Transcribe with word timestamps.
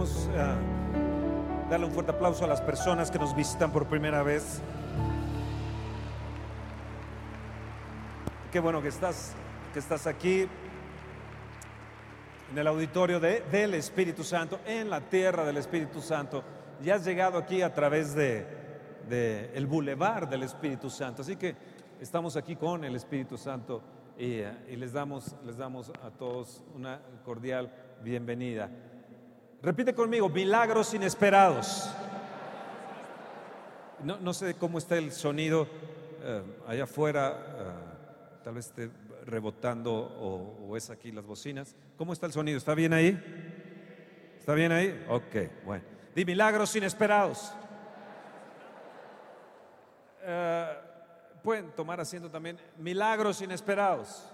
Ah, 0.00 0.56
darle 1.68 1.84
un 1.84 1.92
fuerte 1.92 2.12
aplauso 2.12 2.46
a 2.46 2.48
las 2.48 2.62
personas 2.62 3.10
que 3.10 3.18
nos 3.18 3.36
visitan 3.36 3.70
por 3.70 3.86
primera 3.86 4.22
vez. 4.22 4.62
Qué 8.50 8.60
bueno 8.60 8.80
que 8.80 8.88
estás, 8.88 9.34
que 9.74 9.78
estás 9.78 10.06
aquí 10.06 10.48
en 12.50 12.58
el 12.58 12.66
auditorio 12.66 13.20
de, 13.20 13.42
del 13.52 13.74
Espíritu 13.74 14.24
Santo, 14.24 14.60
en 14.64 14.88
la 14.88 15.02
tierra 15.02 15.44
del 15.44 15.58
Espíritu 15.58 16.00
Santo. 16.00 16.42
Ya 16.80 16.94
has 16.94 17.04
llegado 17.04 17.36
aquí 17.36 17.60
a 17.60 17.74
través 17.74 18.14
de, 18.14 18.46
de 19.06 19.66
bulevar 19.68 20.30
del 20.30 20.44
Espíritu 20.44 20.88
Santo. 20.88 21.20
Así 21.20 21.36
que 21.36 21.54
estamos 22.00 22.36
aquí 22.36 22.56
con 22.56 22.84
el 22.84 22.96
Espíritu 22.96 23.36
Santo 23.36 23.82
y, 24.16 24.36
eh, 24.36 24.50
y 24.70 24.76
les, 24.76 24.94
damos, 24.94 25.36
les 25.44 25.58
damos 25.58 25.92
a 26.02 26.10
todos 26.10 26.64
una 26.74 27.02
cordial 27.22 27.70
bienvenida. 28.02 28.70
Repite 29.62 29.94
conmigo, 29.94 30.28
milagros 30.30 30.94
inesperados. 30.94 31.90
No, 34.02 34.18
no 34.18 34.32
sé 34.32 34.54
cómo 34.54 34.78
está 34.78 34.96
el 34.96 35.12
sonido 35.12 35.68
eh, 36.22 36.42
allá 36.66 36.84
afuera, 36.84 37.30
eh, 37.30 38.42
tal 38.42 38.54
vez 38.54 38.66
esté 38.66 38.90
rebotando 39.26 39.92
o, 39.92 40.76
es 40.78 40.88
aquí 40.88 41.12
las 41.12 41.26
bocinas. 41.26 41.76
¿Cómo 41.98 42.14
está 42.14 42.24
el 42.24 42.32
sonido? 42.32 42.56
¿Está 42.56 42.74
bien 42.74 42.94
ahí? 42.94 43.18
¿Está 44.38 44.54
bien 44.54 44.72
ahí? 44.72 45.04
Ok, 45.08 45.64
bueno. 45.64 45.84
Di 46.14 46.24
milagros 46.24 46.74
inesperados. 46.76 47.52
Eh, 50.22 50.74
pueden 51.42 51.70
tomar 51.72 52.00
asiento 52.00 52.30
también. 52.30 52.58
Milagros 52.78 53.42
inesperados. 53.42 54.26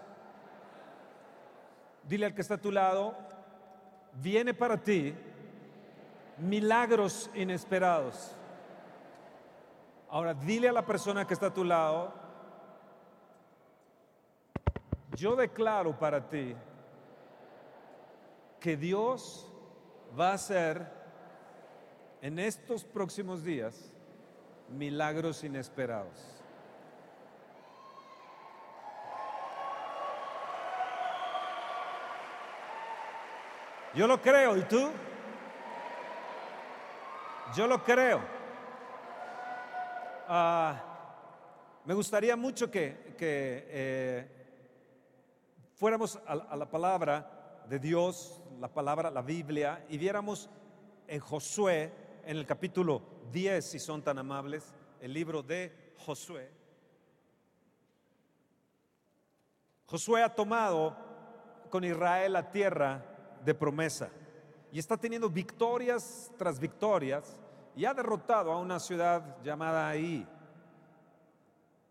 Dile 2.05 2.27
al 2.27 2.35
que 2.35 2.43
está 2.43 2.55
a 2.55 2.61
tu 2.61 2.71
lado, 2.71 3.17
viene 4.21 4.55
para 4.55 4.77
ti 4.83 5.15
milagros 6.39 7.31
inesperados. 7.35 8.33
Ahora, 10.09 10.35
dile 10.35 10.69
a 10.69 10.73
la 10.73 10.87
persona 10.87 11.27
que 11.27 11.35
está 11.35 11.47
a 11.47 11.55
tu 11.55 11.65
lado, 11.65 12.13
yo 15.17 15.35
declaro 15.35 15.99
para 15.99 16.29
ti 16.29 16.55
que 18.61 18.77
Dios 18.77 19.51
va 20.19 20.31
a 20.31 20.35
hacer 20.35 20.87
en 22.21 22.39
estos 22.39 22.85
próximos 22.85 23.45
días 23.45 23.93
milagros 24.69 25.45
inesperados. 25.45 26.36
Yo 33.97 34.07
lo 34.07 34.21
creo, 34.21 34.59
¿y 34.59 34.63
tú? 34.65 34.91
Yo 37.55 37.67
lo 37.67 37.83
creo. 37.83 38.21
Ah, 40.29 40.83
me 41.83 41.95
gustaría 41.95 42.37
mucho 42.37 42.71
que, 42.71 43.15
que, 43.17 43.67
eh, 43.71 44.29
fuéramos 45.77 46.21
a, 46.27 46.33
a 46.33 46.57
la 46.57 46.69
palabra 46.71 47.65
de 47.71 47.79
Dios, 47.79 48.43
la 48.61 48.69
palabra, 48.69 49.11
la 49.11 49.23
Biblia, 49.23 49.83
y 49.89 49.97
viéramos 49.97 50.51
en 51.09 51.19
Josué, 51.19 51.91
en 52.27 52.37
el 52.37 52.45
capítulo 52.45 53.01
10, 53.33 53.65
si 53.65 53.79
son 53.79 54.03
tan 54.03 54.19
amables, 54.19 54.75
el 55.01 55.15
libro 55.15 55.43
de 55.43 55.95
Josué. 56.05 56.51
Josué 59.87 60.23
ha 60.23 60.35
tomado 60.35 60.95
con 61.71 61.83
Israel 61.83 62.35
la 62.35 62.51
tierra 62.51 63.16
de 63.47 63.55
promesa 63.55 64.11
y 64.73 64.79
está 64.79 64.97
teniendo 64.97 65.31
victorias 65.31 66.31
tras 66.37 66.59
victorias 66.59 67.39
y 67.77 67.85
ha 67.85 67.95
derrotado 67.95 68.53
a 68.53 68.59
una 68.59 68.81
ciudad 68.81 69.41
llamada 69.43 69.89
Ahí. 69.89 70.27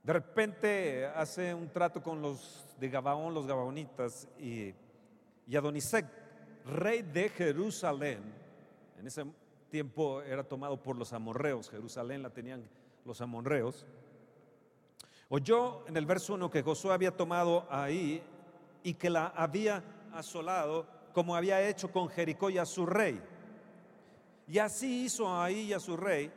De 0.03 0.13
repente 0.13 1.05
hace 1.07 1.53
un 1.53 1.69
trato 1.69 2.03
con 2.03 2.21
los 2.21 2.63
de 2.79 2.89
Gabaón, 2.89 3.33
los 3.33 3.47
gabaonitas, 3.47 4.27
y, 4.37 4.73
y 5.47 5.55
Adonisec, 5.55 6.05
rey 6.65 7.01
de 7.01 7.29
Jerusalén, 7.29 8.19
en 8.99 9.07
ese 9.07 9.25
tiempo 9.69 10.21
era 10.21 10.43
tomado 10.43 10.81
por 10.81 10.95
los 10.97 11.13
amorreos, 11.13 11.69
Jerusalén 11.69 12.21
la 12.21 12.29
tenían 12.29 12.67
los 13.05 13.21
amorreos, 13.21 13.85
oyó 15.29 15.87
en 15.87 15.97
el 15.97 16.05
verso 16.05 16.33
1 16.33 16.51
que 16.51 16.61
Josué 16.61 16.93
había 16.93 17.15
tomado 17.15 17.65
ahí 17.69 18.21
y 18.83 18.93
que 18.93 19.09
la 19.09 19.27
había 19.27 19.83
asolado 20.13 20.94
como 21.15 21.33
había 21.33 21.65
hecho 21.65 21.89
con 21.89 22.09
Jericó 22.09 22.49
y 22.49 22.57
a 22.57 22.65
su 22.65 22.85
rey. 22.85 23.21
Y 24.49 24.59
así 24.59 25.05
hizo 25.05 25.33
ahí 25.33 25.61
y 25.61 25.73
a 25.73 25.79
su 25.79 25.95
rey, 25.95 26.29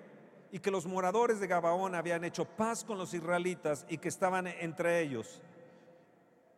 y 0.52 0.60
que 0.60 0.70
los 0.70 0.86
moradores 0.86 1.40
de 1.40 1.48
Gabaón 1.48 1.96
habían 1.96 2.22
hecho 2.22 2.44
paz 2.44 2.84
con 2.84 2.96
los 2.96 3.12
israelitas 3.12 3.84
y 3.88 3.98
que 3.98 4.08
estaban 4.08 4.46
entre 4.46 5.00
ellos. 5.00 5.42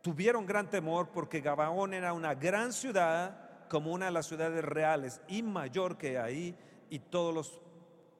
Tuvieron 0.03 0.45
gran 0.45 0.69
temor 0.69 1.09
porque 1.09 1.41
Gabaón 1.41 1.95
era 1.95 2.13
una 2.13 2.35
gran 2.35 2.71
ciudad, 2.73 3.67
como 3.67 3.91
una 3.91 4.05
de 4.05 4.11
las 4.11 4.27
ciudades 4.27 4.63
reales, 4.63 5.19
y 5.27 5.41
mayor 5.41 5.97
que 5.97 6.19
ahí, 6.19 6.55
y 6.91 6.99
todos 6.99 7.33
los 7.33 7.59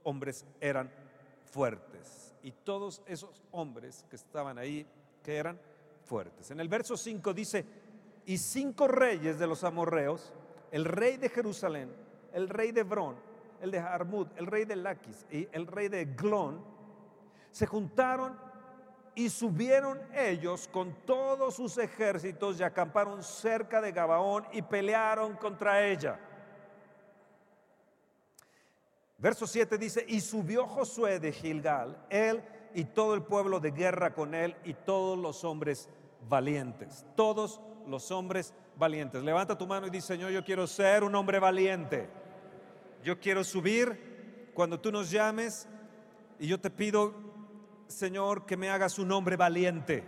hombres 0.03 0.47
eran 0.59 0.91
fuertes. 1.45 2.33
Y 2.41 2.51
todos 2.51 3.03
esos 3.05 3.43
hombres 3.51 4.03
que 4.09 4.15
estaban 4.15 4.57
ahí, 4.57 4.83
que 5.23 5.37
eran 5.37 5.59
fuertes. 6.05 6.49
En 6.49 6.59
el 6.59 6.69
verso 6.69 6.97
5 6.97 7.33
dice, 7.35 7.65
y 8.25 8.37
cinco 8.37 8.87
reyes 8.87 9.39
de 9.39 9.47
los 9.47 9.63
amorreos, 9.63 10.33
el 10.71 10.85
rey 10.85 11.17
de 11.17 11.29
Jerusalén, 11.29 11.93
el 12.33 12.49
rey 12.49 12.71
de 12.71 12.81
Hebrón, 12.81 13.15
el 13.61 13.71
de 13.71 13.81
Jarmut, 13.81 14.29
el 14.37 14.47
rey 14.47 14.65
de 14.65 14.75
Laquis 14.75 15.25
y 15.31 15.47
el 15.51 15.67
rey 15.67 15.87
de 15.87 16.05
Glón, 16.05 16.63
se 17.51 17.65
juntaron 17.65 18.37
y 19.13 19.29
subieron 19.29 19.99
ellos 20.13 20.69
con 20.71 20.93
todos 21.05 21.55
sus 21.55 21.77
ejércitos 21.77 22.59
y 22.59 22.63
acamparon 22.63 23.21
cerca 23.23 23.81
de 23.81 23.91
Gabaón 23.91 24.45
y 24.53 24.61
pelearon 24.61 25.35
contra 25.35 25.85
ella. 25.85 26.19
Verso 29.17 29.45
7 29.45 29.77
dice, 29.77 30.03
y 30.07 30.19
subió 30.21 30.65
Josué 30.65 31.19
de 31.19 31.31
Gilgal, 31.31 31.95
él 32.09 32.41
y 32.73 32.85
todo 32.85 33.13
el 33.13 33.21
pueblo 33.21 33.59
de 33.59 33.71
guerra 33.71 34.13
con 34.13 34.33
él 34.33 34.55
y 34.63 34.73
todos 34.73 35.17
los 35.17 35.43
hombres 35.43 35.89
valientes, 36.27 37.05
todos 37.15 37.61
los 37.87 38.11
hombres 38.11 38.53
valientes. 38.77 39.23
Levanta 39.23 39.57
tu 39.57 39.67
mano 39.67 39.87
y 39.87 39.89
dice, 39.89 40.07
Señor, 40.07 40.31
yo 40.31 40.43
quiero 40.43 40.67
ser 40.67 41.03
un 41.03 41.15
hombre 41.15 41.39
valiente. 41.39 42.09
Yo 43.03 43.19
quiero 43.19 43.43
subir 43.43 44.51
cuando 44.53 44.79
tú 44.79 44.91
nos 44.91 45.09
llames 45.09 45.67
y 46.39 46.47
yo 46.47 46.59
te 46.59 46.69
pido, 46.69 47.13
Señor, 47.87 48.45
que 48.45 48.57
me 48.57 48.69
hagas 48.69 48.99
un 48.99 49.11
hombre 49.11 49.35
valiente. 49.35 50.03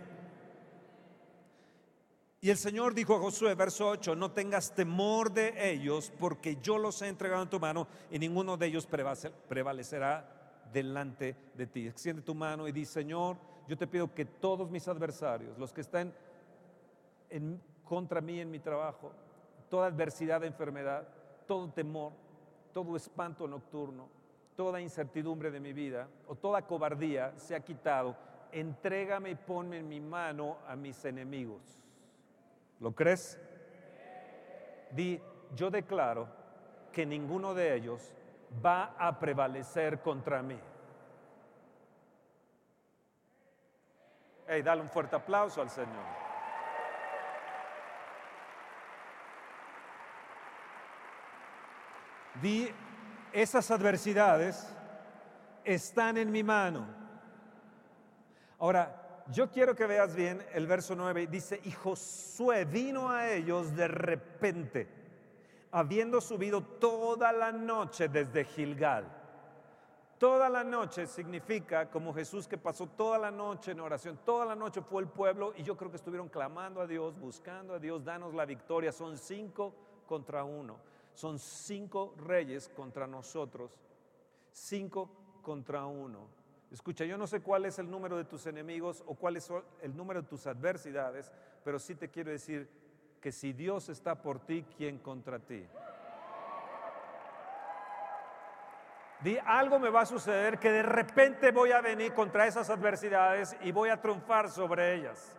Y 2.40 2.50
el 2.50 2.58
Señor 2.58 2.92
dijo 2.92 3.16
a 3.16 3.20
Josué, 3.20 3.54
verso 3.54 3.88
8, 3.88 4.14
no 4.16 4.30
tengas 4.32 4.74
temor 4.74 5.32
de 5.32 5.72
ellos, 5.72 6.12
porque 6.18 6.56
yo 6.56 6.76
los 6.76 7.00
he 7.00 7.08
entregado 7.08 7.42
en 7.42 7.48
tu 7.48 7.58
mano 7.58 7.88
y 8.10 8.18
ninguno 8.18 8.58
de 8.58 8.66
ellos 8.66 8.86
prevalecerá 8.86 10.60
delante 10.70 11.34
de 11.54 11.66
ti. 11.66 11.86
Extiende 11.86 12.20
tu 12.20 12.34
mano 12.34 12.68
y 12.68 12.72
di, 12.72 12.84
Señor, 12.84 13.38
yo 13.66 13.78
te 13.78 13.86
pido 13.86 14.12
que 14.12 14.26
todos 14.26 14.70
mis 14.70 14.86
adversarios, 14.88 15.56
los 15.56 15.72
que 15.72 15.80
están 15.80 16.12
en, 17.34 17.60
contra 17.84 18.20
mí 18.20 18.40
en 18.40 18.50
mi 18.50 18.60
trabajo, 18.60 19.12
toda 19.68 19.88
adversidad 19.88 20.40
de 20.40 20.46
enfermedad, 20.46 21.06
todo 21.46 21.68
temor, 21.70 22.12
todo 22.72 22.96
espanto 22.96 23.48
nocturno, 23.48 24.08
toda 24.56 24.80
incertidumbre 24.80 25.50
de 25.50 25.58
mi 25.58 25.72
vida 25.72 26.08
o 26.28 26.36
toda 26.36 26.62
cobardía 26.62 27.32
se 27.36 27.56
ha 27.56 27.60
quitado. 27.60 28.16
Entrégame 28.52 29.30
y 29.30 29.34
ponme 29.34 29.78
en 29.78 29.88
mi 29.88 30.00
mano 30.00 30.58
a 30.68 30.76
mis 30.76 31.04
enemigos. 31.04 31.60
¿Lo 32.78 32.94
crees? 32.94 33.38
Di, 34.92 35.20
yo 35.56 35.70
declaro 35.70 36.28
que 36.92 37.04
ninguno 37.04 37.52
de 37.52 37.74
ellos 37.74 38.14
va 38.64 38.94
a 38.96 39.18
prevalecer 39.18 40.00
contra 40.00 40.40
mí. 40.40 40.58
Hey, 44.46 44.62
dale 44.62 44.82
un 44.82 44.90
fuerte 44.90 45.16
aplauso 45.16 45.60
al 45.60 45.70
Señor. 45.70 46.23
Di, 52.40 52.68
esas 53.32 53.70
adversidades 53.70 54.66
están 55.64 56.16
en 56.16 56.30
mi 56.30 56.42
mano. 56.42 56.86
Ahora, 58.58 59.24
yo 59.30 59.50
quiero 59.50 59.74
que 59.74 59.86
veas 59.86 60.14
bien 60.14 60.44
el 60.52 60.66
verso 60.66 60.94
9. 60.94 61.26
Dice, 61.26 61.60
y 61.64 61.70
Josué 61.70 62.64
vino 62.64 63.10
a 63.10 63.30
ellos 63.30 63.74
de 63.74 63.88
repente, 63.88 64.88
habiendo 65.72 66.20
subido 66.20 66.62
toda 66.62 67.32
la 67.32 67.50
noche 67.52 68.08
desde 68.08 68.44
Gilgal. 68.44 69.04
Toda 70.18 70.48
la 70.48 70.62
noche 70.62 71.06
significa 71.06 71.90
como 71.90 72.14
Jesús 72.14 72.46
que 72.46 72.56
pasó 72.56 72.86
toda 72.86 73.18
la 73.18 73.30
noche 73.30 73.72
en 73.72 73.80
oración, 73.80 74.20
toda 74.24 74.46
la 74.46 74.54
noche 74.54 74.80
fue 74.80 75.02
el 75.02 75.08
pueblo 75.08 75.52
y 75.56 75.64
yo 75.64 75.76
creo 75.76 75.90
que 75.90 75.96
estuvieron 75.96 76.28
clamando 76.28 76.80
a 76.80 76.86
Dios, 76.86 77.18
buscando 77.18 77.74
a 77.74 77.78
Dios, 77.78 78.04
danos 78.04 78.32
la 78.32 78.44
victoria. 78.44 78.92
Son 78.92 79.18
cinco 79.18 79.74
contra 80.06 80.44
uno. 80.44 80.93
Son 81.14 81.38
cinco 81.38 82.14
reyes 82.18 82.68
contra 82.68 83.06
nosotros, 83.06 83.70
cinco 84.50 85.10
contra 85.42 85.86
uno. 85.86 86.26
Escucha, 86.70 87.04
yo 87.04 87.16
no 87.16 87.26
sé 87.26 87.40
cuál 87.40 87.66
es 87.66 87.78
el 87.78 87.88
número 87.88 88.16
de 88.16 88.24
tus 88.24 88.46
enemigos 88.46 89.04
o 89.06 89.14
cuál 89.14 89.36
es 89.36 89.48
el 89.80 89.96
número 89.96 90.22
de 90.22 90.28
tus 90.28 90.46
adversidades, 90.46 91.32
pero 91.62 91.78
sí 91.78 91.94
te 91.94 92.10
quiero 92.10 92.32
decir 92.32 92.68
que 93.20 93.30
si 93.30 93.52
Dios 93.52 93.88
está 93.88 94.20
por 94.20 94.40
ti, 94.40 94.66
¿quién 94.76 94.98
contra 94.98 95.38
ti? 95.38 95.64
Di, 99.20 99.38
algo 99.46 99.78
me 99.78 99.88
va 99.88 100.02
a 100.02 100.06
suceder 100.06 100.58
que 100.58 100.70
de 100.70 100.82
repente 100.82 101.52
voy 101.52 101.70
a 101.72 101.80
venir 101.80 102.12
contra 102.12 102.46
esas 102.46 102.68
adversidades 102.68 103.56
y 103.62 103.72
voy 103.72 103.88
a 103.88 104.00
triunfar 104.00 104.50
sobre 104.50 104.96
ellas. 104.96 105.34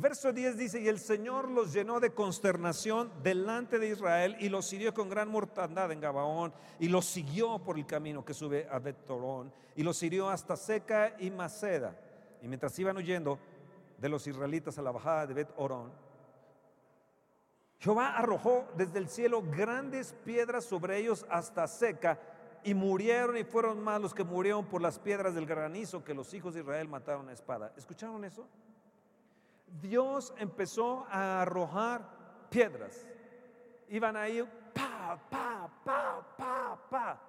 Verso 0.00 0.32
10 0.32 0.56
dice, 0.56 0.80
y 0.80 0.86
el 0.86 1.00
Señor 1.00 1.48
los 1.48 1.72
llenó 1.72 1.98
de 1.98 2.14
consternación 2.14 3.10
delante 3.20 3.80
de 3.80 3.88
Israel 3.88 4.36
y 4.38 4.48
los 4.48 4.72
hirió 4.72 4.94
con 4.94 5.08
gran 5.08 5.28
mortandad 5.28 5.90
en 5.90 6.00
Gabaón 6.00 6.52
y 6.78 6.86
los 6.86 7.04
siguió 7.04 7.58
por 7.58 7.76
el 7.76 7.84
camino 7.84 8.24
que 8.24 8.32
sube 8.32 8.68
a 8.70 8.78
Betorón 8.78 9.52
y 9.74 9.82
los 9.82 10.00
hirió 10.04 10.30
hasta 10.30 10.54
Seca 10.54 11.16
y 11.18 11.32
Maceda. 11.32 11.98
Y 12.40 12.46
mientras 12.46 12.78
iban 12.78 12.96
huyendo 12.96 13.40
de 13.98 14.08
los 14.08 14.24
israelitas 14.28 14.78
a 14.78 14.82
la 14.82 14.92
bajada 14.92 15.26
de 15.26 15.34
Bet 15.34 15.52
Orón, 15.56 15.90
Jehová 17.80 18.16
arrojó 18.16 18.68
desde 18.76 19.00
el 19.00 19.08
cielo 19.08 19.42
grandes 19.42 20.14
piedras 20.24 20.64
sobre 20.64 20.98
ellos 20.98 21.26
hasta 21.28 21.66
Seca 21.66 22.20
y 22.62 22.72
murieron 22.72 23.36
y 23.36 23.42
fueron 23.42 23.82
más 23.82 24.00
los 24.00 24.14
que 24.14 24.22
murieron 24.22 24.64
por 24.64 24.80
las 24.80 25.00
piedras 25.00 25.34
del 25.34 25.46
granizo 25.46 26.04
que 26.04 26.14
los 26.14 26.32
hijos 26.34 26.54
de 26.54 26.60
Israel 26.60 26.86
mataron 26.86 27.28
a 27.28 27.32
espada. 27.32 27.72
¿Escucharon 27.76 28.24
eso? 28.24 28.46
Dios 29.80 30.32
empezó 30.38 31.06
a 31.10 31.42
arrojar 31.42 32.02
piedras. 32.50 33.06
Iban 33.88 34.16
ahí, 34.16 34.42
pa, 34.74 35.18
pa, 35.30 35.70
pa, 35.84 36.34
pa, 36.36 36.78
pa. 36.90 37.20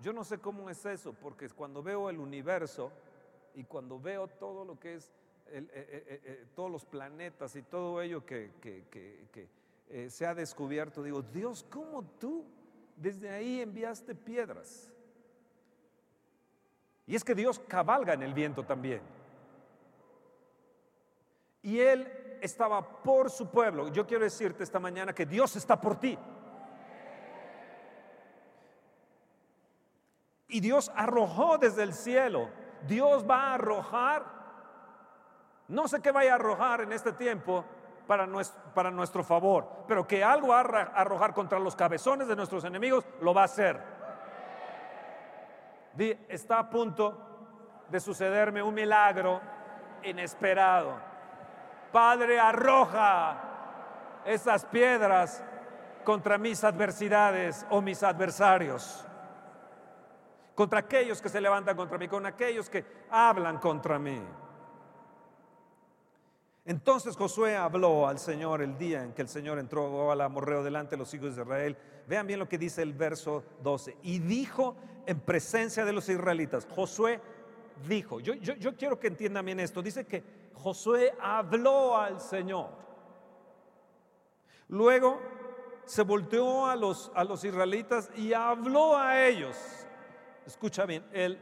Yo 0.00 0.12
no 0.12 0.24
sé 0.24 0.38
cómo 0.38 0.70
es 0.70 0.84
eso, 0.86 1.12
porque 1.12 1.48
cuando 1.48 1.82
veo 1.82 2.08
el 2.08 2.18
universo 2.18 2.92
y 3.54 3.64
cuando 3.64 3.98
veo 3.98 4.28
todo 4.28 4.64
lo 4.64 4.78
que 4.78 4.94
es 4.94 5.10
eh, 5.50 5.66
eh, 5.72 6.20
eh, 6.24 6.46
todos 6.54 6.70
los 6.70 6.84
planetas 6.84 7.56
y 7.56 7.62
todo 7.62 8.00
ello 8.02 8.24
que, 8.24 8.52
que 8.60 10.10
se 10.10 10.26
ha 10.26 10.34
descubierto, 10.34 11.02
digo, 11.02 11.22
Dios, 11.22 11.64
¿cómo 11.70 12.04
tú 12.20 12.44
desde 12.96 13.30
ahí 13.30 13.60
enviaste 13.60 14.14
piedras? 14.14 14.92
Y 17.06 17.16
es 17.16 17.24
que 17.24 17.34
Dios 17.34 17.58
cabalga 17.58 18.12
en 18.12 18.22
el 18.22 18.34
viento 18.34 18.64
también 18.64 19.00
y 21.62 21.80
Él 21.80 22.38
estaba 22.40 23.02
por 23.02 23.30
su 23.30 23.50
pueblo. 23.50 23.88
Yo 23.88 24.06
quiero 24.06 24.24
decirte 24.24 24.62
esta 24.62 24.78
mañana 24.78 25.12
que 25.12 25.26
Dios 25.26 25.56
está 25.56 25.80
por 25.80 25.98
ti. 25.98 26.18
Y 30.48 30.60
Dios 30.60 30.90
arrojó 30.94 31.58
desde 31.58 31.82
el 31.82 31.92
cielo. 31.92 32.48
Dios 32.86 33.28
va 33.28 33.50
a 33.50 33.54
arrojar. 33.54 34.24
No 35.68 35.86
sé 35.88 36.00
qué 36.00 36.10
vaya 36.10 36.32
a 36.32 36.36
arrojar 36.36 36.80
en 36.80 36.92
este 36.92 37.12
tiempo 37.12 37.64
para 38.06 38.26
nuestro, 38.26 39.22
favor, 39.22 39.84
pero 39.86 40.06
que 40.06 40.24
algo 40.24 40.48
va 40.48 40.60
a 40.60 40.82
arrojar 40.94 41.34
contra 41.34 41.58
los 41.58 41.76
cabezones 41.76 42.26
de 42.26 42.34
nuestros 42.34 42.64
enemigos, 42.64 43.04
lo 43.20 43.34
va 43.34 43.42
a 43.42 43.44
hacer. 43.44 43.78
Está 46.26 46.60
a 46.60 46.70
punto 46.70 47.18
de 47.90 48.00
sucederme 48.00 48.62
un 48.62 48.72
milagro 48.72 49.42
inesperado. 50.02 51.07
Padre, 51.92 52.38
arroja 52.38 53.48
esas 54.24 54.64
piedras 54.64 55.42
contra 56.04 56.38
mis 56.38 56.64
adversidades 56.64 57.66
o 57.70 57.80
mis 57.80 58.02
adversarios, 58.02 59.04
contra 60.54 60.80
aquellos 60.80 61.20
que 61.20 61.28
se 61.28 61.40
levantan 61.40 61.76
contra 61.76 61.98
mí, 61.98 62.08
con 62.08 62.24
aquellos 62.26 62.68
que 62.70 62.84
hablan 63.10 63.58
contra 63.58 63.98
mí. 63.98 64.20
Entonces 66.64 67.16
Josué 67.16 67.56
habló 67.56 68.06
al 68.06 68.18
Señor 68.18 68.60
el 68.60 68.76
día 68.76 69.02
en 69.02 69.14
que 69.14 69.22
el 69.22 69.28
Señor 69.28 69.58
entró 69.58 70.12
al 70.12 70.20
amorreo 70.20 70.62
delante 70.62 70.92
de 70.92 70.98
los 70.98 71.12
hijos 71.14 71.34
de 71.34 71.42
Israel. 71.42 71.76
Vean 72.06 72.26
bien 72.26 72.38
lo 72.38 72.46
que 72.46 72.58
dice 72.58 72.82
el 72.82 72.92
verso 72.92 73.42
12. 73.62 73.96
Y 74.02 74.18
dijo 74.18 74.76
en 75.06 75.18
presencia 75.20 75.86
de 75.86 75.94
los 75.94 76.10
israelitas, 76.10 76.68
Josué 76.70 77.22
dijo, 77.86 78.20
yo, 78.20 78.34
yo, 78.34 78.54
yo 78.56 78.76
quiero 78.76 79.00
que 79.00 79.06
entiendan 79.06 79.46
bien 79.46 79.60
esto, 79.60 79.80
dice 79.80 80.04
que 80.04 80.22
Josué 80.58 81.14
habló 81.20 81.96
al 81.96 82.20
Señor. 82.20 82.70
Luego 84.68 85.20
se 85.84 86.02
volteó 86.02 86.66
a 86.66 86.76
los, 86.76 87.10
a 87.14 87.24
los 87.24 87.44
israelitas 87.44 88.10
y 88.16 88.32
habló 88.32 88.96
a 88.96 89.26
ellos. 89.26 89.56
Escucha 90.44 90.84
bien, 90.84 91.04
él 91.12 91.38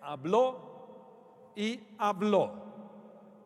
habló 0.00 1.52
y 1.56 1.80
habló. 1.98 2.52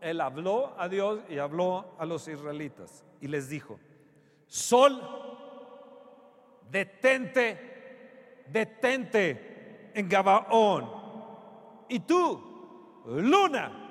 Él 0.00 0.20
habló 0.20 0.74
a 0.78 0.88
Dios 0.88 1.20
y 1.28 1.38
habló 1.38 1.94
a 1.98 2.04
los 2.04 2.28
israelitas 2.28 3.04
y 3.20 3.28
les 3.28 3.48
dijo, 3.48 3.78
sol, 4.46 5.00
detente, 6.70 8.44
detente 8.48 9.90
en 9.94 10.08
Gabaón. 10.08 10.90
Y 11.88 12.00
tú, 12.00 13.02
luna, 13.06 13.85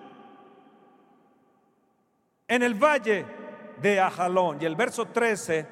en 2.47 2.63
el 2.63 2.75
valle 2.75 3.25
de 3.81 3.99
Ajalón. 3.99 4.61
Y 4.61 4.65
el 4.65 4.75
verso 4.75 5.05
13, 5.05 5.67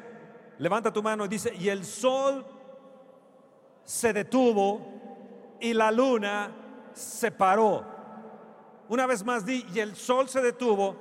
levanta 0.58 0.92
tu 0.92 1.04
mano 1.04 1.26
y 1.26 1.28
dice, 1.28 1.54
y 1.56 1.70
el 1.70 1.86
sol 1.86 2.46
se 3.84 4.14
detuvo 4.14 5.58
y 5.60 5.74
la 5.74 5.92
luna 5.92 6.52
se 6.94 7.32
paró. 7.32 7.86
Una 8.90 9.06
vez 9.06 9.24
más 9.24 9.46
di, 9.46 9.66
y 9.74 9.80
el 9.80 9.96
sol 9.96 10.30
se 10.30 10.42
detuvo 10.42 10.96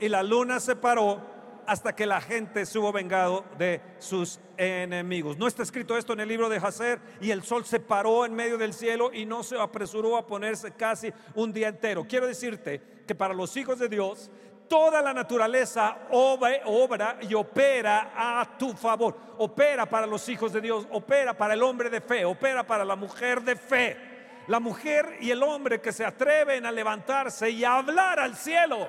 y 0.00 0.08
la 0.08 0.22
luna 0.22 0.60
se 0.60 0.76
paró 0.76 1.32
hasta 1.66 1.94
que 1.94 2.06
la 2.06 2.20
gente 2.20 2.66
se 2.66 2.78
hubo 2.78 2.92
vengado 2.92 3.44
de 3.56 3.80
sus 3.98 4.40
enemigos. 4.56 5.38
No 5.38 5.46
está 5.46 5.62
escrito 5.62 5.96
esto 5.96 6.12
en 6.12 6.20
el 6.20 6.28
libro 6.28 6.48
de 6.48 6.56
Hazer 6.56 7.00
y 7.20 7.30
el 7.30 7.42
sol 7.42 7.64
se 7.64 7.80
paró 7.80 8.24
en 8.26 8.34
medio 8.34 8.58
del 8.58 8.74
cielo 8.74 9.12
y 9.12 9.24
no 9.24 9.42
se 9.42 9.58
apresuró 9.58 10.16
a 10.16 10.26
ponerse 10.26 10.72
casi 10.72 11.12
un 11.34 11.52
día 11.52 11.68
entero. 11.68 12.04
Quiero 12.08 12.26
decirte 12.26 12.82
que 13.06 13.14
para 13.14 13.34
los 13.34 13.56
hijos 13.56 13.78
de 13.78 13.88
Dios 13.88 14.30
toda 14.72 15.02
la 15.02 15.12
naturaleza 15.12 15.98
obra, 16.12 17.18
y 17.20 17.34
opera 17.34 18.12
a 18.16 18.56
tu 18.56 18.72
favor. 18.72 19.14
Opera 19.36 19.84
para 19.84 20.06
los 20.06 20.26
hijos 20.30 20.50
de 20.50 20.62
Dios, 20.62 20.86
opera 20.90 21.36
para 21.36 21.52
el 21.52 21.62
hombre 21.62 21.90
de 21.90 22.00
fe, 22.00 22.24
opera 22.24 22.66
para 22.66 22.82
la 22.82 22.96
mujer 22.96 23.42
de 23.42 23.54
fe. 23.54 23.98
La 24.46 24.60
mujer 24.60 25.18
y 25.20 25.30
el 25.30 25.42
hombre 25.42 25.82
que 25.82 25.92
se 25.92 26.06
atreven 26.06 26.64
a 26.64 26.72
levantarse 26.72 27.50
y 27.50 27.62
a 27.64 27.74
hablar 27.76 28.18
al 28.18 28.34
cielo 28.34 28.88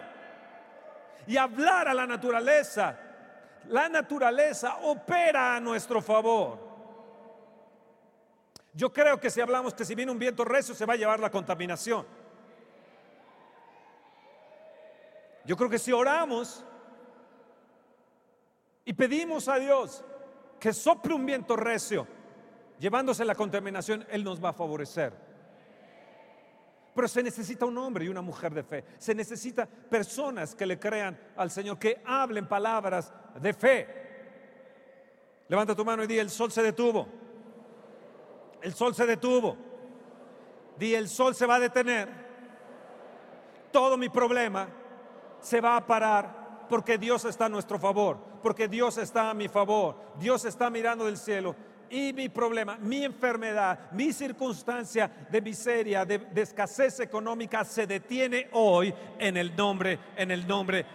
y 1.28 1.36
hablar 1.36 1.90
a 1.90 1.94
la 1.94 2.08
naturaleza. 2.08 2.98
La 3.68 3.90
naturaleza 3.90 4.78
opera 4.84 5.58
a 5.58 5.60
nuestro 5.60 6.02
favor. 6.02 6.60
Yo 8.72 8.94
creo 8.94 9.20
que 9.20 9.30
si 9.30 9.42
hablamos 9.42 9.74
que 9.74 9.84
si 9.84 9.96
viene 9.96 10.14
un 10.14 10.20
viento 10.20 10.46
recio 10.46 10.74
se 10.74 10.86
va 10.86 10.94
a 10.94 10.98
llevar 10.98 11.20
la 11.20 11.30
contaminación. 11.30 12.23
Yo 15.46 15.58
creo 15.58 15.70
que 15.70 15.80
si 15.80 15.92
oramos 15.92 16.64
y 18.86 18.94
pedimos 18.94 19.48
a 19.48 19.58
Dios 19.58 20.04
que 20.60 20.72
sople 20.72 21.14
un 21.14 21.26
viento 21.26 21.56
recio, 21.56 22.08
llevándose 22.80 23.26
la 23.26 23.36
contaminación, 23.36 24.06
Él 24.10 24.24
nos 24.24 24.44
va 24.44 24.50
a 24.50 24.54
favorecer. 24.54 25.14
Pero 26.96 27.08
se 27.08 27.24
necesita 27.24 27.66
un 27.66 27.78
hombre 27.78 28.06
y 28.06 28.08
una 28.08 28.22
mujer 28.22 28.54
de 28.54 28.64
fe. 28.64 28.86
Se 28.98 29.16
necesita 29.16 29.66
personas 29.66 30.54
que 30.56 30.66
le 30.66 30.80
crean 30.80 31.20
al 31.36 31.50
Señor, 31.50 31.80
que 31.80 32.02
hablen 32.06 32.48
palabras 32.48 33.12
de 33.42 33.54
fe. 33.54 34.04
Levanta 35.50 35.76
tu 35.76 35.84
mano 35.84 36.04
y 36.04 36.08
di, 36.08 36.20
el 36.20 36.30
sol 36.30 36.52
se 36.52 36.62
detuvo. 36.62 37.08
El 38.62 38.74
sol 38.74 38.96
se 38.96 39.06
detuvo. 39.06 39.58
Di, 40.78 40.96
el 40.96 41.10
sol 41.10 41.36
se 41.36 41.46
va 41.46 41.56
a 41.56 41.60
detener. 41.60 42.08
Todo 43.72 43.98
mi 43.98 44.08
problema 44.08 44.83
se 45.44 45.62
va 45.62 45.76
a 45.76 45.86
parar 45.86 46.66
porque 46.70 46.98
Dios 46.98 47.26
está 47.26 47.46
a 47.46 47.50
nuestro 47.50 47.78
favor, 47.78 48.18
porque 48.42 48.68
Dios 48.68 48.98
está 48.98 49.30
a 49.30 49.34
mi 49.34 49.48
favor, 49.48 49.96
Dios 50.18 50.46
está 50.46 50.70
mirando 50.70 51.06
del 51.06 51.18
cielo. 51.18 51.56
Y 51.90 52.14
mi 52.14 52.30
problema, 52.30 52.78
mi 52.78 53.04
enfermedad, 53.04 53.92
mi 53.92 54.12
circunstancia 54.12 55.28
de 55.30 55.42
miseria, 55.42 56.06
de, 56.06 56.28
escasez 56.36 57.02
económica 57.02 57.64
se 57.64 57.86
detiene 57.86 58.48
hoy 58.54 58.92
en 59.20 59.38
el 59.38 59.56
nombre, 59.56 60.00
en 60.16 60.32
el 60.32 60.48
nombre 60.48 60.86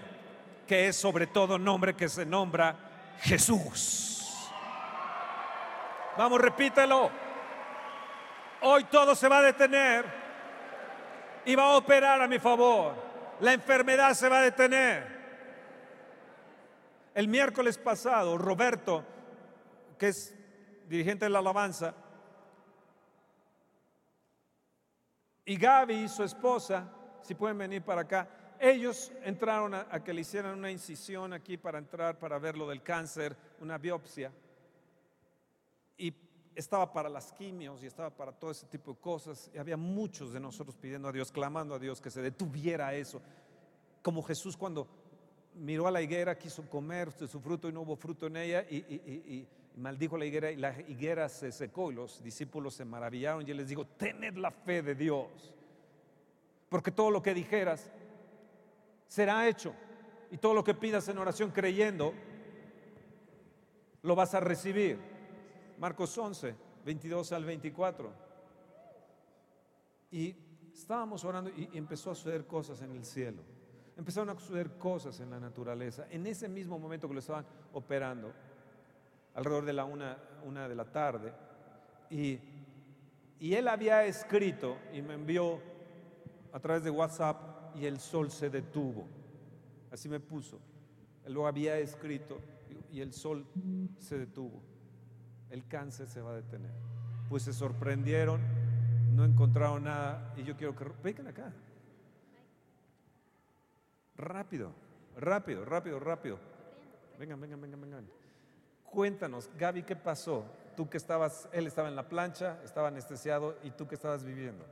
que 0.66 0.88
es 0.88 0.96
sobre 0.96 1.28
todo 1.28 1.58
nombre 1.58 1.94
que 1.94 2.08
se 2.08 2.26
nombra 2.26 2.74
Jesús. 3.20 4.48
Vamos, 6.16 6.40
repítelo. 6.40 7.10
Hoy 8.62 8.84
todo 8.84 9.14
se 9.14 9.28
va 9.28 9.38
a 9.38 9.42
detener 9.42 10.04
y 11.44 11.54
va 11.54 11.64
a 11.64 11.76
operar 11.76 12.20
a 12.20 12.26
mi 12.26 12.40
favor 12.40 13.07
la 13.40 13.52
enfermedad 13.52 14.14
se 14.14 14.28
va 14.28 14.38
a 14.38 14.42
detener. 14.42 15.18
El 17.14 17.28
miércoles 17.28 17.78
pasado, 17.78 18.38
Roberto, 18.38 19.04
que 19.98 20.08
es 20.08 20.34
dirigente 20.86 21.24
de 21.24 21.30
la 21.30 21.40
alabanza, 21.40 21.94
y 25.44 25.56
Gaby, 25.56 26.08
su 26.08 26.24
esposa, 26.24 26.92
si 27.22 27.34
pueden 27.34 27.58
venir 27.58 27.82
para 27.82 28.02
acá, 28.02 28.28
ellos 28.60 29.12
entraron 29.22 29.74
a, 29.74 29.86
a, 29.90 30.04
que 30.04 30.12
le 30.12 30.20
hicieran 30.20 30.58
una 30.58 30.70
incisión 30.70 31.32
aquí 31.32 31.56
para 31.56 31.78
entrar, 31.78 32.18
para 32.18 32.38
ver 32.38 32.56
lo 32.56 32.68
del 32.68 32.82
cáncer, 32.82 33.36
una 33.60 33.78
biopsia. 33.78 34.30
Estaba 36.58 36.92
para 36.92 37.08
las 37.08 37.32
quimios 37.32 37.82
y 37.84 37.86
estaba 37.86 38.10
para 38.10 38.32
todo 38.32 38.50
ese 38.50 38.66
tipo 38.66 38.92
de 38.92 38.98
cosas. 38.98 39.48
Y 39.54 39.58
había 39.58 39.76
muchos 39.76 40.32
de 40.32 40.40
nosotros 40.40 40.76
pidiendo 40.76 41.06
a 41.08 41.12
Dios, 41.12 41.30
clamando 41.30 41.74
a 41.74 41.78
Dios 41.78 42.00
que 42.00 42.10
se 42.10 42.20
detuviera 42.20 42.92
eso. 42.94 43.22
Como 44.02 44.22
Jesús 44.24 44.56
cuando 44.56 44.88
miró 45.54 45.86
a 45.86 45.92
la 45.92 46.02
higuera, 46.02 46.36
quiso 46.36 46.68
comer 46.68 47.12
su 47.12 47.40
fruto 47.40 47.68
y 47.68 47.72
no 47.72 47.82
hubo 47.82 47.94
fruto 47.94 48.26
en 48.26 48.38
ella 48.38 48.62
y 48.62 49.46
maldijo 49.76 50.18
la 50.18 50.26
higuera 50.26 50.50
y 50.50 50.56
la 50.56 50.74
higuera 50.88 51.28
se 51.28 51.52
secó 51.52 51.92
y 51.92 51.94
los 51.94 52.22
discípulos 52.22 52.74
se 52.74 52.84
maravillaron 52.84 53.46
y 53.46 53.50
él 53.50 53.58
les 53.58 53.68
dijo, 53.68 53.86
tened 53.86 54.36
la 54.36 54.50
fe 54.50 54.82
de 54.82 54.96
Dios. 54.96 55.54
Porque 56.68 56.90
todo 56.90 57.10
lo 57.10 57.22
que 57.22 57.34
dijeras 57.34 57.90
será 59.06 59.48
hecho. 59.48 59.74
Y 60.30 60.36
todo 60.36 60.52
lo 60.52 60.62
que 60.62 60.74
pidas 60.74 61.08
en 61.08 61.18
oración 61.18 61.50
creyendo, 61.50 62.12
lo 64.02 64.14
vas 64.14 64.34
a 64.34 64.40
recibir. 64.40 64.98
Marcos 65.78 66.16
11, 66.18 66.54
22 66.84 67.32
al 67.32 67.44
24. 67.44 68.12
Y 70.10 70.34
estábamos 70.72 71.24
orando 71.24 71.50
y 71.50 71.70
empezó 71.74 72.10
a 72.10 72.14
suceder 72.14 72.46
cosas 72.46 72.82
en 72.82 72.92
el 72.92 73.04
cielo. 73.04 73.42
Empezaron 73.96 74.30
a 74.30 74.38
suceder 74.38 74.76
cosas 74.76 75.20
en 75.20 75.30
la 75.30 75.38
naturaleza. 75.38 76.06
En 76.10 76.26
ese 76.26 76.48
mismo 76.48 76.78
momento 76.78 77.08
que 77.08 77.14
lo 77.14 77.20
estaban 77.20 77.46
operando, 77.72 78.32
alrededor 79.34 79.64
de 79.64 79.72
la 79.72 79.84
una, 79.84 80.18
una 80.44 80.68
de 80.68 80.74
la 80.74 80.84
tarde, 80.84 81.32
y, 82.10 82.38
y 83.38 83.54
él 83.54 83.68
había 83.68 84.04
escrito 84.04 84.78
y 84.92 85.02
me 85.02 85.14
envió 85.14 85.60
a 86.52 86.58
través 86.58 86.82
de 86.82 86.90
WhatsApp 86.90 87.76
y 87.76 87.86
el 87.86 88.00
sol 88.00 88.30
se 88.30 88.50
detuvo. 88.50 89.06
Así 89.92 90.08
me 90.08 90.20
puso. 90.20 90.58
Él 91.24 91.34
lo 91.34 91.46
había 91.46 91.78
escrito 91.78 92.40
y 92.90 93.00
el 93.00 93.12
sol 93.12 93.46
se 93.98 94.18
detuvo 94.18 94.67
el 95.50 95.66
cáncer 95.66 96.08
se 96.08 96.20
va 96.20 96.32
a 96.32 96.36
detener. 96.36 96.70
Pues 97.28 97.42
se 97.42 97.52
sorprendieron, 97.52 98.40
no 99.14 99.24
encontraron 99.24 99.84
nada 99.84 100.32
y 100.36 100.44
yo 100.44 100.56
quiero 100.56 100.74
que 100.74 100.86
vengan 101.02 101.28
acá. 101.28 101.52
Rápido, 104.16 104.72
rápido, 105.16 105.64
rápido, 105.64 106.00
rápido. 106.00 106.38
Vengan, 107.18 107.40
vengan, 107.40 107.60
vengan, 107.60 107.80
vengan. 107.80 108.06
Cuéntanos, 108.84 109.50
Gaby, 109.58 109.82
¿qué 109.82 109.96
pasó? 109.96 110.44
Tú 110.76 110.88
que 110.88 110.96
estabas, 110.96 111.48
él 111.52 111.66
estaba 111.66 111.88
en 111.88 111.96
la 111.96 112.08
plancha, 112.08 112.58
estaba 112.64 112.88
anestesiado 112.88 113.58
y 113.62 113.70
tú 113.70 113.86
que 113.86 113.96
estabas 113.96 114.24
viviendo. 114.24 114.64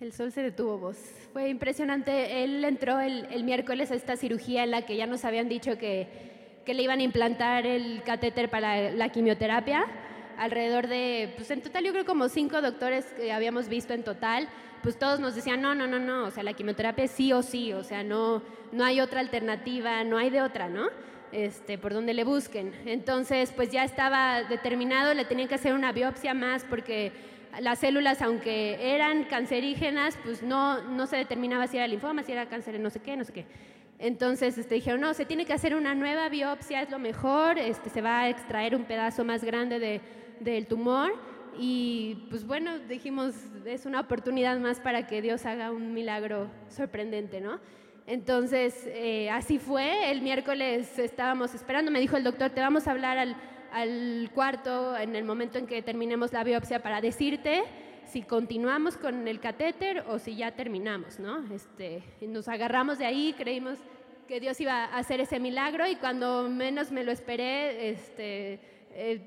El 0.00 0.12
sol 0.12 0.32
se 0.32 0.42
detuvo, 0.42 0.78
vos. 0.78 0.96
Fue 1.32 1.48
impresionante. 1.48 2.42
Él 2.42 2.64
entró 2.64 2.98
el, 2.98 3.26
el 3.26 3.44
miércoles 3.44 3.92
a 3.92 3.94
esta 3.94 4.16
cirugía 4.16 4.64
en 4.64 4.72
la 4.72 4.84
que 4.84 4.96
ya 4.96 5.06
nos 5.06 5.24
habían 5.24 5.48
dicho 5.48 5.78
que 5.78 6.31
que 6.64 6.74
le 6.74 6.82
iban 6.82 7.00
a 7.00 7.02
implantar 7.02 7.66
el 7.66 8.02
catéter 8.02 8.48
para 8.48 8.90
la 8.90 9.08
quimioterapia. 9.08 9.84
Alrededor 10.38 10.86
de, 10.86 11.32
pues 11.36 11.50
en 11.50 11.62
total 11.62 11.84
yo 11.84 11.92
creo 11.92 12.04
como 12.04 12.28
cinco 12.28 12.60
doctores 12.62 13.04
que 13.16 13.32
habíamos 13.32 13.68
visto 13.68 13.92
en 13.92 14.02
total, 14.02 14.48
pues 14.82 14.98
todos 14.98 15.20
nos 15.20 15.34
decían, 15.34 15.60
no, 15.60 15.74
no, 15.74 15.86
no, 15.86 15.98
no, 15.98 16.24
o 16.24 16.30
sea, 16.30 16.42
la 16.42 16.54
quimioterapia 16.54 17.06
sí 17.06 17.32
o 17.32 17.42
sí, 17.42 17.72
o 17.72 17.84
sea, 17.84 18.02
no, 18.02 18.42
no 18.72 18.84
hay 18.84 19.00
otra 19.00 19.20
alternativa, 19.20 20.02
no 20.04 20.18
hay 20.18 20.30
de 20.30 20.42
otra, 20.42 20.68
¿no? 20.68 20.88
Este, 21.30 21.78
por 21.78 21.94
donde 21.94 22.14
le 22.14 22.24
busquen. 22.24 22.72
Entonces, 22.86 23.52
pues 23.54 23.70
ya 23.70 23.84
estaba 23.84 24.42
determinado, 24.42 25.14
le 25.14 25.24
tenían 25.24 25.48
que 25.48 25.54
hacer 25.54 25.74
una 25.74 25.92
biopsia 25.92 26.34
más 26.34 26.64
porque 26.64 27.12
las 27.60 27.78
células, 27.78 28.22
aunque 28.22 28.94
eran 28.94 29.24
cancerígenas, 29.24 30.18
pues 30.24 30.42
no, 30.42 30.82
no 30.82 31.06
se 31.06 31.16
determinaba 31.16 31.66
si 31.66 31.76
era 31.76 31.86
linfoma, 31.86 32.22
si 32.22 32.32
era 32.32 32.46
cáncer, 32.46 32.78
no 32.80 32.90
sé 32.90 33.00
qué, 33.00 33.16
no 33.16 33.24
sé 33.24 33.32
qué. 33.32 33.46
Entonces 34.02 34.58
este, 34.58 34.74
dijeron, 34.74 35.00
no, 35.00 35.14
se 35.14 35.24
tiene 35.24 35.46
que 35.46 35.52
hacer 35.52 35.76
una 35.76 35.94
nueva 35.94 36.28
biopsia, 36.28 36.82
es 36.82 36.90
lo 36.90 36.98
mejor, 36.98 37.56
este, 37.56 37.88
se 37.88 38.02
va 38.02 38.22
a 38.22 38.28
extraer 38.28 38.74
un 38.74 38.82
pedazo 38.82 39.24
más 39.24 39.44
grande 39.44 39.78
de, 39.78 40.00
del 40.40 40.66
tumor. 40.66 41.14
Y 41.56 42.26
pues 42.28 42.44
bueno, 42.44 42.80
dijimos, 42.80 43.32
es 43.64 43.86
una 43.86 44.00
oportunidad 44.00 44.58
más 44.58 44.80
para 44.80 45.06
que 45.06 45.22
Dios 45.22 45.46
haga 45.46 45.70
un 45.70 45.94
milagro 45.94 46.50
sorprendente, 46.68 47.40
¿no? 47.40 47.60
Entonces, 48.08 48.74
eh, 48.88 49.30
así 49.30 49.60
fue. 49.60 50.10
El 50.10 50.20
miércoles 50.20 50.98
estábamos 50.98 51.54
esperando, 51.54 51.92
me 51.92 52.00
dijo 52.00 52.16
el 52.16 52.24
doctor, 52.24 52.50
te 52.50 52.60
vamos 52.60 52.88
a 52.88 52.90
hablar 52.90 53.18
al, 53.18 53.36
al 53.70 54.30
cuarto 54.34 54.98
en 54.98 55.14
el 55.14 55.22
momento 55.22 55.58
en 55.58 55.66
que 55.68 55.80
terminemos 55.80 56.32
la 56.32 56.42
biopsia 56.42 56.82
para 56.82 57.00
decirte 57.00 57.62
si 58.04 58.22
continuamos 58.22 58.96
con 58.96 59.28
el 59.28 59.38
catéter 59.38 60.04
o 60.08 60.18
si 60.18 60.34
ya 60.34 60.50
terminamos, 60.50 61.20
¿no? 61.20 61.44
Este, 61.54 62.02
nos 62.20 62.48
agarramos 62.48 62.98
de 62.98 63.06
ahí, 63.06 63.32
creímos 63.38 63.78
que 64.26 64.40
Dios 64.40 64.60
iba 64.60 64.84
a 64.84 64.98
hacer 64.98 65.20
ese 65.20 65.40
milagro 65.40 65.86
y 65.86 65.96
cuando 65.96 66.48
menos 66.48 66.90
me 66.90 67.04
lo 67.04 67.12
esperé, 67.12 67.90
este, 67.90 68.60
eh, 68.94 69.20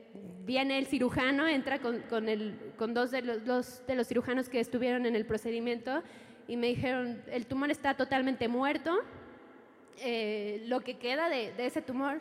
viene 0.46 0.78
el 0.78 0.86
cirujano, 0.86 1.48
entra 1.48 1.80
con, 1.80 2.02
con, 2.02 2.30
el, 2.30 2.58
con 2.78 2.94
dos, 2.94 3.12
de 3.12 3.22
los, 3.22 3.86
de 3.88 3.96
los 3.96 4.08
cirujanos 4.08 4.50
que 4.50 4.60
estuvieron 4.60 5.06
en 5.06 5.16
el 5.16 5.26
procedimiento 5.26 6.04
y 6.48 6.58
me 6.58 6.68
dijeron, 6.68 7.22
el 7.32 7.46
tumor 7.48 7.72
está 7.72 7.96
totalmente 7.96 8.48
muerto, 8.48 9.00
eh, 10.00 10.64
lo 10.68 10.82
que 10.82 10.98
queda 10.98 11.30
de, 11.30 11.54
de 11.54 11.66
ese 11.66 11.82
tumor 11.82 12.20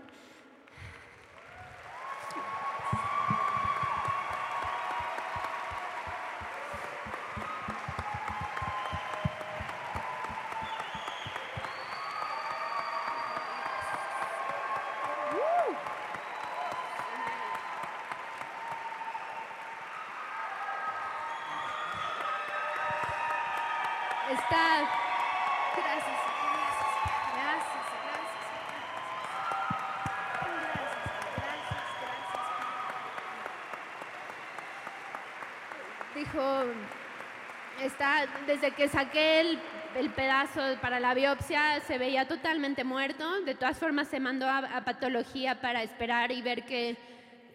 está, 37.94 38.26
desde 38.46 38.72
que 38.72 38.88
saqué 38.88 39.40
el, 39.40 39.58
el, 39.96 40.10
pedazo 40.10 40.60
para 40.80 40.98
la 40.98 41.14
biopsia, 41.14 41.80
se 41.86 41.96
veía 41.96 42.26
totalmente 42.26 42.82
muerto. 42.82 43.42
De 43.42 43.54
todas 43.54 43.78
formas, 43.78 44.08
se 44.08 44.18
mandó 44.18 44.48
a, 44.48 44.82
patología 44.84 45.60
para 45.60 45.82
esperar 45.82 46.32
y 46.32 46.42
ver 46.42 46.64
qué, 46.64 46.96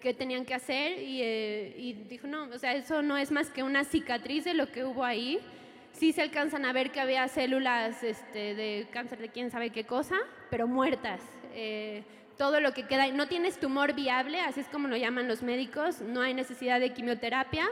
qué 0.01 0.13
tenían 0.13 0.45
que 0.45 0.55
hacer. 0.55 0.99
Y, 0.99 1.21
eh, 1.21 1.75
y, 1.77 1.93
dijo, 1.93 2.27
no, 2.27 2.43
o 2.43 2.57
sea, 2.57 2.73
eso 2.73 3.01
no 3.01 3.17
es 3.17 3.31
más 3.31 3.49
que 3.49 3.63
una 3.63 3.83
cicatriz 3.83 4.45
de 4.45 4.53
lo 4.53 4.71
que 4.71 4.85
hubo 4.85 5.03
ahí. 5.03 5.39
Sí 5.91 6.13
se 6.13 6.21
alcanzan 6.21 6.65
a 6.65 6.71
ver 6.71 6.91
que 6.91 7.01
había 7.01 7.27
células 7.27 8.01
este, 8.01 8.55
de 8.55 8.87
cáncer 8.91 9.19
de 9.19 9.29
quién 9.29 9.51
sabe 9.51 9.71
qué 9.71 9.83
cosa, 9.83 10.15
pero 10.49 10.67
muertas. 10.67 11.21
Eh, 11.53 12.03
todo 12.37 12.61
lo 12.61 12.73
que 12.73 12.87
queda, 12.87 13.07
no 13.07 13.27
tienes 13.27 13.59
tumor 13.59 13.93
viable, 13.93 14.39
así 14.39 14.61
es 14.61 14.69
como 14.69 14.87
lo 14.87 14.95
llaman 14.95 15.27
los 15.27 15.43
médicos, 15.43 15.99
no 15.99 16.21
hay 16.21 16.33
necesidad 16.33 16.79
de 16.79 16.93
quimioterapia 16.93 17.69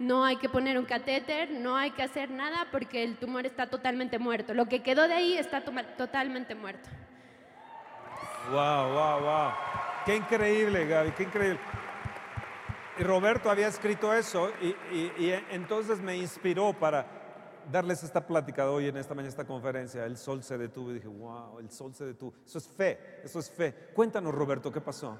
no 0.00 0.24
hay 0.24 0.36
que 0.36 0.48
poner 0.48 0.78
un 0.78 0.86
catéter, 0.86 1.50
no 1.50 1.76
hay 1.76 1.90
que 1.90 2.02
hacer 2.02 2.30
nada 2.30 2.66
porque 2.72 3.04
el 3.04 3.18
tumor 3.18 3.44
está 3.44 3.68
totalmente 3.68 4.18
muerto. 4.18 4.54
Lo 4.54 4.64
que 4.64 4.82
quedó 4.82 5.06
de 5.06 5.12
ahí 5.12 5.36
está 5.36 5.62
totalmente 5.62 6.54
muerto. 6.54 6.88
Wow, 8.50 8.94
wow, 8.94 9.20
wow. 9.20 9.50
Qué 10.06 10.16
increíble, 10.16 10.86
Gaby, 10.86 11.10
qué 11.12 11.22
increíble. 11.24 11.60
Y 12.98 13.02
Roberto 13.02 13.50
había 13.50 13.68
escrito 13.68 14.12
eso 14.14 14.50
y, 14.62 15.32
entonces 15.50 16.00
me 16.00 16.16
inspiró 16.16 16.72
para 16.72 17.04
darles 17.70 18.02
esta 18.02 18.26
plática 18.26 18.64
de 18.64 18.70
hoy 18.70 18.88
en 18.88 18.96
esta 18.96 19.14
mañana, 19.14 19.28
esta 19.28 19.46
conferencia. 19.46 20.06
El 20.06 20.16
sol 20.16 20.42
se 20.42 20.56
detuvo 20.56 20.92
y 20.92 20.94
dije, 20.94 21.08
wow, 21.08 21.58
el 21.58 21.70
sol 21.70 21.94
se 21.94 22.06
detuvo. 22.06 22.32
Eso 22.46 22.56
es 22.56 22.66
fe, 22.66 23.20
eso 23.22 23.38
es 23.38 23.50
fe. 23.50 23.90
Cuéntanos, 23.92 24.34
Roberto, 24.34 24.72
¿qué 24.72 24.80
pasó? 24.80 25.18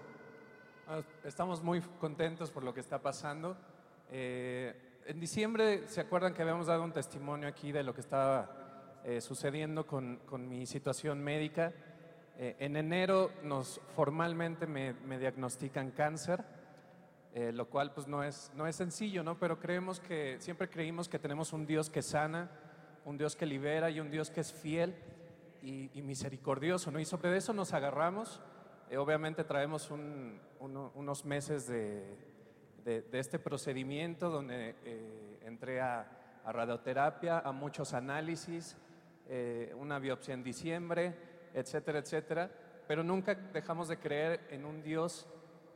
Ah, 0.88 1.02
estamos 1.22 1.62
muy 1.62 1.82
contentos 2.00 2.50
por 2.50 2.64
lo 2.64 2.72
que 2.72 2.80
está 2.80 2.98
pasando. 2.98 3.58
Eh, 4.10 4.74
en 5.06 5.20
diciembre, 5.20 5.86
¿se 5.86 6.00
acuerdan 6.00 6.34
que 6.34 6.42
habíamos 6.42 6.66
dado 6.66 6.82
un 6.82 6.92
testimonio 6.92 7.48
aquí 7.48 7.72
de 7.72 7.82
lo 7.82 7.94
que 7.94 8.00
estaba 8.00 9.00
eh, 9.04 9.20
sucediendo 9.20 9.86
con, 9.86 10.16
con, 10.26 10.48
mi 10.48 10.66
situación 10.66 11.22
médica? 11.22 11.72
Eh, 12.36 12.56
en 12.58 12.76
enero 12.76 13.30
nos 13.42 13.80
formalmente 13.94 14.66
me, 14.66 14.92
me 14.92 15.18
diagnostican 15.18 15.90
cáncer, 15.92 16.44
lo 17.32 17.68
cual 17.68 17.92
pues 17.92 18.08
no 18.08 18.24
es, 18.24 18.50
no 18.56 18.66
es 18.66 18.74
sencillo, 18.74 19.22
¿no? 19.22 19.38
Pero 19.38 19.60
creemos 19.60 20.00
que, 20.00 20.36
siempre 20.40 20.68
creímos 20.68 21.08
que 21.08 21.20
tenemos 21.20 21.52
un 21.52 21.64
Dios 21.64 21.88
que 21.88 22.02
sana, 22.02 22.50
un 23.04 23.16
Dios 23.16 23.36
que 23.36 23.46
libera 23.46 23.88
y 23.88 24.00
un 24.00 24.10
Dios 24.10 24.30
que 24.30 24.40
es 24.40 24.52
fiel 24.52 24.96
y, 25.62 25.96
y 25.96 26.02
misericordioso, 26.02 26.90
¿no? 26.90 26.98
Y 26.98 27.04
sobre 27.04 27.36
eso 27.36 27.52
nos 27.52 27.72
agarramos 27.72 28.40
Eh, 28.90 28.98
obviamente 28.98 29.44
traemos 29.44 29.88
unos 29.88 31.24
meses 31.24 31.68
de, 31.68 32.02
este 32.84 33.38
procedimiento 33.38 34.30
donde 34.30 34.74
eh, 34.84 35.40
entré 35.42 35.80
a, 35.80 36.16
radioterapia, 36.44 37.40
a 37.40 37.52
muchos 37.52 37.94
análisis, 37.94 38.76
eh, 39.28 39.72
una 39.78 39.98
biopsia 39.98 40.34
en 40.34 40.42
diciembre, 40.42 41.14
etcétera, 41.54 41.98
etcétera. 41.98 42.50
Pero 42.88 43.04
nunca 43.04 43.34
dejamos 43.34 43.88
de 43.88 43.98
creer 43.98 44.40
en 44.50 44.64
un 44.64 44.82
Dios 44.82 45.28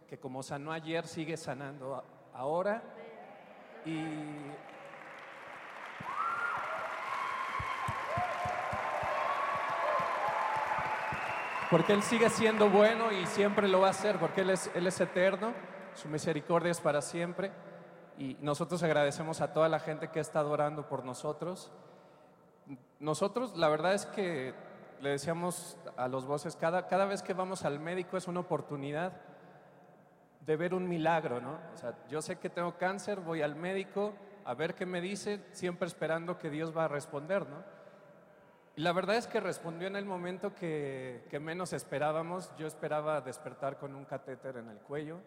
que 0.09 0.19
como 0.19 0.43
sanó 0.43 0.73
ayer 0.73 1.07
sigue 1.07 1.37
sanando 1.37 2.03
ahora. 2.33 2.83
Y 3.85 4.03
porque 11.71 11.93
Él 11.93 12.03
sigue 12.03 12.31
siendo 12.31 12.71
bueno 12.71 13.13
y 13.13 13.27
siempre 13.27 13.69
lo 13.69 13.81
va 13.81 13.89
a 13.89 13.91
hacer, 13.91 14.17
porque 14.19 14.43
Él 14.43 14.51
es, 14.51 14.71
Él 14.75 14.87
es 14.87 15.01
eterno, 15.01 15.53
su 15.95 16.09
misericordia 16.09 16.71
es 16.71 16.81
para 16.81 17.03
siempre. 17.03 17.53
Y 18.19 18.37
nosotros 18.41 18.83
agradecemos 18.83 19.41
a 19.41 19.53
toda 19.53 19.69
la 19.69 19.81
gente 19.81 20.09
que 20.09 20.19
ha 20.19 20.23
estado 20.23 20.51
orando 20.51 20.89
por 20.89 21.05
nosotros. 21.05 21.73
Nosotros, 23.01 23.57
la 23.57 23.69
verdad 23.69 23.95
es 23.95 24.07
que 24.07 24.55
le 25.01 25.11
decíamos 25.11 25.77
a 25.97 26.09
los 26.09 26.25
voces, 26.27 26.57
cada, 26.57 26.87
cada 26.87 27.07
vez 27.07 27.23
que 27.23 27.35
vamos 27.35 27.65
al 27.65 27.81
médico 27.81 28.17
es 28.17 28.29
una 28.29 28.41
oportunidad 28.41 29.13
de 30.41 30.57
ver 30.57 30.75
un 30.75 30.89
milagro, 30.89 31.41
¿no? 31.41 31.59
O 31.75 31.77
sea, 31.77 31.95
yo 32.09 32.23
sé 32.23 32.37
que 32.37 32.51
tengo 32.51 32.77
cáncer, 32.77 33.21
voy 33.21 33.43
al 33.43 33.57
médico 33.57 34.15
a 34.45 34.55
ver 34.55 34.75
qué 34.75 34.87
me 34.87 35.01
dice, 35.01 35.41
siempre 35.53 35.89
esperando 35.89 36.39
que 36.39 36.51
Dios 36.51 36.77
va 36.77 36.85
a 36.85 36.89
responder, 36.89 37.49
¿no? 37.49 37.65
Y 38.77 38.83
la 38.83 38.93
verdad 38.93 39.17
es 39.17 39.27
que 39.27 39.41
respondió 39.41 39.87
en 39.87 39.95
el 39.95 40.05
momento 40.05 40.55
que, 40.55 41.23
menos 41.41 41.73
esperábamos. 41.73 42.53
Yo 42.57 42.67
esperaba 42.67 43.21
despertar 43.21 43.79
con 43.79 43.95
un 43.95 44.05
catéter 44.05 44.57
en 44.57 44.69
el 44.69 44.79
cuello. 44.79 45.21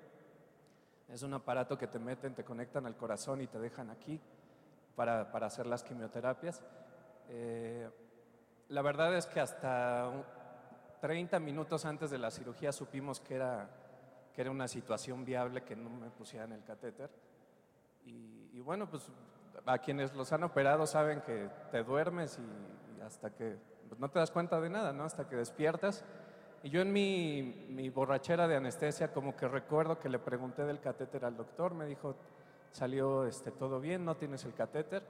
Es 1.10 1.24
un 1.24 1.34
aparato 1.34 1.78
que 1.78 1.88
te 1.88 2.00
meten, 2.00 2.36
te 2.36 2.44
conectan 2.44 2.86
al 2.86 2.96
corazón 2.96 3.42
y 3.42 3.48
te 3.48 3.60
dejan 3.60 3.90
aquí 3.90 4.20
para, 4.96 5.22
hacer 5.22 5.66
las 5.66 5.84
quimioterapias. 5.84 6.62
Eh, 7.30 7.90
la 8.70 8.82
verdad 8.82 9.16
es 9.16 9.26
que 9.26 9.40
hasta 9.40 10.12
30 11.00 11.40
minutos 11.40 11.86
antes 11.86 12.10
de 12.10 12.18
la 12.18 12.32
cirugía 12.32 12.72
supimos 12.72 13.20
que 13.20 13.36
era, 13.36 13.70
que 14.34 14.42
era 14.42 14.52
una 14.52 14.68
situación 14.68 15.24
viable 15.24 15.64
que 15.64 15.76
no 15.76 15.90
me 15.90 16.10
pusieran 16.10 16.52
el 16.52 16.64
catéter. 16.64 17.10
Y, 18.06 18.50
y 18.54 18.60
bueno, 18.60 18.90
pues 18.90 19.10
a 19.66 19.78
quienes 19.80 20.14
los 20.14 20.32
han 20.32 20.44
operado 20.44 20.86
saben 20.88 21.22
que 21.22 21.50
te 21.72 21.84
duermes 21.84 22.40
y 22.40 23.02
hasta 23.02 23.30
que 23.30 23.58
pues, 23.88 24.00
no 24.00 24.10
te 24.10 24.20
das 24.20 24.32
cuenta 24.32 24.60
de 24.60 24.70
nada, 24.70 24.94
¿no? 24.94 25.04
Hasta 25.04 25.28
que 25.28 25.36
despiertas. 25.36 26.04
Y 26.67 26.69
yo 26.69 26.81
en 26.81 26.91
mi, 26.91 27.89
borrachera 27.91 28.45
de 28.45 28.57
anestesia 28.57 29.13
como 29.13 29.38
que 29.38 29.47
recuerdo 29.47 30.01
que 30.01 30.09
le 30.09 30.19
pregunté 30.19 30.65
del 30.65 30.81
catéter 30.81 31.24
al 31.24 31.38
doctor, 31.38 31.74
me 31.74 31.86
dijo, 31.86 32.17
salió 32.74 33.25
este, 33.25 33.51
todo 33.51 33.79
bien, 33.79 34.03
no 34.03 34.17
tienes 34.17 34.43
el 34.43 34.53
catéter. 34.53 35.01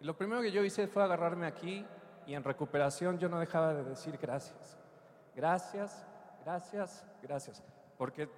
Y 0.00 0.04
lo 0.04 0.16
primero 0.16 0.40
que 0.40 0.52
yo 0.52 0.62
hice 0.62 0.86
fue 0.86 1.02
agarrarme 1.02 1.48
aquí 1.48 1.84
y 2.28 2.34
en 2.34 2.44
recuperación 2.44 3.18
yo 3.18 3.28
no 3.28 3.40
dejaba 3.40 3.74
de 3.74 3.82
decir 3.82 4.18
gracias. 4.22 4.78
Gracias, 5.34 6.06
gracias, 6.44 7.04
gracias. 7.20 7.60
Porque 7.98 8.28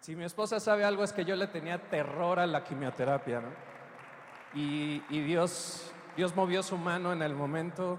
si 0.00 0.16
mi 0.16 0.24
esposa 0.24 0.60
sabe 0.60 0.84
algo 0.84 1.04
es 1.04 1.12
que 1.12 1.26
yo 1.26 1.36
le 1.36 1.48
tenía 1.48 1.90
terror 1.90 2.38
a 2.38 2.46
la 2.46 2.64
quimioterapia, 2.64 3.42
¿no? 3.42 3.50
Y, 4.54 5.04
y 5.10 5.20
Dios, 5.24 5.92
Dios 6.16 6.34
movió 6.34 6.62
su 6.62 6.78
mano 6.78 7.12
en 7.12 7.20
el 7.20 7.34
momento 7.34 7.98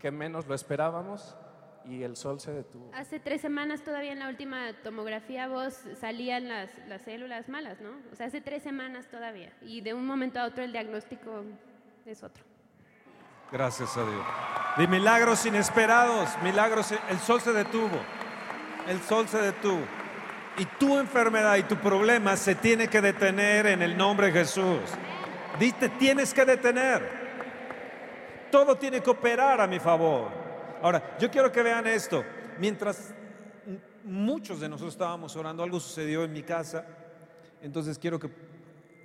que 0.00 0.10
menos 0.10 0.48
lo 0.48 0.56
esperábamos 0.56 1.37
y 1.88 2.02
el 2.02 2.16
sol 2.16 2.40
se 2.40 2.52
detuvo. 2.52 2.90
Hace 2.94 3.18
tres 3.18 3.40
semanas 3.40 3.82
todavía 3.82 4.12
en 4.12 4.18
la 4.18 4.28
última 4.28 4.72
tomografía 4.82 5.48
vos 5.48 5.74
salían 6.00 6.48
las, 6.48 6.70
las 6.86 7.02
células 7.02 7.48
malas, 7.48 7.80
¿no? 7.80 7.90
O 8.12 8.16
sea, 8.16 8.26
hace 8.26 8.40
tres 8.40 8.62
semanas 8.62 9.06
todavía. 9.08 9.52
Y 9.62 9.80
de 9.80 9.94
un 9.94 10.06
momento 10.06 10.38
a 10.38 10.44
otro 10.44 10.62
el 10.62 10.72
diagnóstico 10.72 11.44
es 12.04 12.22
otro. 12.22 12.44
Gracias 13.50 13.96
a 13.96 14.04
Dios. 14.04 14.26
De 14.76 14.86
milagros 14.86 15.46
inesperados, 15.46 16.28
milagros, 16.42 16.92
el 17.08 17.18
sol 17.18 17.40
se 17.40 17.52
detuvo. 17.52 17.98
El 18.86 19.00
sol 19.00 19.26
se 19.26 19.40
detuvo. 19.40 19.80
Y 20.58 20.64
tu 20.64 20.98
enfermedad 20.98 21.56
y 21.56 21.62
tu 21.62 21.76
problema 21.76 22.36
se 22.36 22.54
tiene 22.54 22.88
que 22.88 23.00
detener 23.00 23.66
en 23.66 23.80
el 23.80 23.96
nombre 23.96 24.26
de 24.26 24.32
Jesús. 24.40 24.80
Dite, 25.58 25.88
tienes 25.88 26.34
que 26.34 26.44
detener. 26.44 27.18
Todo 28.50 28.76
tiene 28.76 29.00
que 29.00 29.10
operar 29.10 29.60
a 29.60 29.66
mi 29.66 29.78
favor. 29.78 30.37
Ahora, 30.80 31.16
yo 31.18 31.30
quiero 31.30 31.50
que 31.50 31.62
vean 31.62 31.86
esto. 31.86 32.24
Mientras 32.58 33.14
muchos 34.04 34.60
de 34.60 34.68
nosotros 34.68 34.94
estábamos 34.94 35.34
orando, 35.36 35.62
algo 35.62 35.80
sucedió 35.80 36.24
en 36.24 36.32
mi 36.32 36.42
casa. 36.42 36.84
Entonces 37.60 37.98
quiero 37.98 38.18
que 38.18 38.28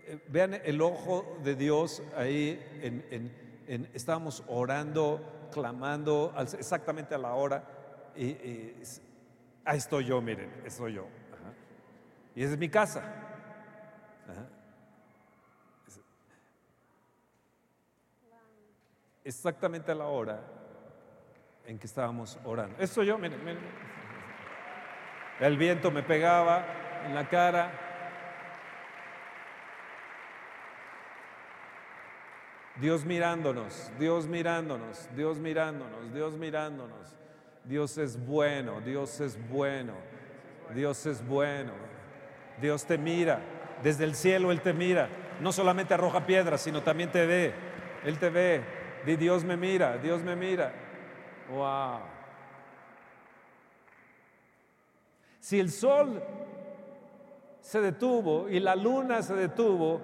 eh, 0.06 0.24
vean 0.28 0.54
el 0.54 0.82
ojo 0.82 1.38
de 1.44 1.56
Dios 1.56 2.04
ahí. 2.16 2.60
Estábamos 3.94 4.44
orando, 4.48 5.50
clamando 5.52 6.34
exactamente 6.58 7.16
a 7.16 7.18
la 7.18 7.34
hora. 7.34 7.64
Y, 8.16 8.36
ahí 9.66 9.78
estoy 9.78 10.06
yo, 10.06 10.22
miren, 10.22 10.52
estoy 10.66 10.94
yo. 10.94 11.08
Y 12.36 12.44
esa 12.44 12.54
es 12.54 12.60
mi 12.60 12.70
casa. 12.70 13.04
Exactamente 19.24 19.92
a 19.92 19.96
la 19.96 20.08
hora 20.08 20.63
en 21.66 21.80
que 21.80 21.88
estábamos 21.88 22.38
orando. 22.44 22.76
Esto 22.80 23.04
yo, 23.04 23.18
miren. 23.18 23.40
El 25.40 25.58
viento 25.58 25.92
me 25.92 26.04
pegaba 26.04 26.66
en 27.06 27.16
la 27.16 27.28
cara. 27.28 27.72
Dios 32.76 33.06
mirándonos, 33.06 33.92
Dios 34.00 34.26
mirándonos, 34.28 35.08
Dios 35.16 35.38
mirándonos, 35.38 36.14
Dios 36.14 36.34
mirándonos. 36.34 37.16
Dios 37.66 37.98
es 37.98 38.24
bueno, 38.26 38.82
Dios 38.82 39.22
es 39.22 39.38
bueno, 39.50 39.94
Dios 40.74 41.06
es 41.06 41.26
bueno. 41.26 41.72
Dios 42.62 42.86
te 42.86 42.98
mira, 42.98 43.40
desde 43.82 44.04
el 44.04 44.16
cielo 44.16 44.52
Él 44.52 44.62
te 44.62 44.74
mira. 44.74 45.08
No 45.40 45.52
solamente 45.52 45.94
arroja 45.94 46.26
piedras, 46.26 46.62
sino 46.62 46.82
también 46.82 47.12
te 47.12 47.26
ve. 47.26 47.54
Él 48.04 48.18
te 48.18 48.30
ve. 48.30 48.62
Di 49.06 49.16
Dios 49.16 49.44
me 49.44 49.58
mira, 49.58 49.98
Dios 49.98 50.22
me 50.22 50.36
mira. 50.36 50.83
Wow. 51.50 52.00
Si 55.40 55.60
el 55.60 55.72
sol 55.72 56.24
se 57.60 57.82
detuvo 57.82 58.48
y 58.48 58.62
la 58.62 58.76
luna 58.76 59.22
se 59.22 59.36
detuvo, 59.36 60.02